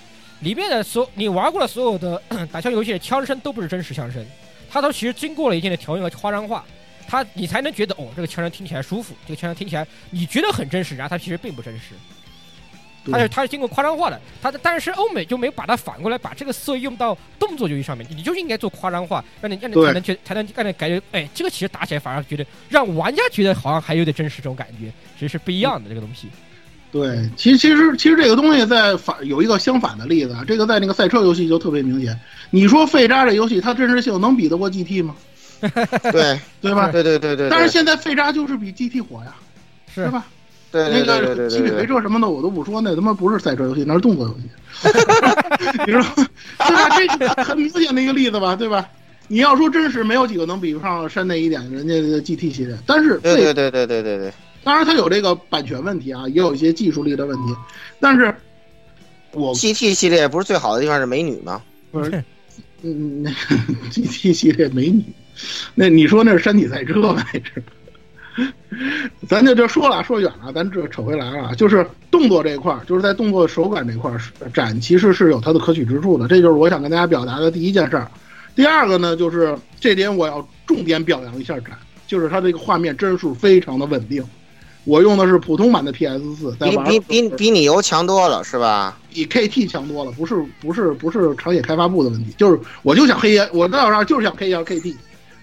[0.42, 2.22] 里面的所你玩过的所有的
[2.52, 4.22] 打枪游戏的枪声都不是真实枪声，
[4.70, 6.66] 它都其实经过了一定的调音和夸张化，
[7.08, 11.94] 它你才能觉得哦，这个枪声听起来舒服，这个枪声听起来你觉得很真实，然后它其实并不真实。
[13.12, 26.28] 它是它是经过夸张化的，它的但是欧美就没有把它反过来把这个思维用到动作游戏上面，你就应该做夸张化，让你让你才能觉才能让你感觉，哎，这个其实打起来反而觉得让玩家觉得好像还有点真实这种感觉，其实是不一样的这个东西。
[26.92, 32.20] 对，其实其实其实这个东西在反有一个相反的例子啊，这个在那个赛车游戏就特别明显。
[32.52, 35.16] 你说废渣这游戏它真实性能比得过 GT 吗？
[36.12, 36.90] 对 对吧？
[36.92, 39.34] 对对对对，但是现在废渣就是比 GT 火呀，
[39.88, 40.28] 是是吧？
[40.74, 44.50] 对那对对对对个极品飞车什么的我都不说，那他妈不是赛车游戏，那是动作游戏，
[45.86, 46.28] 你知道吗？
[46.58, 46.90] 对吧？
[46.98, 48.90] 这是很明显的一个例子吧，对吧？
[49.28, 54.34] 你要说真实，没有几个能比不上山内一点人家的 GT 系列，但是对对对对对对对，
[54.64, 57.56] 当然它有这个版权问题啊，也有一些技术力的问题，
[58.00, 58.36] 但是
[59.32, 61.62] 我 GT 系列不是最好的地方是美女吗？
[61.92, 62.24] 不是
[62.82, 63.36] 嗯，那个
[63.92, 65.04] GT 系列美女，
[65.76, 67.26] 那你说那是山体赛车吧？
[67.32, 67.64] 那是。
[69.28, 74.20] 咱就就说了，说远了，咱这扯回来了，就是动作这一块儿，就是在动作手感这块儿，
[74.54, 78.10] 展其实是有它的可取之处的，这就是我想跟大家表达的第一件事儿。
[78.56, 81.78] 第二个呢，就是这点我要重点表扬一下展，
[82.08, 84.24] 就是它这个画面帧数非常的稳定。
[84.86, 89.00] 我用的是普通版的 PS 四，在比比比比你游强多了，是吧？
[89.14, 94.94] 比 KT 强多了，不是不是不是长野开发部的问题，就是我就想黑烟，我到那就是想黑一下 KT，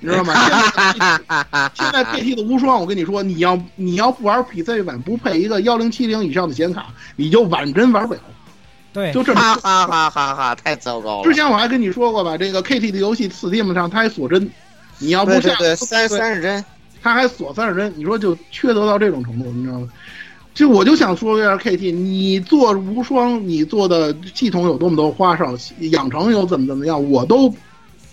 [0.01, 0.35] 你知道吗？
[0.35, 6.86] 现在 现在 KT 的无双，我跟你说，你要你要不玩 PC 版，不配一个幺零七零以上的显卡，
[7.16, 8.20] 你就完真玩不了。
[8.93, 10.55] 对，就这么哈哈哈哈哈！
[10.56, 11.24] 太糟糕了。
[11.24, 14.51] 之前我还跟你说过吧，这个 KT 的游戏 Steam 上它还锁帧，
[14.98, 16.64] 你要不下三三十帧，
[17.01, 19.89] 它还锁三十帧，你说就缺德到这种程度，你知道吗？
[20.52, 25.55] 就我就想说一下 KT，你做无双，你做的系统有多么多花哨，
[25.93, 27.55] 养成有怎么怎么样，我都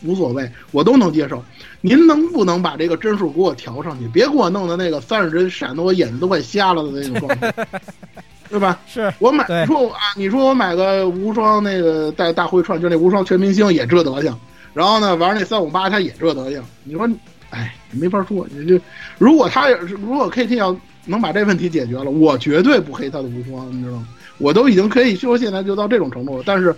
[0.04, 1.44] 无所谓，我都能接受。
[1.82, 4.08] 您能不能把这个帧数给我调上去？
[4.10, 7.54] 别给我弄的那个三十帧闪得我眼睛都快瞎了的那种状态，
[8.50, 8.80] 对吧？
[8.88, 14.38] 是我买，你说我啊，你说我买个无双那个带大会串，就那无双全明星也这德行，
[14.74, 17.10] 然后呢玩那三五八他也这德行，你说，
[17.50, 18.80] 哎，没法说，你就
[19.18, 20.76] 如果他如果 KT 要
[21.06, 24.08] 能把这问题解决了，我绝对不黑他的无双，你知道吗？
[24.40, 26.76] 我都已经可以说现在就到这种程度了，但是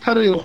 [0.00, 0.38] 他这个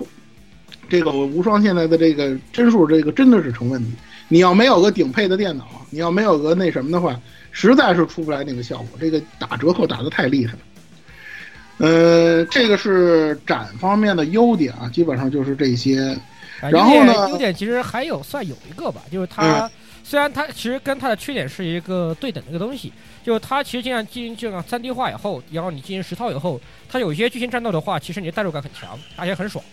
[0.92, 3.90] 这个无双现在的这个帧数，这个真的是成问题。
[4.28, 7.18] 你要没有个顶配的电脑，你要没有个那什么的话，
[7.50, 8.88] 实在是出不来那个效果。
[9.00, 10.58] 这个打折扣打得太厉害了。
[11.78, 16.14] 呃，这个是展方面的优点啊，基本上就是这些。
[16.60, 19.68] 啊然后呢优点其实还有算有一个吧，就是它、
[20.04, 22.92] 虽然它其实跟它的缺点是一个对等的一个东西，
[23.24, 29.64] 就是它其实这样进行这个三 D 化以后，然后你进行实操以后，它有一些剧情战斗的话，其实你的代入感很强，而且很爽，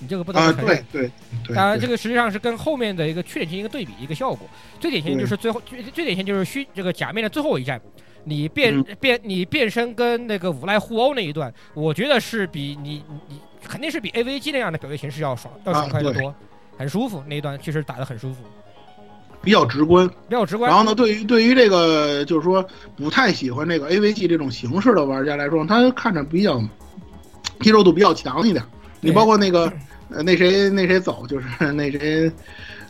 [0.00, 0.84] 你这个不得啊，不承认。
[0.92, 1.10] 对对
[1.46, 4.48] 对，当然，这个实际上是跟后面的一个缺点进行一个对比，一个效果。
[4.80, 7.80] 最典型的就是最后最最典型就是虚这个假面的最后一战，
[8.24, 16.34] 你变、嗯变你变身跟那个无赖互殴那一段，我觉得是比你你肯定是比 AVG 那样的表现形式要爽要爽快得多，
[16.76, 18.42] 很舒服那一段确实打得很舒服，
[19.42, 20.08] 比较直观。
[20.08, 20.70] 比较直观。
[20.70, 22.64] 然后呢，对于对于这个就是说
[22.96, 26.62] 不太喜欢这个 AVG 这种形式的玩家来说，他看着比较
[27.60, 28.64] 接受度比较强一点。
[29.00, 29.72] 你包括那个
[30.10, 32.30] 呃那谁那谁走，就是 那谁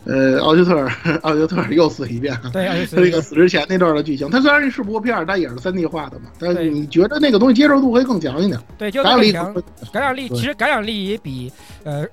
[0.05, 2.37] 呃奥修特尔奥修特尔又死一遍。
[2.51, 6.29] 对，而且他这个死之前那段的剧情，它虽然是部片儿，但也是三 D 画的嘛。
[6.39, 9.53] 但是你觉得那个东西接受度会更强一点，对，就感染力强，
[9.91, 11.51] 感染力其实感染力也比
[11.83, 12.05] 呃，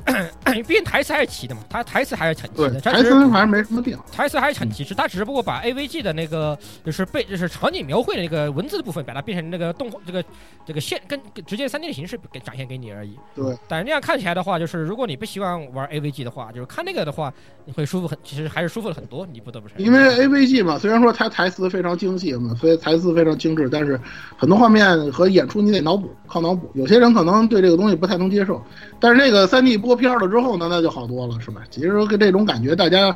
[0.67, 3.99] 毕竟台词还是齐的嘛，它台词还是很齐的，台词反正没什么变。
[4.13, 10.25] 台词还是很极致，他只不过把 AVG 的那个就是被就是场景描绘的那个文字的部分，把它变成那个动画这个
[10.67, 13.19] 这个线跟跟直接三 D 的形式给展现给你而已。
[13.35, 17.33] 对，但是那样看起来的话，就是如果你不希望玩 AVG 的话，就是看那个的话，
[17.65, 19.87] 你会舒服很，其实还是舒服了很多，你不得不承认。
[19.87, 24.01] 因为 AVG 嘛，虽然说它台词非常精细嘛，所以台词非常精致，但是
[24.35, 26.71] 很多画面和演出你得脑补，靠脑补。
[26.73, 28.65] 有些人可能对这个东西不太能接受，
[28.99, 31.61] 但是那个三 D 播片了之后呢，那就好多了，是吧？
[31.71, 33.15] 其实跟这种感觉大家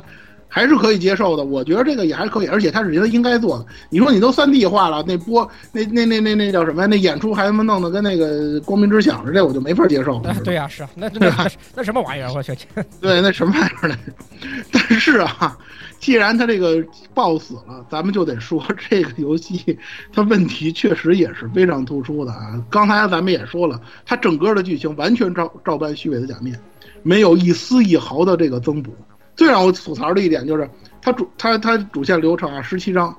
[0.53, 3.65] 还是可以接受的，我觉得这个也还可以，而且他是觉得应该做的。
[3.89, 6.87] 你说你都三 D 化了，那播那那那那那叫什么呀？
[6.87, 10.17] 那演出还他妈弄得跟那个光明之响似的，我就没法接受。
[10.27, 12.33] 啊，对呀、是啊，那那 那那什么玩意儿？
[12.33, 12.53] 我去，
[12.99, 14.11] 对，那什么玩意儿来着？
[14.73, 15.57] 但是啊，
[15.99, 16.83] 既然他这个
[17.13, 19.79] 爆死了，咱们就得说这个游戏
[20.11, 22.61] 它问题确实也是非常突出的啊。
[22.69, 26.59] 刚才咱们也说了，它整个的剧情完全照照搬虚伪的假面，
[27.03, 28.93] 没有一丝一毫的这个增补。
[29.35, 30.69] 最让我吐槽的一点就是，
[31.01, 33.15] 它主它它主线流程啊，十七章。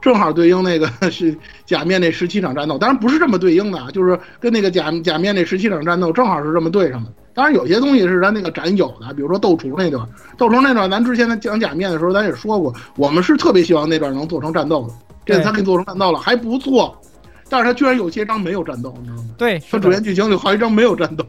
[0.00, 1.36] 正好对应那个 是
[1.66, 7.12] 假面那十七场战斗，当然不是这么对应的啊，就是跟那个假假面那十七场战斗正好是这么对上的。
[7.34, 14.94] 当然有些东西是咱那个展有的，比如说斗厨那段，斗厨那段咱之前在讲假面的时候咱也说过，我们是特别希望那段能做成战斗的，
[15.26, 16.96] 这次他给你做成战斗了，还不错。
[17.48, 19.30] 但是他居然有些章没有战斗，你知道吗？
[19.36, 21.24] 对，他主线剧情有好几章没有战斗，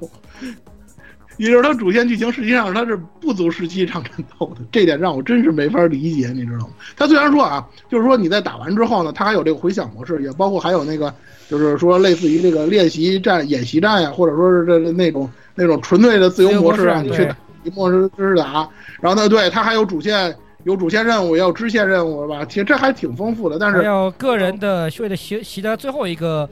[1.39, 6.73] 也就是他主线剧情实际上它是不足十七场战斗的，这点让我真是没法理解，你知道吗？
[6.97, 11.13] 它虽然说啊，就是说你在打完之后呢，它还有这个回响模式，也包括还有那个
[11.49, 20.35] 就是说类似于这个练习战、演习战呀，或者说是这那种那种纯粹的自由模式让，你去打一模式支打，然后呢，对它还有主线。
[20.65, 22.43] 有主线任务，也有支线任务，是吧？
[22.43, 26.47] 其实这还挺丰富的，但是还有个人的为了习习得最后一个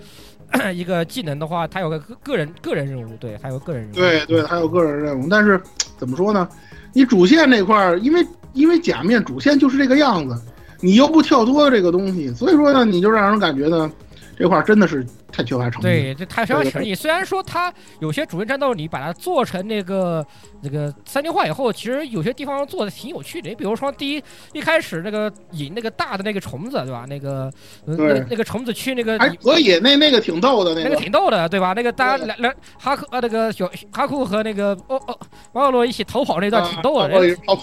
[0.74, 3.96] 一个技能的话，它有个个人个人任务，对，还有个人任务。
[3.96, 5.62] 对对，还有个人任务，但是
[5.98, 6.48] 怎么说呢？
[6.94, 10.40] 你主线这块儿，因为因为假面主线就是这个样子，
[10.80, 13.92] 你又不跳脱这个东西，所以说呢，你就让人感觉呢，
[14.38, 15.84] 这块儿真的是太缺乏诚意。
[15.84, 16.94] 对，这太缺乏诚意。
[16.94, 20.26] 虽然说它有些主线战斗，你把它做成那个
[20.62, 23.50] 那个三 D 化以后，其实有些地方做的挺有趣的。
[23.50, 24.24] 你比如说第一
[24.54, 27.06] 一开始那个引那个大的那个虫子，对吧？
[27.10, 27.52] 那个
[27.86, 31.74] 呃那个那个虫子去那个还可以，那那个挺逗的，那那个挺逗的，对吧？
[31.74, 35.20] 那个大家来来哈库呃那个小哈库和那个哦哦
[35.54, 37.60] 王小罗一起逃跑那段挺逗的，啊那个哦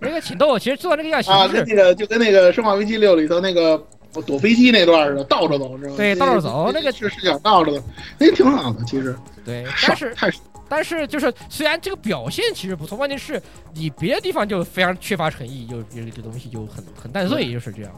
[0.00, 0.58] 那个挺逗。
[0.58, 3.82] 其实做那个样啊，形式，跟那个就跟那个《生化危机六》里头那个
[4.26, 5.94] 躲飞机那段似的，倒着走是吧？
[5.96, 7.82] 对倒着走那个是视角倒着的，
[8.18, 9.14] 那挺好的，其实
[9.44, 10.30] 对，但是太
[10.68, 13.40] 但是就是虽然这个表现其实不错，关键是
[13.74, 17.92] 你别的地方就非常缺乏诚意，就就这个东西就很很淡碎，就是这样。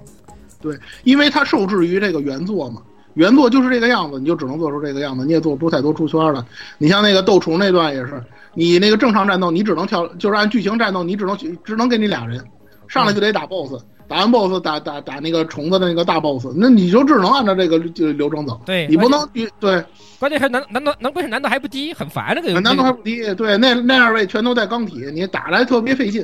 [0.61, 2.81] 对因为它受制于这个原作嘛，
[3.15, 6.47] 原作就是这个样子，你就只能做出这个样子，你也做不出太多出圈了。
[6.79, 8.23] 你像那个斗虫那段也是，
[8.55, 12.43] 你那个正常战斗你只能跳，就是按剧情战斗你只能只能给你俩人，
[12.89, 13.83] 上来就得打 BOSS，
[14.13, 19.83] 打完 BOSS 打打打那个虫子的那个大 BOSS，那你就只能按照这个就流程走，对，你不能去对
[20.19, 22.63] 关键还难难度难关键是难度还不低，很烦这个游戏。
[22.63, 26.23] 难度还不低，对那那二位全都带钢体，你打来特别费劲。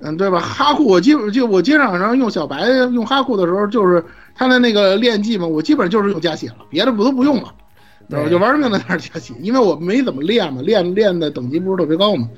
[0.00, 0.38] 嗯，对吧？
[0.38, 7.61] 哈库我基本就我街场上用小白用哈库的时候，就是他的那个练技嘛，我基本就是用加血了，别的不都不用了，对
[8.08, 12.28] 我就玩命在那儿加血，因为我没怎么练嘛，练练的等级不是特别高嘛，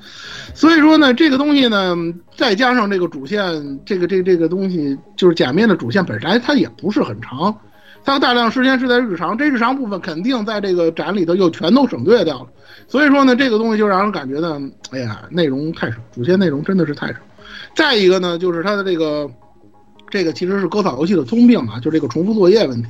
[0.53, 1.95] 所以说呢，这个东西呢，
[2.35, 7.55] 再加上这个主线，这个这个这个东西就是假面的主线本身它也不是很长，
[8.03, 12.47] 它大量时间是在日常，这日常部分肯定在这个展里头又全都省略掉了，
[12.87, 14.61] 所以说呢，这个东西就让人感觉呢，
[14.91, 17.15] 哎呀，内容太少，主线内容真的是太少。
[17.75, 19.29] 再一个呢，就是它的这个，
[20.15, 22.87] 这个其实是割草游戏的通病啊，就这个重复作业问题。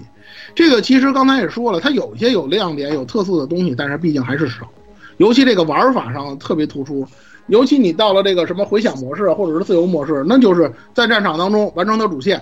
[0.53, 4.69] 这个其实刚才也说了，它有一些有亮点、有特色的东西，但是毕竟还是少。
[5.17, 7.03] 尤其这个玩法上特别突出，
[7.47, 12.39] 尤其你到了这个什么回响模式或者是自由模式，那就是在战场当中完成它主线，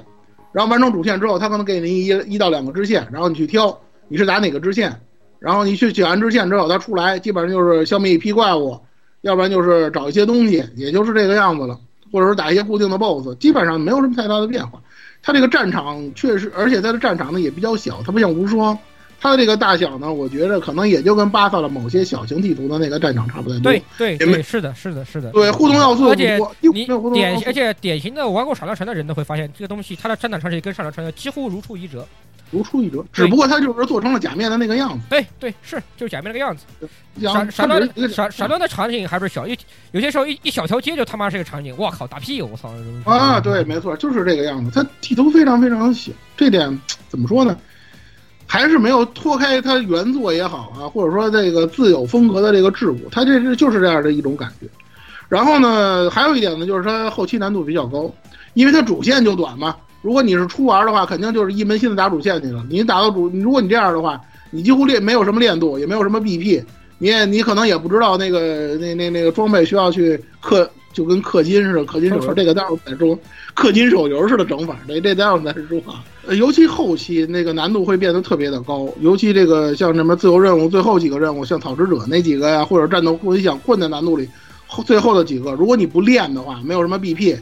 [0.51, 3.79] 然后完成主线之后，它可能给你一一到两个支线，然后你去挑
[4.09, 4.93] 你是打哪个支线，
[5.39, 8.77] 然后你去解完支线之后，它出来基本上就是消灭一批怪物，
[9.21, 11.79] 要不然就是找一些东西，也就是这个样子了。
[12.13, 14.79] 或者说打一些固定的 BOSS，基本上没有什么太大的变化。
[15.23, 18.77] 它这个战场确实，而且它的战场呢也比较小，它不像无双，
[19.23, 23.71] 它这个大小呢，我觉得可能也就跟巴萨的某些小型地图的那个战场差不太多。
[23.71, 25.31] 对对对，是的，是的，是的。
[25.31, 32.05] 对，互动要素而且你没有互动要典素而且典型的玩过闪亮城的人都会发现，这个东西它的战场场景跟闪亮城几乎如出一辙。
[32.51, 35.05] 如出一辙，只不过它就是做成了假面的那个样子。
[35.09, 36.65] 对对，是就是假面那个样子。
[37.21, 39.57] 像闪闪亮闪闪亮的场景还不是小，一
[39.91, 42.41] 有些时候一一小条街就他妈是个场景，我靠，打屁！
[42.41, 42.73] 我操！
[43.05, 44.69] 啊，对，没错，就是这个样子。
[44.75, 46.77] 它地图非常非常小，这点
[47.07, 47.57] 怎么说呢？
[48.45, 54.67] 还是没有脱开它原作也好啊，或者说这个自有风格的这个桎梏，它这是就是这样的一种感觉。
[55.29, 58.13] 然后呢，还有一点呢，就是它后期难度比较高，
[58.53, 59.75] 因为它主线就短嘛。
[60.01, 62.63] 如果你是初玩的话，肯定就是一门心思打主线去了。
[62.69, 64.19] 你打到主，如果你这样的话，
[64.51, 66.61] 你几乎练没有什么练度，也没有什么 BP，
[66.99, 73.17] 你也你可能也不知道那个那那那个装备需要去氪，就跟氪金似的，氪金手游这个待会儿再说，
[73.55, 75.81] 氪金手游似的整法，这这待会儿再说
[76.35, 84.29] 尤其后期那个难度会变得特别的高，尤其这个像什么自由任务最后几个任务，像草食者那几个呀，或者战斗互想困难难度里
[84.67, 87.37] 后最后的几个，如果你不练的话，没有什么 BP，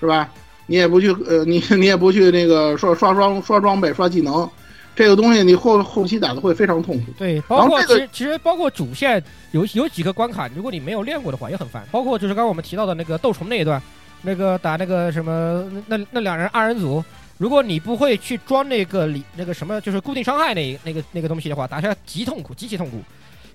[0.00, 0.28] 是吧？
[0.66, 4.48] 你也不去呃，你你也不去那个刷刷装刷装备刷技能，
[4.94, 7.12] 这个东西你后后期打的会非常痛苦。
[7.18, 9.22] 对，包括这个其实其实包括主线
[9.52, 11.84] 有有几个关卡，如果你没有练过的话也很烦。
[11.90, 13.82] 包括就是刚刚我们提到的那个斗虫那一段，
[14.22, 17.02] 那个打那个什么那那两人二人组，
[17.38, 23.02] 如果你不会去装那个里那个什么就是固定伤害那那个那个东西的话，打起来极痛苦，极其痛苦。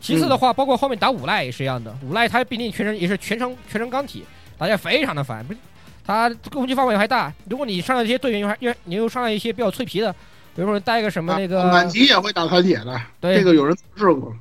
[0.01, 4.23] 其次的话，包括后面打五赖也是一样的，五赖他毕竟全身也是全程全程钢体，
[4.57, 5.45] 打起来非常的烦。
[5.45, 5.59] 不是，
[6.05, 7.33] 他攻击范围还大。
[7.49, 10.15] 如果你上来一些队员又还又你又上来一些比较脆皮的，
[10.55, 14.33] 比如说带一个什么那个满级也会打残血的，对这个有人测试过，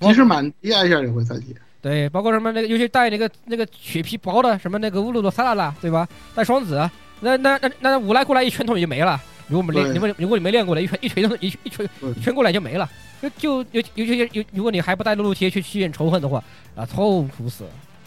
[0.00, 1.54] 即使满级按一下也会残血。
[1.82, 6.08] 对，包括什么那个，尤其带那个那个血皮薄的，什么那个乌鲁鲁萨拉拉，对吧？
[6.34, 6.88] 带双子，
[7.20, 9.20] 那那那那五来过来一拳头也就没了。
[9.46, 12.90] 如果我们练，对如果如果你没练过的，一拳一拳头一一拳一拳过来就没了。
[13.20, 16.42] 就就尤尤其有，如果你还不带露露贴去吸引仇恨的话，
[16.74, 17.64] 啊，痛苦死，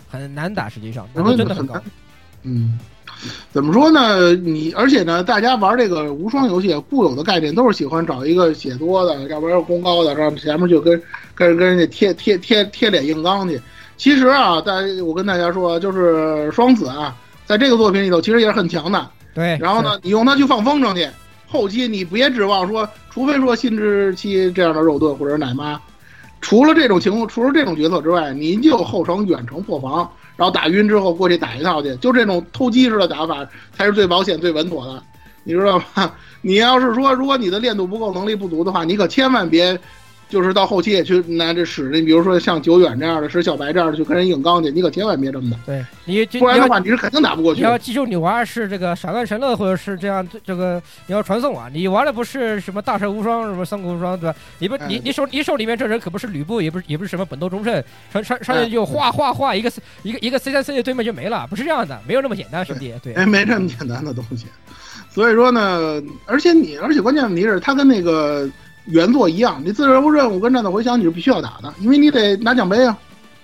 [0.10, 1.84] 很难打，实际上难度真的很高难。。
[2.44, 2.80] 嗯，
[3.52, 4.34] 怎么说呢？
[4.36, 11.02] 你而且呢，大家玩这个无双游戏固有的概念都是喜欢找一个血多的，要不然攻高的，让前面就跟
[11.36, 13.60] 跟跟人家贴贴贴贴脸硬刚去。
[13.98, 14.76] 其实啊，大
[15.06, 17.16] 我跟大家说，就是双子啊，
[17.46, 19.10] 在这个作品里头其实也是很强的。
[19.34, 21.08] 对，然后呢，你用它去放风筝去，
[21.48, 25.80] 后期你别指望说，除非说新之期这样的肉盾或者是奶妈，
[26.40, 30.10] 除了这种情况，除了这种角色之外，您就后程、远程破防，
[30.40, 35.04] 然后打晕之后过去打一套去，就这种偷鸡似的打法才是最保险、最稳妥的。
[35.44, 36.14] 你知道吗？
[36.42, 39.78] 你要是说如果你的练度不够，能力不足的话，你可千万别。
[40.30, 45.58] 就是到后期也去拿着使你，比如说像久远这样的，使小白这样的去跟人硬刚去，你可千万别这么打。
[45.66, 47.62] 对你，不然的话你是肯定打不过去。
[47.62, 51.68] 你要记住，你玩是这个闪乱神乐，或者是这样这个你要传送啊。
[51.74, 54.36] 你玩的不是什么大圣无双，什么三国无双，对吧？
[54.60, 57.84] 你不，你你手你手里面这人可不是吕布，也不是也不是什么本多忠胜，
[58.14, 59.72] 上上上去就画画画一个
[60.04, 62.94] 一个一个 C 三 C 的对面就没了，不是这样的，没有那么简单，兄弟。
[63.02, 64.46] 对，哎，没这么简单的东西。
[65.10, 68.48] 所以说呢，而且你，而且关键问题是，他跟那个。
[68.90, 72.98] 原作一样，你自任务任务跟战斗回响你是必须要打的，因为你得拿奖杯啊，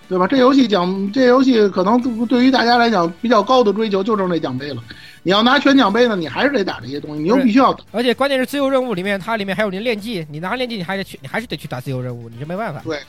[0.09, 0.27] 对吧？
[0.27, 4.84] 这游戏奖，这游戏可能对于大家来讲比较高的追求就是那奖杯了。
[5.23, 7.84] 你要拿全奖杯呢，你还是得打这些东西，你又必须要打。
[7.91, 12.81] 而且关键是自由任务里面，它里面还有你练技，你拿练技你还得去，你还是得去打自由任务，你这没办法。
[12.84, 12.99] 对，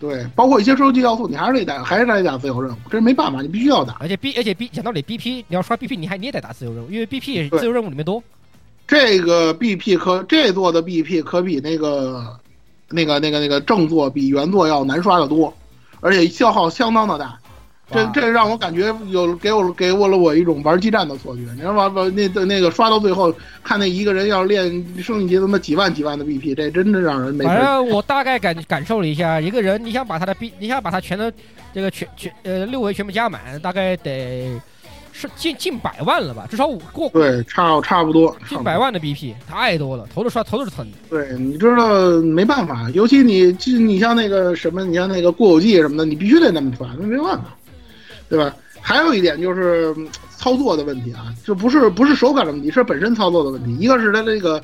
[0.00, 3.96] 对，包括一些收集要素，你还是得打，还是得打自由任务，这是没办法，你必须要打。
[4.00, 8.22] 而且 B，而且 B 讲道理，BP 你要刷 BP，你还你也得打自由任务，因为 BP 自由任务里面多。
[8.86, 12.38] 这个 BP 可这座的 BP 可比那个。
[12.94, 15.50] 那个、那个、那个正座比原座要难刷的多，
[16.00, 17.38] 而且消耗相当的大，
[17.90, 21.40] 这这让我感觉有给我给我了我一种玩激战的错觉。
[21.54, 22.12] 你知道吧？
[22.14, 24.70] 那那个刷到最后，看那一个人要练
[25.02, 27.46] 升一级，他妈几万几万的 BP，这真的让人没。
[27.46, 31.32] 反正我大概感感受了一下，一个人你想把他的 B，你想把他全都
[31.72, 34.60] 这个全全呃六维全部加满，大概得。
[35.14, 36.46] 是近近百万了吧？
[36.50, 40.90] 至少五过对，差差不多近百万的 BP 太多了，头都刷头都是疼。
[41.10, 47.54] 对，你知道没办法，尤其你你像那个什么，你像那个过口技什么的，你必须得那么刷，那没办法，
[48.28, 48.56] 对吧？
[48.80, 49.94] 还有一点就是
[50.36, 53.76] 操作的问题啊，就不是不是手感的问题，是本身操作的问题。
[53.78, 54.60] 一个是它这个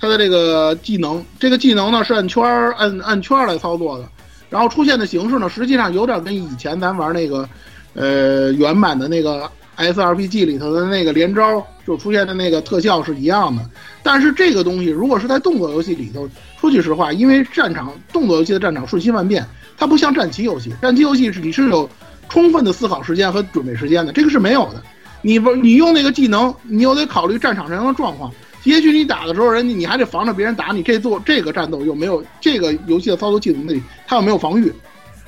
[0.00, 2.42] 它的这个技能，这个技能呢是按圈
[2.78, 4.08] 按按圈来操作的，
[4.48, 7.46] 然后出现的形式呢，实际上有点跟以前咱玩那个
[7.94, 9.50] 呃原版的那个。
[9.80, 13.62] SRPG 里头的那个连招就出现的那个特效是一样的，
[14.02, 16.28] 但是这个东西如果是在动作游戏里头，
[16.60, 19.46] 说句实话，因为战场动作游戏的战场瞬息万变，
[19.76, 21.88] 它不像战棋游戏，战棋游戏是你是有
[22.28, 24.82] 充分的思考时间和准备时间的，这个是没有的。
[25.22, 28.30] 你不你用那个技能，你又得考虑战场上的状况，
[28.64, 34.72] 也许你打的时候，人家你还得防着别人打你，这做这个战斗又没有这个游戏的操作系统里，它又没有防御，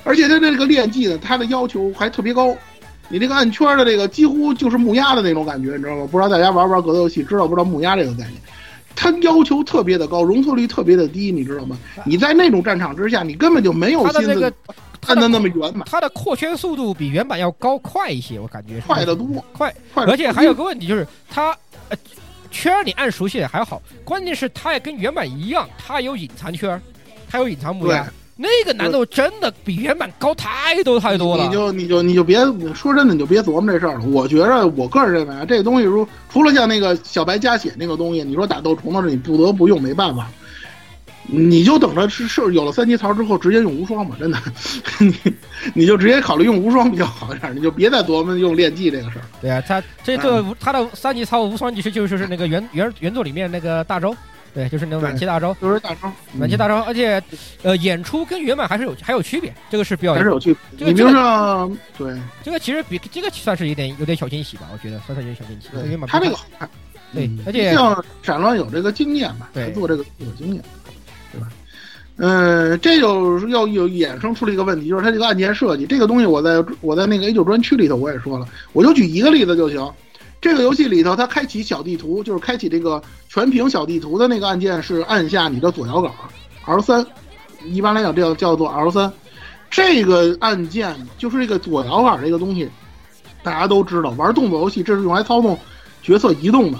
[0.04, 2.56] 而且它这个练技呢，它的要求还特别高。
[3.08, 6.08] 你这个按圈的这个几乎就是木鸭的那种感觉，你知道吗？
[6.10, 8.34] 不知道大家玩不玩格斗游戏，知道不知道木鸭这个概念？
[8.94, 11.78] 它要求特别的高，容错率特别的低，你知道吗？
[12.04, 14.52] 你在那种战场之下，你根本就没有心思
[15.00, 15.82] 看的那么圆满。
[15.90, 20.04] 它的扩圈速度比原版要高快一些，我感觉快得多，快快。
[20.04, 21.56] 而且还有个问题就是，它
[21.88, 21.96] 呃
[22.50, 26.80] 圈你按熟悉还好，关键是它也跟原版一样，它有隐藏圈，
[27.28, 28.06] 它有隐藏木鸭。
[28.42, 31.46] 那个难度真的比原版高太多太多了。
[31.46, 32.40] 你就你就你就别
[32.74, 34.04] 说真的，你就别琢磨这事儿了。
[34.06, 40.28] 我觉着，我个人认为啊，这个东西如除了像那个小白加血那个东西，你说打斗虫子你不得不用，没办法，
[41.26, 44.38] 你就等着是是有了三级槽之后直接用无双吧，真的，
[44.98, 45.14] 你
[45.72, 49.24] 你就直接考虑用无双比较好一点，你就别再琢磨用练技这个事儿。
[49.40, 54.12] 对啊，他这个他的三级槽无双其实就是那个原原原作里面那个大招。
[54.54, 57.22] 对，就是那种暖气大招，就是大招，暖气大招，而且，
[57.62, 60.78] 呃，演出跟原版还是有还有区别，这个是比较还是有区别。
[60.78, 61.14] 这个就是
[61.96, 65.68] 对，这个其实比这个算是有点有点小惊喜吧，我觉得算是有点小惊喜。
[65.72, 66.68] 对，他这个好看，
[67.14, 70.62] 对，而且像闪乱有这个经验吧，对，做这个有经验，
[71.32, 71.48] 对吧？
[72.16, 79.90] 嗯，这就要有衍生出了一个问题，就是它这个按键设计，这个东西我在我在那个 A 九专区里头我也说了，我就举一个例子就行。
[80.42, 86.10] 这个游戏里头，它开启小地图，就是开启这个全屏小地图的那个按键是按下你的左摇杆
[86.66, 87.06] L 三，
[87.64, 89.10] 一般来讲叫叫做 L 三。
[89.70, 92.68] 这个按键就是这个左摇杆这个东西，
[93.44, 95.56] 大家都知道，玩动作游戏这是用来操纵
[96.02, 96.78] 角色移动的，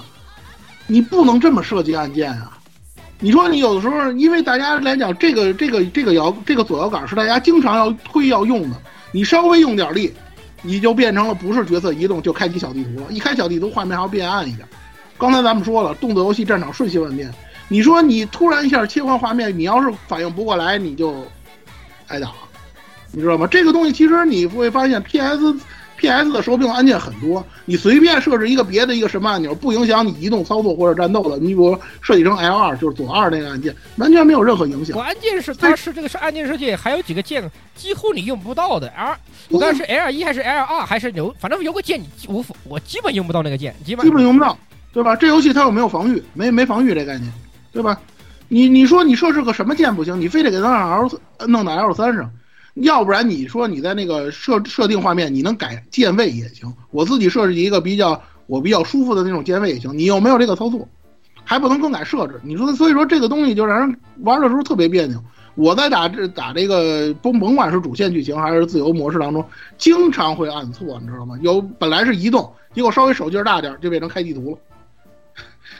[0.85, 2.57] 你不能这么设计按键啊！
[3.21, 8.75] 你说你有的时候，因为大家来讲，这个这个这个摇这个左摇杆是大家经常要推要用的，
[9.13, 10.13] 你稍微用点力。
[10.63, 14.67] 你就变成了不是角色移动就开启小地图了，一开小地图画面还要变暗一点。
[15.17, 17.31] 刚才咱们说了，动作游戏战场瞬息万变，
[17.67, 21.23] 你说你突然一下切换画面，你要是反应不过来，你就
[22.07, 22.31] 挨打，
[23.11, 23.45] 你知道吗？
[23.45, 25.55] 这个东西其实你会发现，P.S.
[26.03, 26.33] P.S.
[26.33, 31.37] 的手柄按键很多，你随便设置一个别的一个什么按钮，不影响你移动操作或者战斗的。
[31.37, 34.93] 你比如设计成 L 二，就是左二那个按键，完全没有任何影响。
[34.93, 38.89] 关键是它是这个是按键设计，还有几个键几乎你用不到的。
[38.89, 39.15] L
[39.47, 44.57] 我看是 L 一还是 L 二还是有，反正有个键你我我基本用不到那个键，基本基本用不到，
[44.91, 45.15] 对吧？
[45.15, 47.31] 这游戏它又没有防御，没没防御这概念，
[47.71, 47.97] 对吧？
[48.49, 52.29] 你你说你设置个什么键不行，你非得给它让 L 弄到 L 三上。
[52.75, 56.73] 要不然你说你在那个设设定画面，你能改键位也行。
[56.91, 59.95] 我自己设置一个比较我比较舒服的那种键位也行。
[59.97, 60.87] 你又没有这个操作，
[61.43, 62.41] 还不能更改设置。
[62.43, 65.21] 你说，所以说这个东西就让人玩的时候特别别扭。
[65.55, 69.45] 我在打这打这个甭甭管是主线剧情还是自由模式当中，
[69.77, 71.37] 经常会按错，你知道吗？
[71.41, 74.57] 有本来是移动，结果稍微手劲大点就变成开地图了。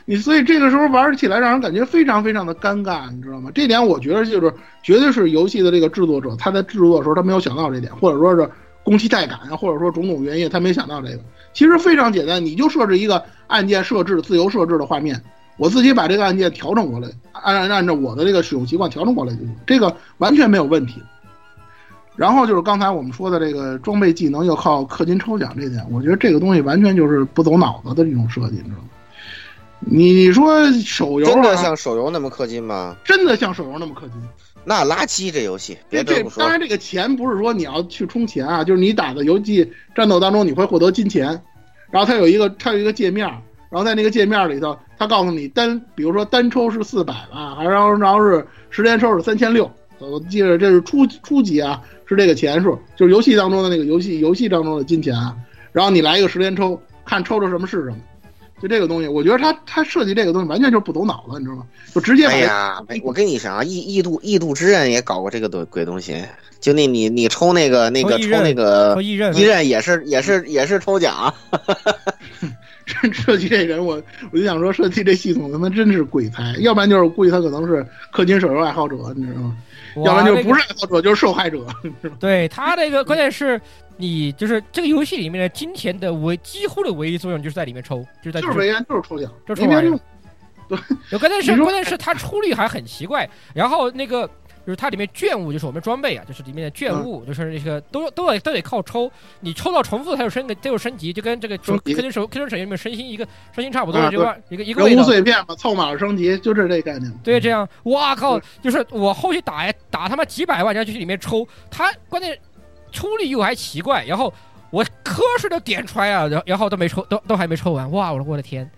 [0.05, 3.49] 你所以这个时候玩起来让人感觉非常非常的尴尬，你知道吗？
[3.53, 8.49] 这点我觉得就是绝对是游戏的这个制作者他在制作的时候他没有想到这点，或者说是
[8.83, 11.19] 工期太赶，或者说种种原因他没想到这个。
[11.53, 15.21] 其实非常简单，你就设置一个按键设置自由设置的画面，
[15.57, 21.01] 我自己把这个按键调整过来，按按按照我的这个使用习惯调整过来就行，这个完全没有问题。
[22.15, 28.89] 然后就是刚才我们说的这个装备技能要靠氪金抽奖这点，我觉得这个东西完全就是不走脑子的这种设计，你知道吗？
[29.85, 32.95] 你说手游、啊、真的像手游那么氪金吗？
[33.03, 34.21] 真的像手游那么氪金？
[34.65, 36.49] 那垃圾这游戏，别这当。
[36.49, 41.27] 然，这个钱不是说你要去充钱啊，就是你打的游戏战斗当中你会获得金钱，
[41.91, 43.27] 然后它有一个它有一个界面，
[43.69, 49.69] 然后在那个界面里头，它告诉你单，比如说单抽是四百吧，还然后然后是十连抽是三千六，
[49.99, 55.35] 我记得这是初初级啊，是这个钱数，就是游戏当中的那个游戏游戏当中的金钱啊，
[55.73, 57.97] 然后你来一个十连抽，看抽着什么是什么。
[58.63, 61.65] 就这个东西，我觉得他他设计这个东西完全就是不走脑子，你知道吗？
[61.93, 66.23] 就直接把哎呀，我跟你讲啊，异异度异度之刃也搞过这个鬼鬼东西，
[66.61, 71.35] 就那你你抽那个那个抽那个抽异刃异刃也是也是也是抽奖啊，
[73.11, 79.57] 设计这人，我我就想说，设计这系统他妈真是鬼才，要不然就是估计他可能是氪金手游爱好者，你知道吗？
[80.05, 81.67] 要不然就是不是爱好者，就是受害者。
[82.19, 83.61] 对他这个关键是
[84.03, 89.97] 你就是这个游戏里面的金钱的唯几乎的唯一作用就是在里面抽，就是在就是为安，就是抽奖，就 是抽玩意儿没
[90.67, 90.97] 别的用。
[91.11, 94.27] 有关键是关键是它出率还很奇怪，然后那个
[94.65, 99.09] 就是它里面券物就是我们装备啊，就是里面的券嗯物，就是那个都都得都得靠抽，
[99.39, 103.25] 你抽到重复它就升个它就升级，就跟这个手升级氪金手氪金手游里面升星一个
[103.55, 104.85] 升星差不多啊的这个一个一个。
[104.89, 107.09] 人物碎片嘛，凑码升级，就是这概念。
[107.23, 108.37] 对，这样，哇靠！
[108.37, 112.37] 对就是我后期打呀打他妈几百万，然后就去里面抽，他关键
[112.93, 114.33] 出力又还奇怪，然后
[114.69, 118.13] 我瞌睡都点出来啊，然后然后都没抽，都都还没抽完，哇！
[118.13, 118.69] 我说我的天，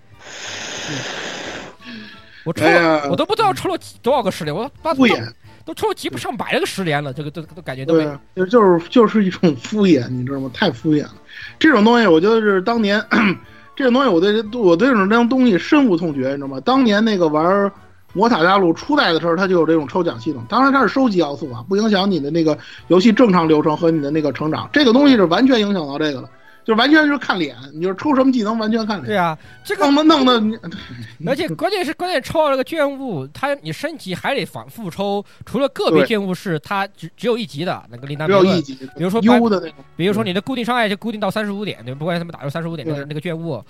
[2.44, 5.32] 我抽了，哎，我都不知道抽了多少个十连，我把都敷衍，
[5.66, 10.50] 都抽了几不上百个十连了，这个都都感觉都没对，就就是就是一种敷衍，你知道吗？
[10.54, 11.14] 太敷衍了。
[11.60, 13.04] 这种东西，我觉得是当年
[13.76, 16.60] 这种东西，我对我对这种这种东西深恶痛绝，你知道吗？
[16.62, 17.72] 当年那个玩。
[18.16, 24.68] 魔塔大陆初代的时候，它就有这种抽奖系统，当然它是收集要素啊，不影响你的那个游戏正常流程和你的那个成长。
[24.72, 26.30] 这个东西是完全影响到这个了，
[26.64, 29.06] 就完全是看脸，你就是抽什么技能完全看脸。
[29.06, 30.58] 对啊，这个弄得弄的你，
[31.28, 38.34] 而且关键是关键抽到这个卷物，它你升级还得反复抽，除了个别对券物是它只只有一级的，那个另当只。
[38.34, 43.62] 有一级，比如说优的那种，比如说你的固定伤害就固定到三十五点，对，不管他们打到三十五点那个那个卷物，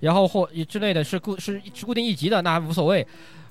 [0.00, 3.06] 然后或之类的是固是是固定一级的，那还无所谓。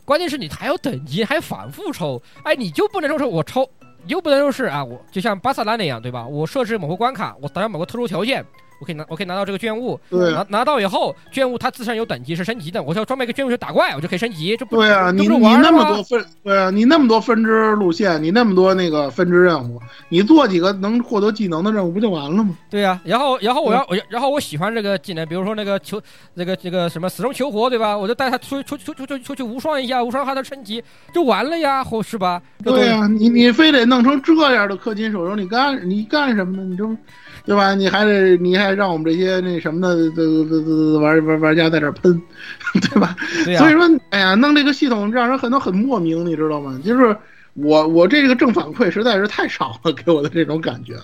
[0.05, 3.69] 关键是你还有等级，还反复抽，哎，你就不能说是我抽，
[4.07, 6.27] 又不能说是啊，我就像巴萨拉那样，对吧？
[6.27, 8.45] 我设置某个关卡，我达到某个特殊条件，
[8.83, 22.57] 我可以拿我可以拿到这个卷物，对拿拿到以后，卷物它自身有等级是升级的，我要装备一个卷物去打怪，我就可以升级，这不对啊，你你那么多分，对啊，你那么多分支路线，你那么多那个分支任务，你做几个能获得技能的任务不就完了吗？
[22.69, 26.01] 对呀、然后然后我要我要然后我喜欢这个技能，比如说那个求
[26.33, 27.97] 那个这个什么死中求活，对吧？
[27.97, 30.83] 我就带他出出出出出出去无双一下，无双还能升级，
[31.13, 32.41] 就完了呀，或是吧？
[32.63, 36.63] 对啊，你你非得弄成这样的氪金手游，你干你干什么呢？
[36.63, 36.97] 你这不，
[37.45, 37.75] 对吧？
[37.75, 42.21] 你还得你还让我们这些那什么的这这这玩玩玩家在这喷，
[42.81, 43.15] 对吧？
[43.57, 46.79] 所以说，哎呀，弄这个系统让人很多很莫名，你知道吗？
[46.83, 47.15] 就是
[47.55, 50.95] 我我这个正反馈实在是太少了， 给我的这种感觉。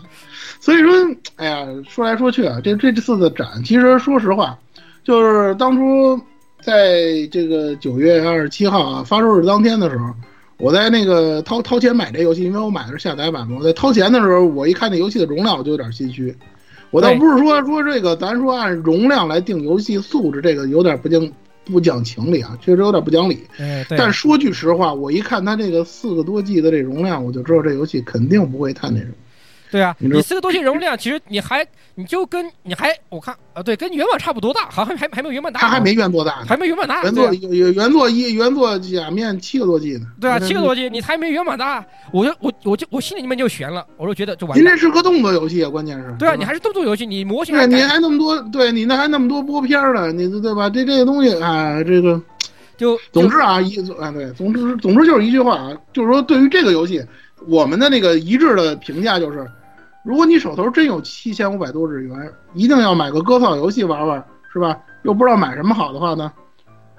[0.61, 0.91] 所以说，
[1.35, 4.57] 哎呀，说来说去啊，这这次的展，其实说实话，
[5.03, 6.19] 就是当初
[6.61, 10.05] 在这个九月二十七号啊发售日当天的时候，
[10.59, 13.55] 我在那个掏掏钱买这游戏，因为我买的是下载版嘛。
[13.59, 16.35] 我在掏钱的时候，我一看那游戏的容量，我就有点心虚。
[16.91, 21.31] 我倒不是说说这个，咱说按容量来定游戏素质，这个有点不讲
[21.63, 23.39] 不讲情理啊，确实有点不讲理。
[23.57, 29.13] 哎，但说句实话，我一看它这个四个多 G 的这容量，我就知道这游戏肯定不会太那什么。
[29.71, 31.65] 对啊，你四个多 G 容量，其实你还
[31.95, 40.07] 你就跟你还我看啊，对，跟原版差不多大，好像还还没有原版大，它还没原作大，还没原版大，原作原原作一原作假面七个多 G 呢。
[40.19, 44.63] 对啊，七个多 G，你还没原版大，我就我我就我心里面就悬了，我就觉得就完蛋。
[44.63, 46.15] 您这是个动作游戏啊，关键是。
[46.17, 50.69] 对啊，你还是动作游戏，你模型对，你还那么多，对你那还那么多播片儿呢，你对吧？
[50.69, 52.19] 这这些东西啊，这个
[52.77, 57.03] 就总之啊，一啊对，总之总之就是一句话啊，就是说对于这个游戏，
[57.47, 59.45] 我们的那个一致的评价就是，
[60.09, 62.17] 如果你手头真有七千五百多日元，
[62.55, 64.75] 一定要买个割草游戏玩玩，是吧？
[65.03, 66.33] 又不知道买什么好的话呢，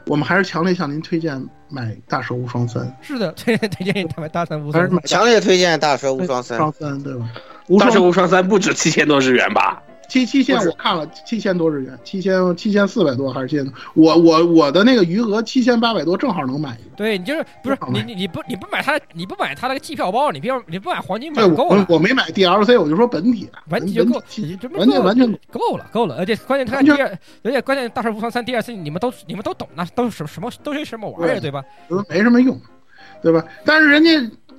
[0.07, 5.03] 我们还是强烈向您推荐买《大蛇无双三》，是的，推荐推荐你买大蛇无双三。
[5.07, 6.57] 强烈推荐《大蛇无双三》。
[6.61, 7.29] 双三对吧？
[7.67, 9.83] 无大蛇无双三不止七千多日元吧？
[10.11, 13.73] 七七千我看了七千多日元，七千七千四百多还是七千多？
[13.95, 16.97] 我我我的那个余额七千八百多，正好能买一个。
[16.97, 31.65] 对你就是不是你你你不你不买它你不买它那个机票包，你不要你不买黄金对，版够了，我我没买 DLC，我就说本体了，完全就够，本体这完全完全够了够了，而且关键它第二，而且关键大圣无双三第二次你们都你们都懂那都是什么什么都是什么玩意儿对对吧？
[31.89, 32.61] 都没什么用，
[33.23, 33.45] 对吧？
[33.65, 34.11] 但是人家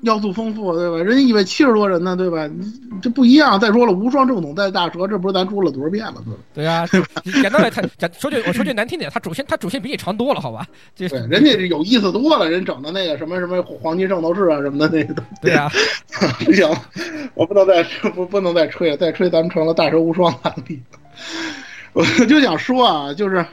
[0.01, 0.97] 要素丰富，对吧？
[0.97, 2.49] 人家以为七十多人呢，对吧？
[3.01, 3.59] 这不一样。
[3.59, 6.39] 再说了，无双正统带大蛇，这不是咱说了多少遍了，对吧？
[6.53, 6.87] 对啊，
[7.41, 10.65] 简单来他讲说句我说句难听点，他主线他主线比你长多了，好吧？
[10.95, 15.69] 对，人家有意思多了，人整的那个什么什么黄金圣斗士啊什么的那个对啊，
[16.45, 16.67] 不行，
[17.35, 17.83] 我不能再
[18.15, 20.81] 不不能再吹了，再吹咱们成了大蛇无双案例。
[21.93, 23.45] 我就想说啊，就是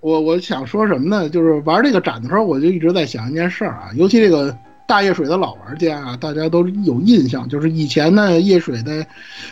[0.00, 1.28] 我我想说什么呢？
[1.28, 4.56] 就是玩这个展的时候，我就一直在想一件事儿啊，尤其这个
[4.88, 9.06] 大夜水的老玩家啊，大家都有印象，就是以前呢夜水在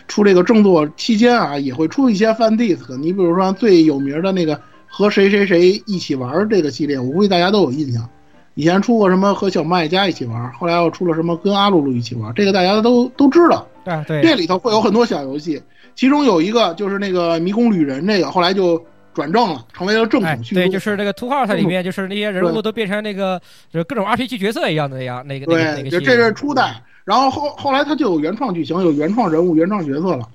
[0.09, 2.97] 出这个正作期间啊，也会出一些 fan disc。
[2.97, 8.09] 你比如说最有名的那个和谁谁谁一起玩这个系列，我估计大家都有印象。
[8.55, 13.69] 以前出过什么和小麦家一起玩，后来又出了什么跟阿露露一起玩，这个大家都都知道。
[13.85, 15.63] 对啊对这里头会有很多小游戏，
[15.95, 18.83] 其中有一个就是那个迷宫旅人，这个后来就
[19.17, 20.61] 转正了，成为了正哎统叙述。
[20.61, 23.41] 对，就是那个 Two Heart 里面就是那些人物都变成那个
[23.73, 30.29] 就是各种 RPG 角色一样的那样那个那个那对，个就这是初代，然后后后来它就有原创剧情，有原创人物、原创角色了。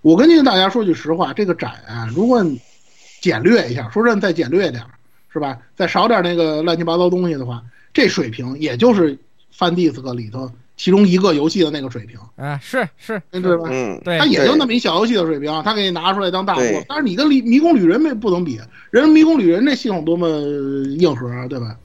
[0.00, 2.58] 我跟这个大家说句实话，这个展啊，如果你
[3.20, 4.88] 简略一下，说真的再简略点儿，
[5.30, 5.58] 是吧？
[5.74, 7.62] 再少点那个乱七八糟东西的话，
[7.92, 9.18] 这水平也就是
[9.52, 13.68] 翻 disc 里头其中一个游戏的那个水平，啊是是，对吧？
[13.70, 20.28] 嗯，对它也就那么一小游戏的水平，他给你拿出来当大作，但是你跟迷迷宫旅人没不能比，人迷宫旅人那系统多么
[20.98, 21.76] 硬核啊，对吧？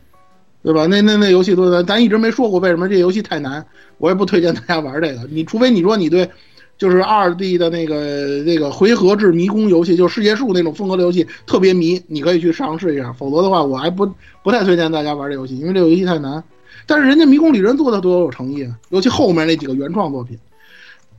[0.63, 0.85] 对吧？
[0.87, 3.65] 那那那游戏多咱咱一直没说过为什么这游戏太难，
[3.97, 5.27] 我也不推荐大家玩这个。
[5.31, 6.29] 你除非你说你对，
[6.77, 13.11] 就是二 D 的那个那个回合制迷宫游戏，就是世界树那种风格的游戏特别迷，你可以去尝试一下。
[13.13, 14.07] 否则的话，我还不
[14.43, 16.43] 不太推荐大家玩这游戏，因为这个游戏太难。
[16.91, 20.37] 但是人家迷宫旅人做的多有诚意啊，尤其后面那几个原创作品。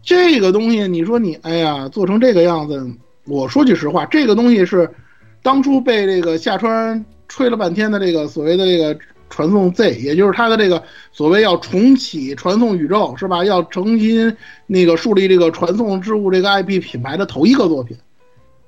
[0.02, 2.86] 这个东西，你说你，哎呀，做成这个样子，
[3.24, 4.86] 我说句实话，这个东西是
[5.42, 8.94] 当初被这个夏川吹了半天的这个所谓的这个
[9.30, 13.42] 传送 Z，也就是他的这个所谓要重启传送宇宙，是吧？
[13.42, 14.36] 要重新
[14.66, 17.96] 那个树立这个传送之物这个 IP 品牌的头一个作品。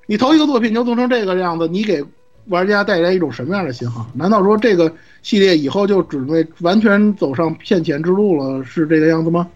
[0.07, 2.03] 你头一个作品就做成这个样子，你给
[2.47, 4.05] 玩家带来一种什么样的信号？
[4.13, 4.91] 难道说这个
[5.23, 8.63] 系列以后就准备完全走上骗钱之路了？
[8.63, 9.47] 是这个样子吗？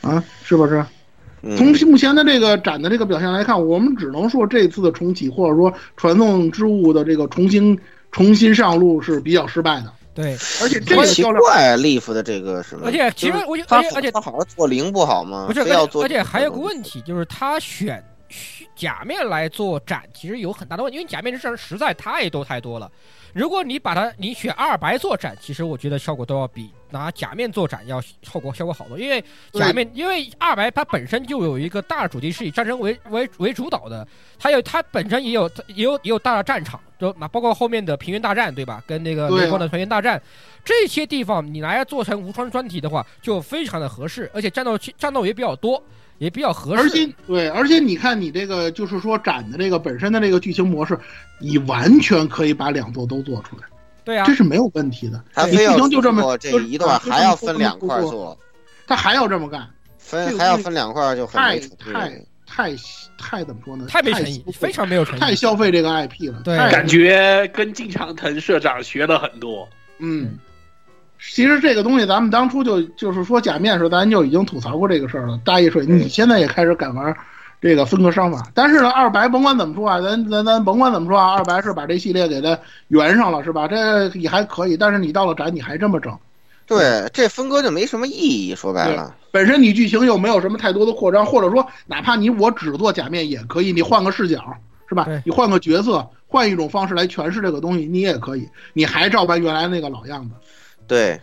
[0.00, 0.84] 啊，是不是？
[1.44, 7.76] 嗯从目前的这个展的这个表现来看，我们只能说这次的重启或者说传送之物的这个重新
[8.12, 12.86] 重新上路是比较失败的，对，而且这个销量怪，Leaf 的这个什么？
[12.86, 15.46] 而且其实我觉得他而且而且他好好做零不好吗？
[15.48, 18.00] 不是，要做而且还有个问题，就是他选
[18.74, 22.90] 假面来做展，其实有很大的问题，因为假面这事儿实在太多太多了。
[23.32, 34.06] 如果你把它你选二白做展，其实我觉得效果都要比拿假面做展要效果效果好多，因为假面因为二白它本身就有一个大主题是以战争为为为主导的，
[34.38, 38.82] 它有它本身也有也有也有大的战场，就那包括后面的平原大战对吧？
[38.86, 40.20] 跟那个美国的平原大战。
[40.62, 45.82] 这些地方你拿来做成无双专题的话，就非常的合适，而且战斗战斗也比较多，
[46.22, 46.82] 也比较合适。
[46.82, 50.96] 而且对，而且你看你这个就是说展的这个本身的这个剧情模式，
[51.40, 53.64] 你完全可以把两座都做出来，
[54.04, 55.18] 对啊这，是没有问题的。
[55.18, 58.38] 你他非要剧情就这么做这一段，还要分两块做，
[58.86, 59.68] 他还要这么干，
[59.98, 62.76] 分还要分两块就很太没太太
[63.18, 63.86] 太怎么说呢？
[63.88, 65.20] 太没诚意，非常没有诚意。
[65.20, 66.40] 太消费这个 IP 了。
[66.44, 69.68] 对感觉跟金长腾社长学了很多。
[69.98, 70.38] 嗯，
[71.30, 75.38] 其实这个东西咱们当初就就是说假面的时候，咱就已经吐槽过这个事儿了。
[75.44, 77.14] 大一水，你现在也开始敢玩
[77.60, 82.58] 这个分割商法，但是呢，二白甭管怎么说啊，咱咱咱甭管怎么说啊，二白是把这系列给它
[82.88, 83.68] 圆上了，是吧？
[83.68, 86.12] 这也还可以，但是你到了展你还这么整，
[86.66, 88.54] 对，这分割就没什么意义。
[88.56, 94.44] 说白了，本身你剧情又没有什么太多的扩张，或者说哪怕你我只做假面也可以，你换个视角
[94.88, 95.06] 是吧？
[95.24, 100.34] 你换个角色，换一种方式来诠释这个东西，你也可以，你还照搬原来那个老样子。
[100.86, 101.20] 对，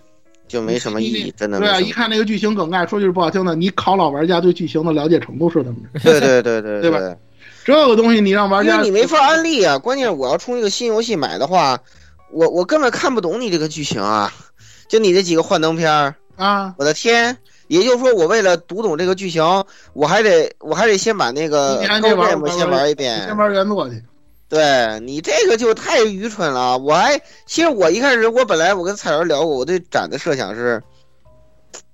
[0.48, 5.99] 就没什么意义，真的对啊，一看那个剧情梗概，说句不好听的，你考老玩家对剧情的了解程度是怎么着？
[6.11, 6.99] 对对对对 对吧，
[7.64, 9.77] 这个东西你让玩家因为你没法安利啊。
[9.77, 11.80] 关键我要冲一个新游戏买的话，
[12.31, 14.34] 我我根本看不懂你这个剧情啊，
[14.88, 17.38] 就你这几个幻灯片儿，啊，我的天！
[17.68, 19.44] 也就是说，我为了读懂这个剧情，
[19.94, 23.38] 我还得我还得先把那个你还得玩 Program 先玩一遍先。
[23.38, 24.02] 玩原作去。
[24.49, 26.77] 对你这个就太愚蠢了。
[26.77, 30.81] 我还其实我一开始我本来我跟蔡老师聊过，我对展的设想是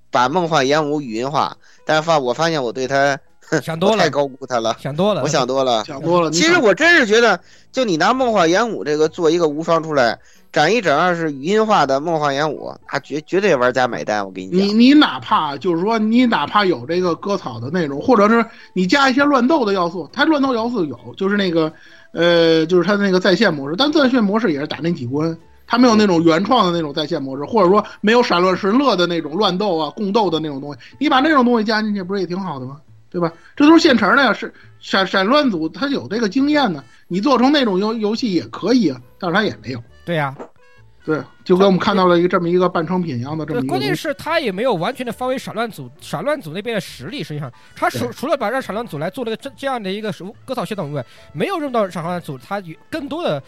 [0.10, 1.56] 把梦幻烟雾语音化，
[1.86, 3.20] 但是发我发现我对他
[3.62, 5.84] 想多了太高估他了，想多了，我想多了。
[5.86, 6.32] 想多了。
[6.32, 7.40] 其实我真是觉得，
[7.72, 10.18] 就你拿梦幻烟雾这个做一个无双出来，
[10.52, 14.26] 展一展二是语音化的梦幻演武，啊绝绝对玩家买单。
[14.26, 21.72] 我跟你讲，你你哪怕就是说，你哪怕有这个割草的内容，或者是你加一些乱斗的要素，它乱斗要素有，就是那个，
[22.16, 25.38] 呃，就是它的那个在线模式，但在线模式也是打那几关，
[25.68, 32.80] 它没有那种原创的那种在线模式，或者说没有闪乱神乐的那种乱斗啊、共斗的那种东西，你把那种东西加进去，不是也挺好的吗？
[33.12, 33.32] 对吧？
[33.56, 39.84] 这都是现成的呀，是闪闪乱组它有这个经验呢，你做成那种游游戏也可以啊，但是它也没有。
[40.06, 40.36] 对呀、
[41.06, 43.70] 对，就跟我们看到了一个这么一个半成品一样的这么对，一个。
[43.70, 53.42] 关键是他也没有完全的发挥闪乱组闪乱组那边的实力，实际上他除除了把让闪乱组来做了个这这样的一个手割草系统以外，没有用到闪乱组，他有更多的。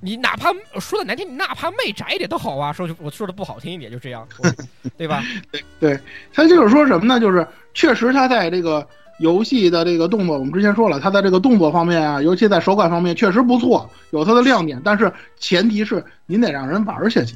[0.00, 2.70] 你哪怕说的难听，你哪怕媚宅一点都好啊！
[2.70, 4.50] 说句我说的不好听一点，就这样，我
[4.98, 5.22] 对吧？
[5.80, 5.98] 对
[6.30, 7.18] 他就是说什么呢？
[7.18, 8.86] 就是确实他在这个
[9.18, 14.80] 游戏的这个动作，我们之前说了，它在这个动作方面啊，尤其在手感方面确实不错，有它的亮点。
[14.84, 17.34] 但是前提是您得让人玩下去。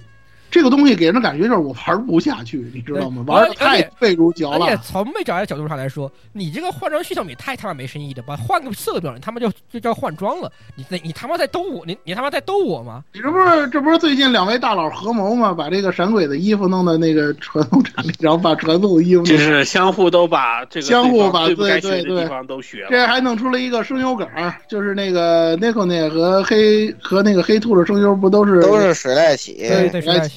[0.51, 3.25] 这个东西给人的感觉就是我玩不下去，你知道吗？
[3.27, 4.81] 玩的太费如嚼了而且了。
[4.85, 8.37] 从媚宅的角度上来说，你这个换装系统也太他妈没深意了吧？
[8.37, 13.05] 换个色标，你他妈就就叫换装了，你你你他妈在逗我，你你他妈在逗我吗？
[13.13, 15.53] 你这不是这不是最近两位大佬合谋吗？
[15.53, 22.89] 把这个闪鬼的衣服弄到那个 传送 trận 里，然后把传送的衣服就是相互都把这个相互把对方最该对对对学的地方都学了。
[22.91, 24.27] 这还弄出了一个声优梗，
[24.69, 29.57] 就是那个 n i k o n e 和黑和那个黑兔的声优不都是都是水在一起。
[29.59, 30.31] 对对，实在是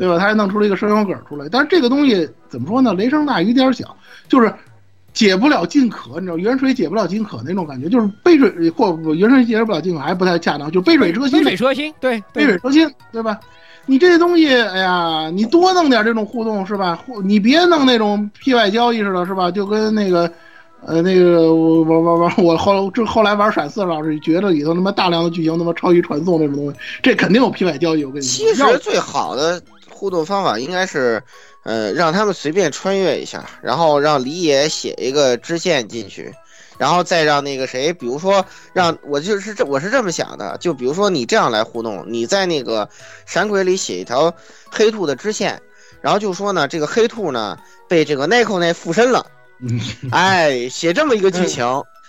[0.00, 0.18] 对吧？
[0.18, 2.94] 他还弄出了一个声优梗儿出来，但是这个东西怎么说呢？
[2.94, 3.94] 雷声大雨点小，
[4.28, 4.50] 就是
[5.12, 13.38] 解不了近渴，你知道，远水解不了近渴那种感觉，就是杯水或不远水解不了近渴还不太恰当，就杯水车薪杯，水车薪，对杯水车薪，对吧？
[13.86, 16.94] 你这东西，哎呀，你多弄点这种互动是吧？
[16.96, 19.50] 互你别弄那种 P 外交易似的，是吧？
[19.50, 20.30] 就跟那个，
[20.86, 28.04] 呃，那个我玩玩玩，我后这后来玩闪四老师觉得里头他妈大量的剧情他妈超级传送那种东西，这肯定有 P 外交易。
[28.04, 29.60] 我跟你说，其实最好的
[30.00, 31.22] 互动方法应该是，
[31.62, 36.34] 呃，让他们随便穿越一下，然后让李野写一个支线进去，
[36.78, 42.88] 然后再让那个谁，比如说让我就是这我是这么想的，就比如说你这样来互动，你在那个
[43.26, 44.34] 闪鬼里写一条
[44.70, 45.60] 黑兔的支线，
[46.00, 49.26] 然后就说呢，这个黑兔呢被这个 Nico 那附身了，
[49.60, 49.78] 嗯。
[50.12, 51.62] 哎，写这么一个剧情。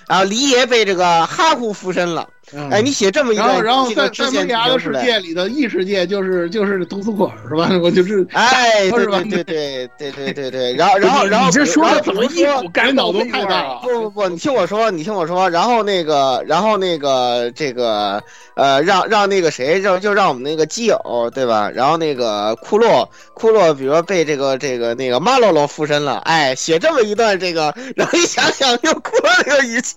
[0.08, 7.69] 然后李野被这个哈库附身了，嗯哎，你写这么一个然后，然后这在在个支线剧梅亚的世界里的异世界就是就是图书馆是吧？
[7.82, 13.80] 我就是哎，对是吧对对对对对对对，然后然后然后你这说然后的怎么一股干脑洞太大儿啊？
[13.84, 18.22] 不不不，你听我说，你听我说，然后那个，然后那个这个
[18.56, 21.69] 呃，让让那个谁，让就让我们那个基友对吧？
[21.73, 29.95] 然后那个库洛库洛，比如说被这个这个那个马洛洛附身了，哎，写这么一段这个，然后一想想用库洛那个语气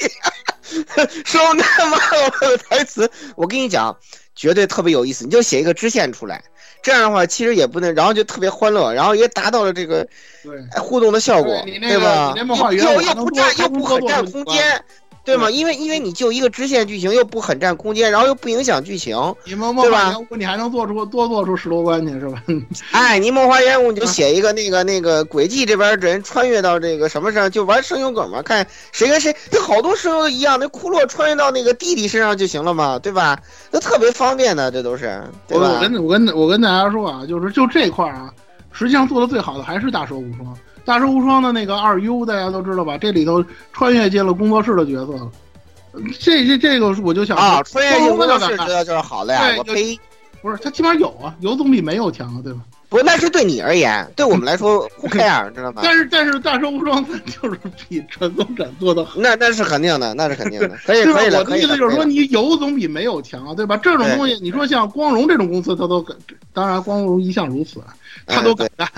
[1.24, 3.96] 说那马洛洛的台词，我跟你讲，
[4.34, 6.42] 绝对特别有意思，你就写一个支线出来。
[6.82, 10.06] 这样的话，其实也不能，然后就特别欢乐，然后也达到了这个
[10.76, 12.34] 互动的效果，对吧？
[12.76, 14.84] 又又不占又不可占空间，
[15.24, 15.50] 对吗？
[15.50, 19.16] 因为因为你就一个支线剧情，又不很占空间，然后又不影响剧情。
[19.44, 22.42] 你梦梦对吧幻园你还能做出多做出十多关去是吧？
[22.92, 33.38] 哎，你梦花烟雾你就嗯写一个那个那个轨迹这边人穿越到这个什么上，就玩声优梗嘛，看谁跟谁，这好多声优都一样，那库洛穿越到那个弟弟身上就行了嘛，对吧？
[33.70, 35.68] 那特别方便的，这都是，对吧？
[35.68, 38.30] 我我跟我跟我跟大家说啊，就是就这块儿啊，
[38.72, 40.54] 实际上做的最好的还是大蛇无双。
[40.84, 42.98] 大师无双的那个二 U 大家都知道吧？
[42.98, 45.30] 这里头穿越进了工作室的角色了。
[46.18, 50.00] 这这这个我就想啊，穿越进工作室光荣的知道就是好的呀，对就我呸！
[50.42, 52.60] 不是他起码有啊，有总比没有强啊，对吧？
[52.94, 55.80] 不，那是对你而言，对我们来说 who care，知道吗？
[55.82, 57.58] 但是但是大蛇无双它就是
[57.88, 59.18] 比传送斩做的好。
[59.18, 61.30] 那那是肯定的，那是肯定的，可以对吧可以？
[61.30, 61.44] 了，我。
[61.44, 63.76] 的意思就是说，你有总比没有强啊，对吧？
[63.78, 66.16] 这种东西，你说像光荣这种公司，他都敢，
[66.52, 67.86] 当然光荣一向如此，啊
[68.28, 68.88] 他都敢干，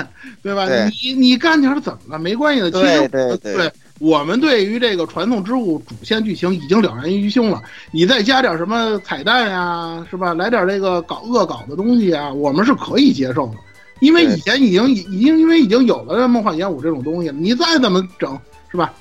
[0.42, 0.66] 对吧？
[0.66, 2.18] 对你你干点儿怎么了？
[2.18, 2.70] 没关系的。
[2.70, 7.62] 其对实对对对我们对于这个传送之物主线剧情已经了然于胸了，
[7.92, 10.34] 你再加点什么彩蛋呀，是吧？
[10.34, 13.54] 来点这个搞恶搞的东西啊，我们是可以接受的。
[14.00, 18.38] 因为以前已经已已经因为已经有了梦幻演武这种东西了，你再怎么整
[18.70, 18.92] 是吧，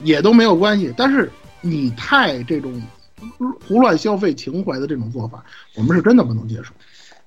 [0.00, 0.92] 也都没有关系。
[0.96, 1.30] 但是
[1.60, 2.82] 你太这种
[3.66, 5.44] 胡乱消费情怀的这种做法，
[5.76, 6.72] 我们是真的不能接受。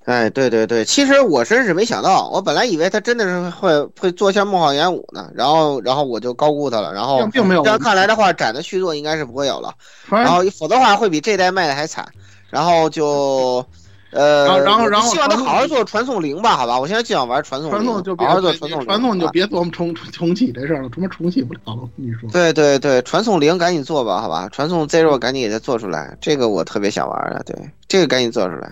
[0.06, 9.76] 哎，对对对，其实我真是没想到，我本来以为他真的是会会做下梦幻演武呢，然后然后我就高估他了，然后并并没有这样看来的话，展的续作应该是不会有了，
[10.10, 12.08] 然后否则的话会比这代卖的还惨。
[12.50, 13.64] 然后就。
[14.12, 22.30] 呃，然后然后然后希望他好好做传送零吧，好吧，我现在就想玩传送传送就别好好做传送零，传送就别琢磨重 重启这事儿了，他妈重启不了了，我跟你说。
[22.32, 27.56] 对对对，传送零赶紧做吧，好吧，传送 zero 赶紧给它做出来，这个我特别想玩的，对，
[27.88, 28.72] 这个赶紧做出来，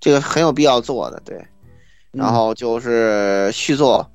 [0.00, 1.42] 这个很有必要做的，对。
[2.12, 4.10] 然后就是续作，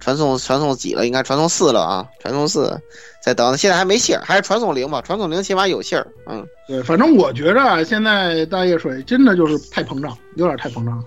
[0.00, 1.06] 传送传送几了？
[1.06, 2.80] 应该传送四了啊，传送四。
[3.22, 5.00] 再等，现在还没信儿，还是传送零吧。
[5.00, 11.04] 传送零起码有信儿，嗯，对，反正我觉着，现在大叶水真的就是太膨胀，有点太膨胀了。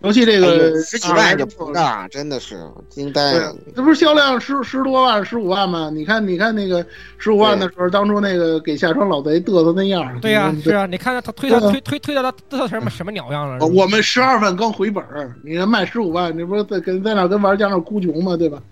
[0.00, 2.56] 尤其这个十几万就膨胀，真的是
[2.88, 3.56] 惊呆了。
[3.74, 5.90] 这不是销量十十多万、十五万吗？
[5.92, 6.84] 你看，你看那个
[7.18, 10.20] 十五万的时候，当初那个给夏川老贼嘚瑟那样。
[10.20, 13.66] 对呀，是啊，你看他推他推推推到他嘚瑟成什么什么鸟样了？
[13.66, 15.02] 我们十二万刚回本
[15.42, 18.36] 你看卖十五万，你不是在跟在那跟玩家那哭穷吗？
[18.36, 18.62] 对吧？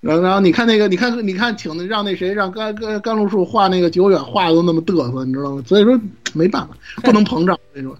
[0.00, 5.62] 然后，然后你看那个，你看，你看，请让那谁让甘甘甘露树画那个久远画的都那么嘚瑟，你知道吗？
[5.66, 6.00] 所以说
[6.32, 7.58] 没办法，不能膨胀。
[7.74, 7.94] 那种，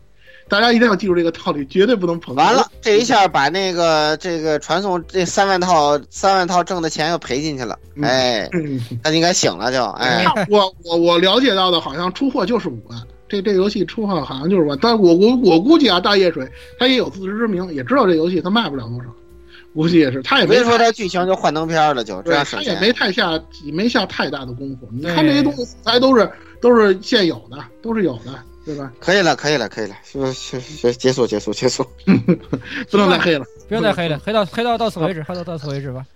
[0.50, 2.34] 大家一定要记住这个道理，绝对不能捧。
[2.34, 7.78] 完了，这一下把那个这个传送这三万套三万套挣的钱又赔进去了。
[8.02, 8.48] 哎，
[9.04, 9.84] 那应该醒了就。
[9.92, 16.46] 哎，我我我了解到的好像出货就是五万，这这游戏出货好像就是万，但我我我估计啊，大叶水
[16.78, 19.04] 他也有自知之明，也知道这游戏他卖不了多少。
[19.72, 23.40] 估计也是，他也没说他剧情就幻灯片了，就这样他也没太下，
[23.72, 24.88] 没下太大的功夫。
[24.90, 26.28] 你看这些东西，还都是
[26.60, 28.32] 都是现有的，都是有的，
[28.70, 28.92] 对吧？
[29.00, 31.84] 可以了，可以了，可以了，行行行，结束，结束，结束，
[32.88, 36.06] 不能再黑了，不用再黑了，黑到黑到到此为止，黑到到此为止吧。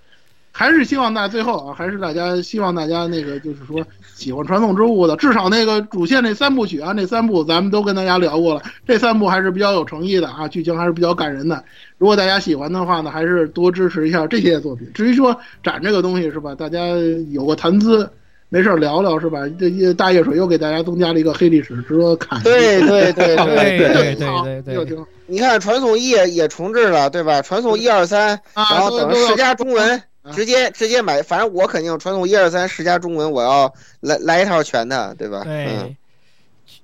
[0.53, 11.65] 还是希望大家最后啊，还是大家希望大家那个就是说喜欢传送之物的，至少那个主线那三部曲啊，那三部咱们都跟大家聊过了，这三部还是比较有诚意的啊，剧情还是比较感人的。
[11.99, 14.89] 如果大家喜欢的话呢，还是多支持一下这些作品。
[14.95, 16.87] 至于说展这个东西是吧，大家
[17.33, 18.09] 有个谈资，
[18.49, 19.41] 没事聊聊是吧？
[19.59, 27.41] 这一大叶水又给大家增加了一个黑历史值得看对对对对 对对对对对你看传送一也也重置了对吧？
[27.43, 30.01] 传送一二三然后等十家中文
[30.33, 35.43] 直接直接买反正我肯定传送一二三十家中文我要来来一套全的对吧？
[35.47, 35.95] 嗯。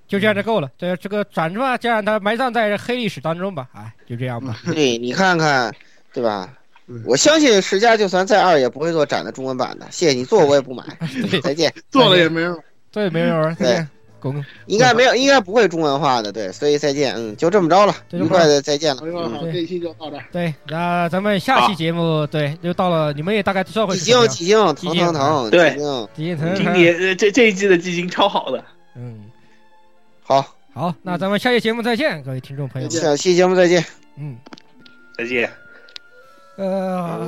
[0.09, 4.57] 就这样就够了这这个转吧就让它埋葬在黑历史当中吧哎就这样吧。
[4.66, 5.73] 对你看看
[6.12, 6.53] 对吧？
[7.07, 9.87] 我相信十家就算再二也不会做展的中文版的。
[9.91, 10.85] 谢谢你做，我也不买。
[11.43, 11.73] 再见。
[11.91, 12.59] 做了也没用。
[12.91, 13.55] 对，没用。
[13.57, 13.87] 对。
[14.67, 19.01] 应该没有，应该不会中文化的，对，所以再见，嗯，就这么着了，愉快的再见了。
[19.01, 20.19] 好，这期就到这。
[20.31, 23.97] 对，那咱们下期节目，对，就到了，你们也大概知道会。
[23.97, 25.71] 几星几星，疼疼疼，对，
[26.15, 26.55] 几星疼。
[26.55, 28.62] 今年这这一季的基金超好的，
[28.95, 29.25] 嗯，
[30.23, 32.91] 好，好，那咱们下期节目再见，各位听众朋友。
[32.91, 33.83] 下期节目再见，
[34.19, 34.37] 嗯，
[35.17, 35.51] 再见。
[36.61, 37.27] 呃，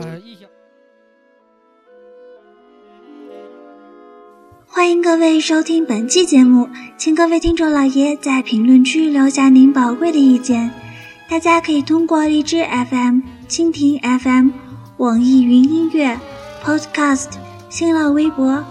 [4.66, 6.68] 欢迎各位收听本期节目，
[6.98, 10.70] 请各位听众老爷在评论区留下您宝贵的意见。
[11.30, 14.50] 大家可以通过荔枝 FM、蜻蜓 FM、
[14.98, 16.20] 网易云音乐、
[16.62, 17.30] Podcast、
[17.70, 18.62] 新浪微博、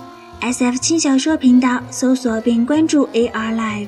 [0.42, 3.88] SF 轻小说频道搜索并关注 AR Live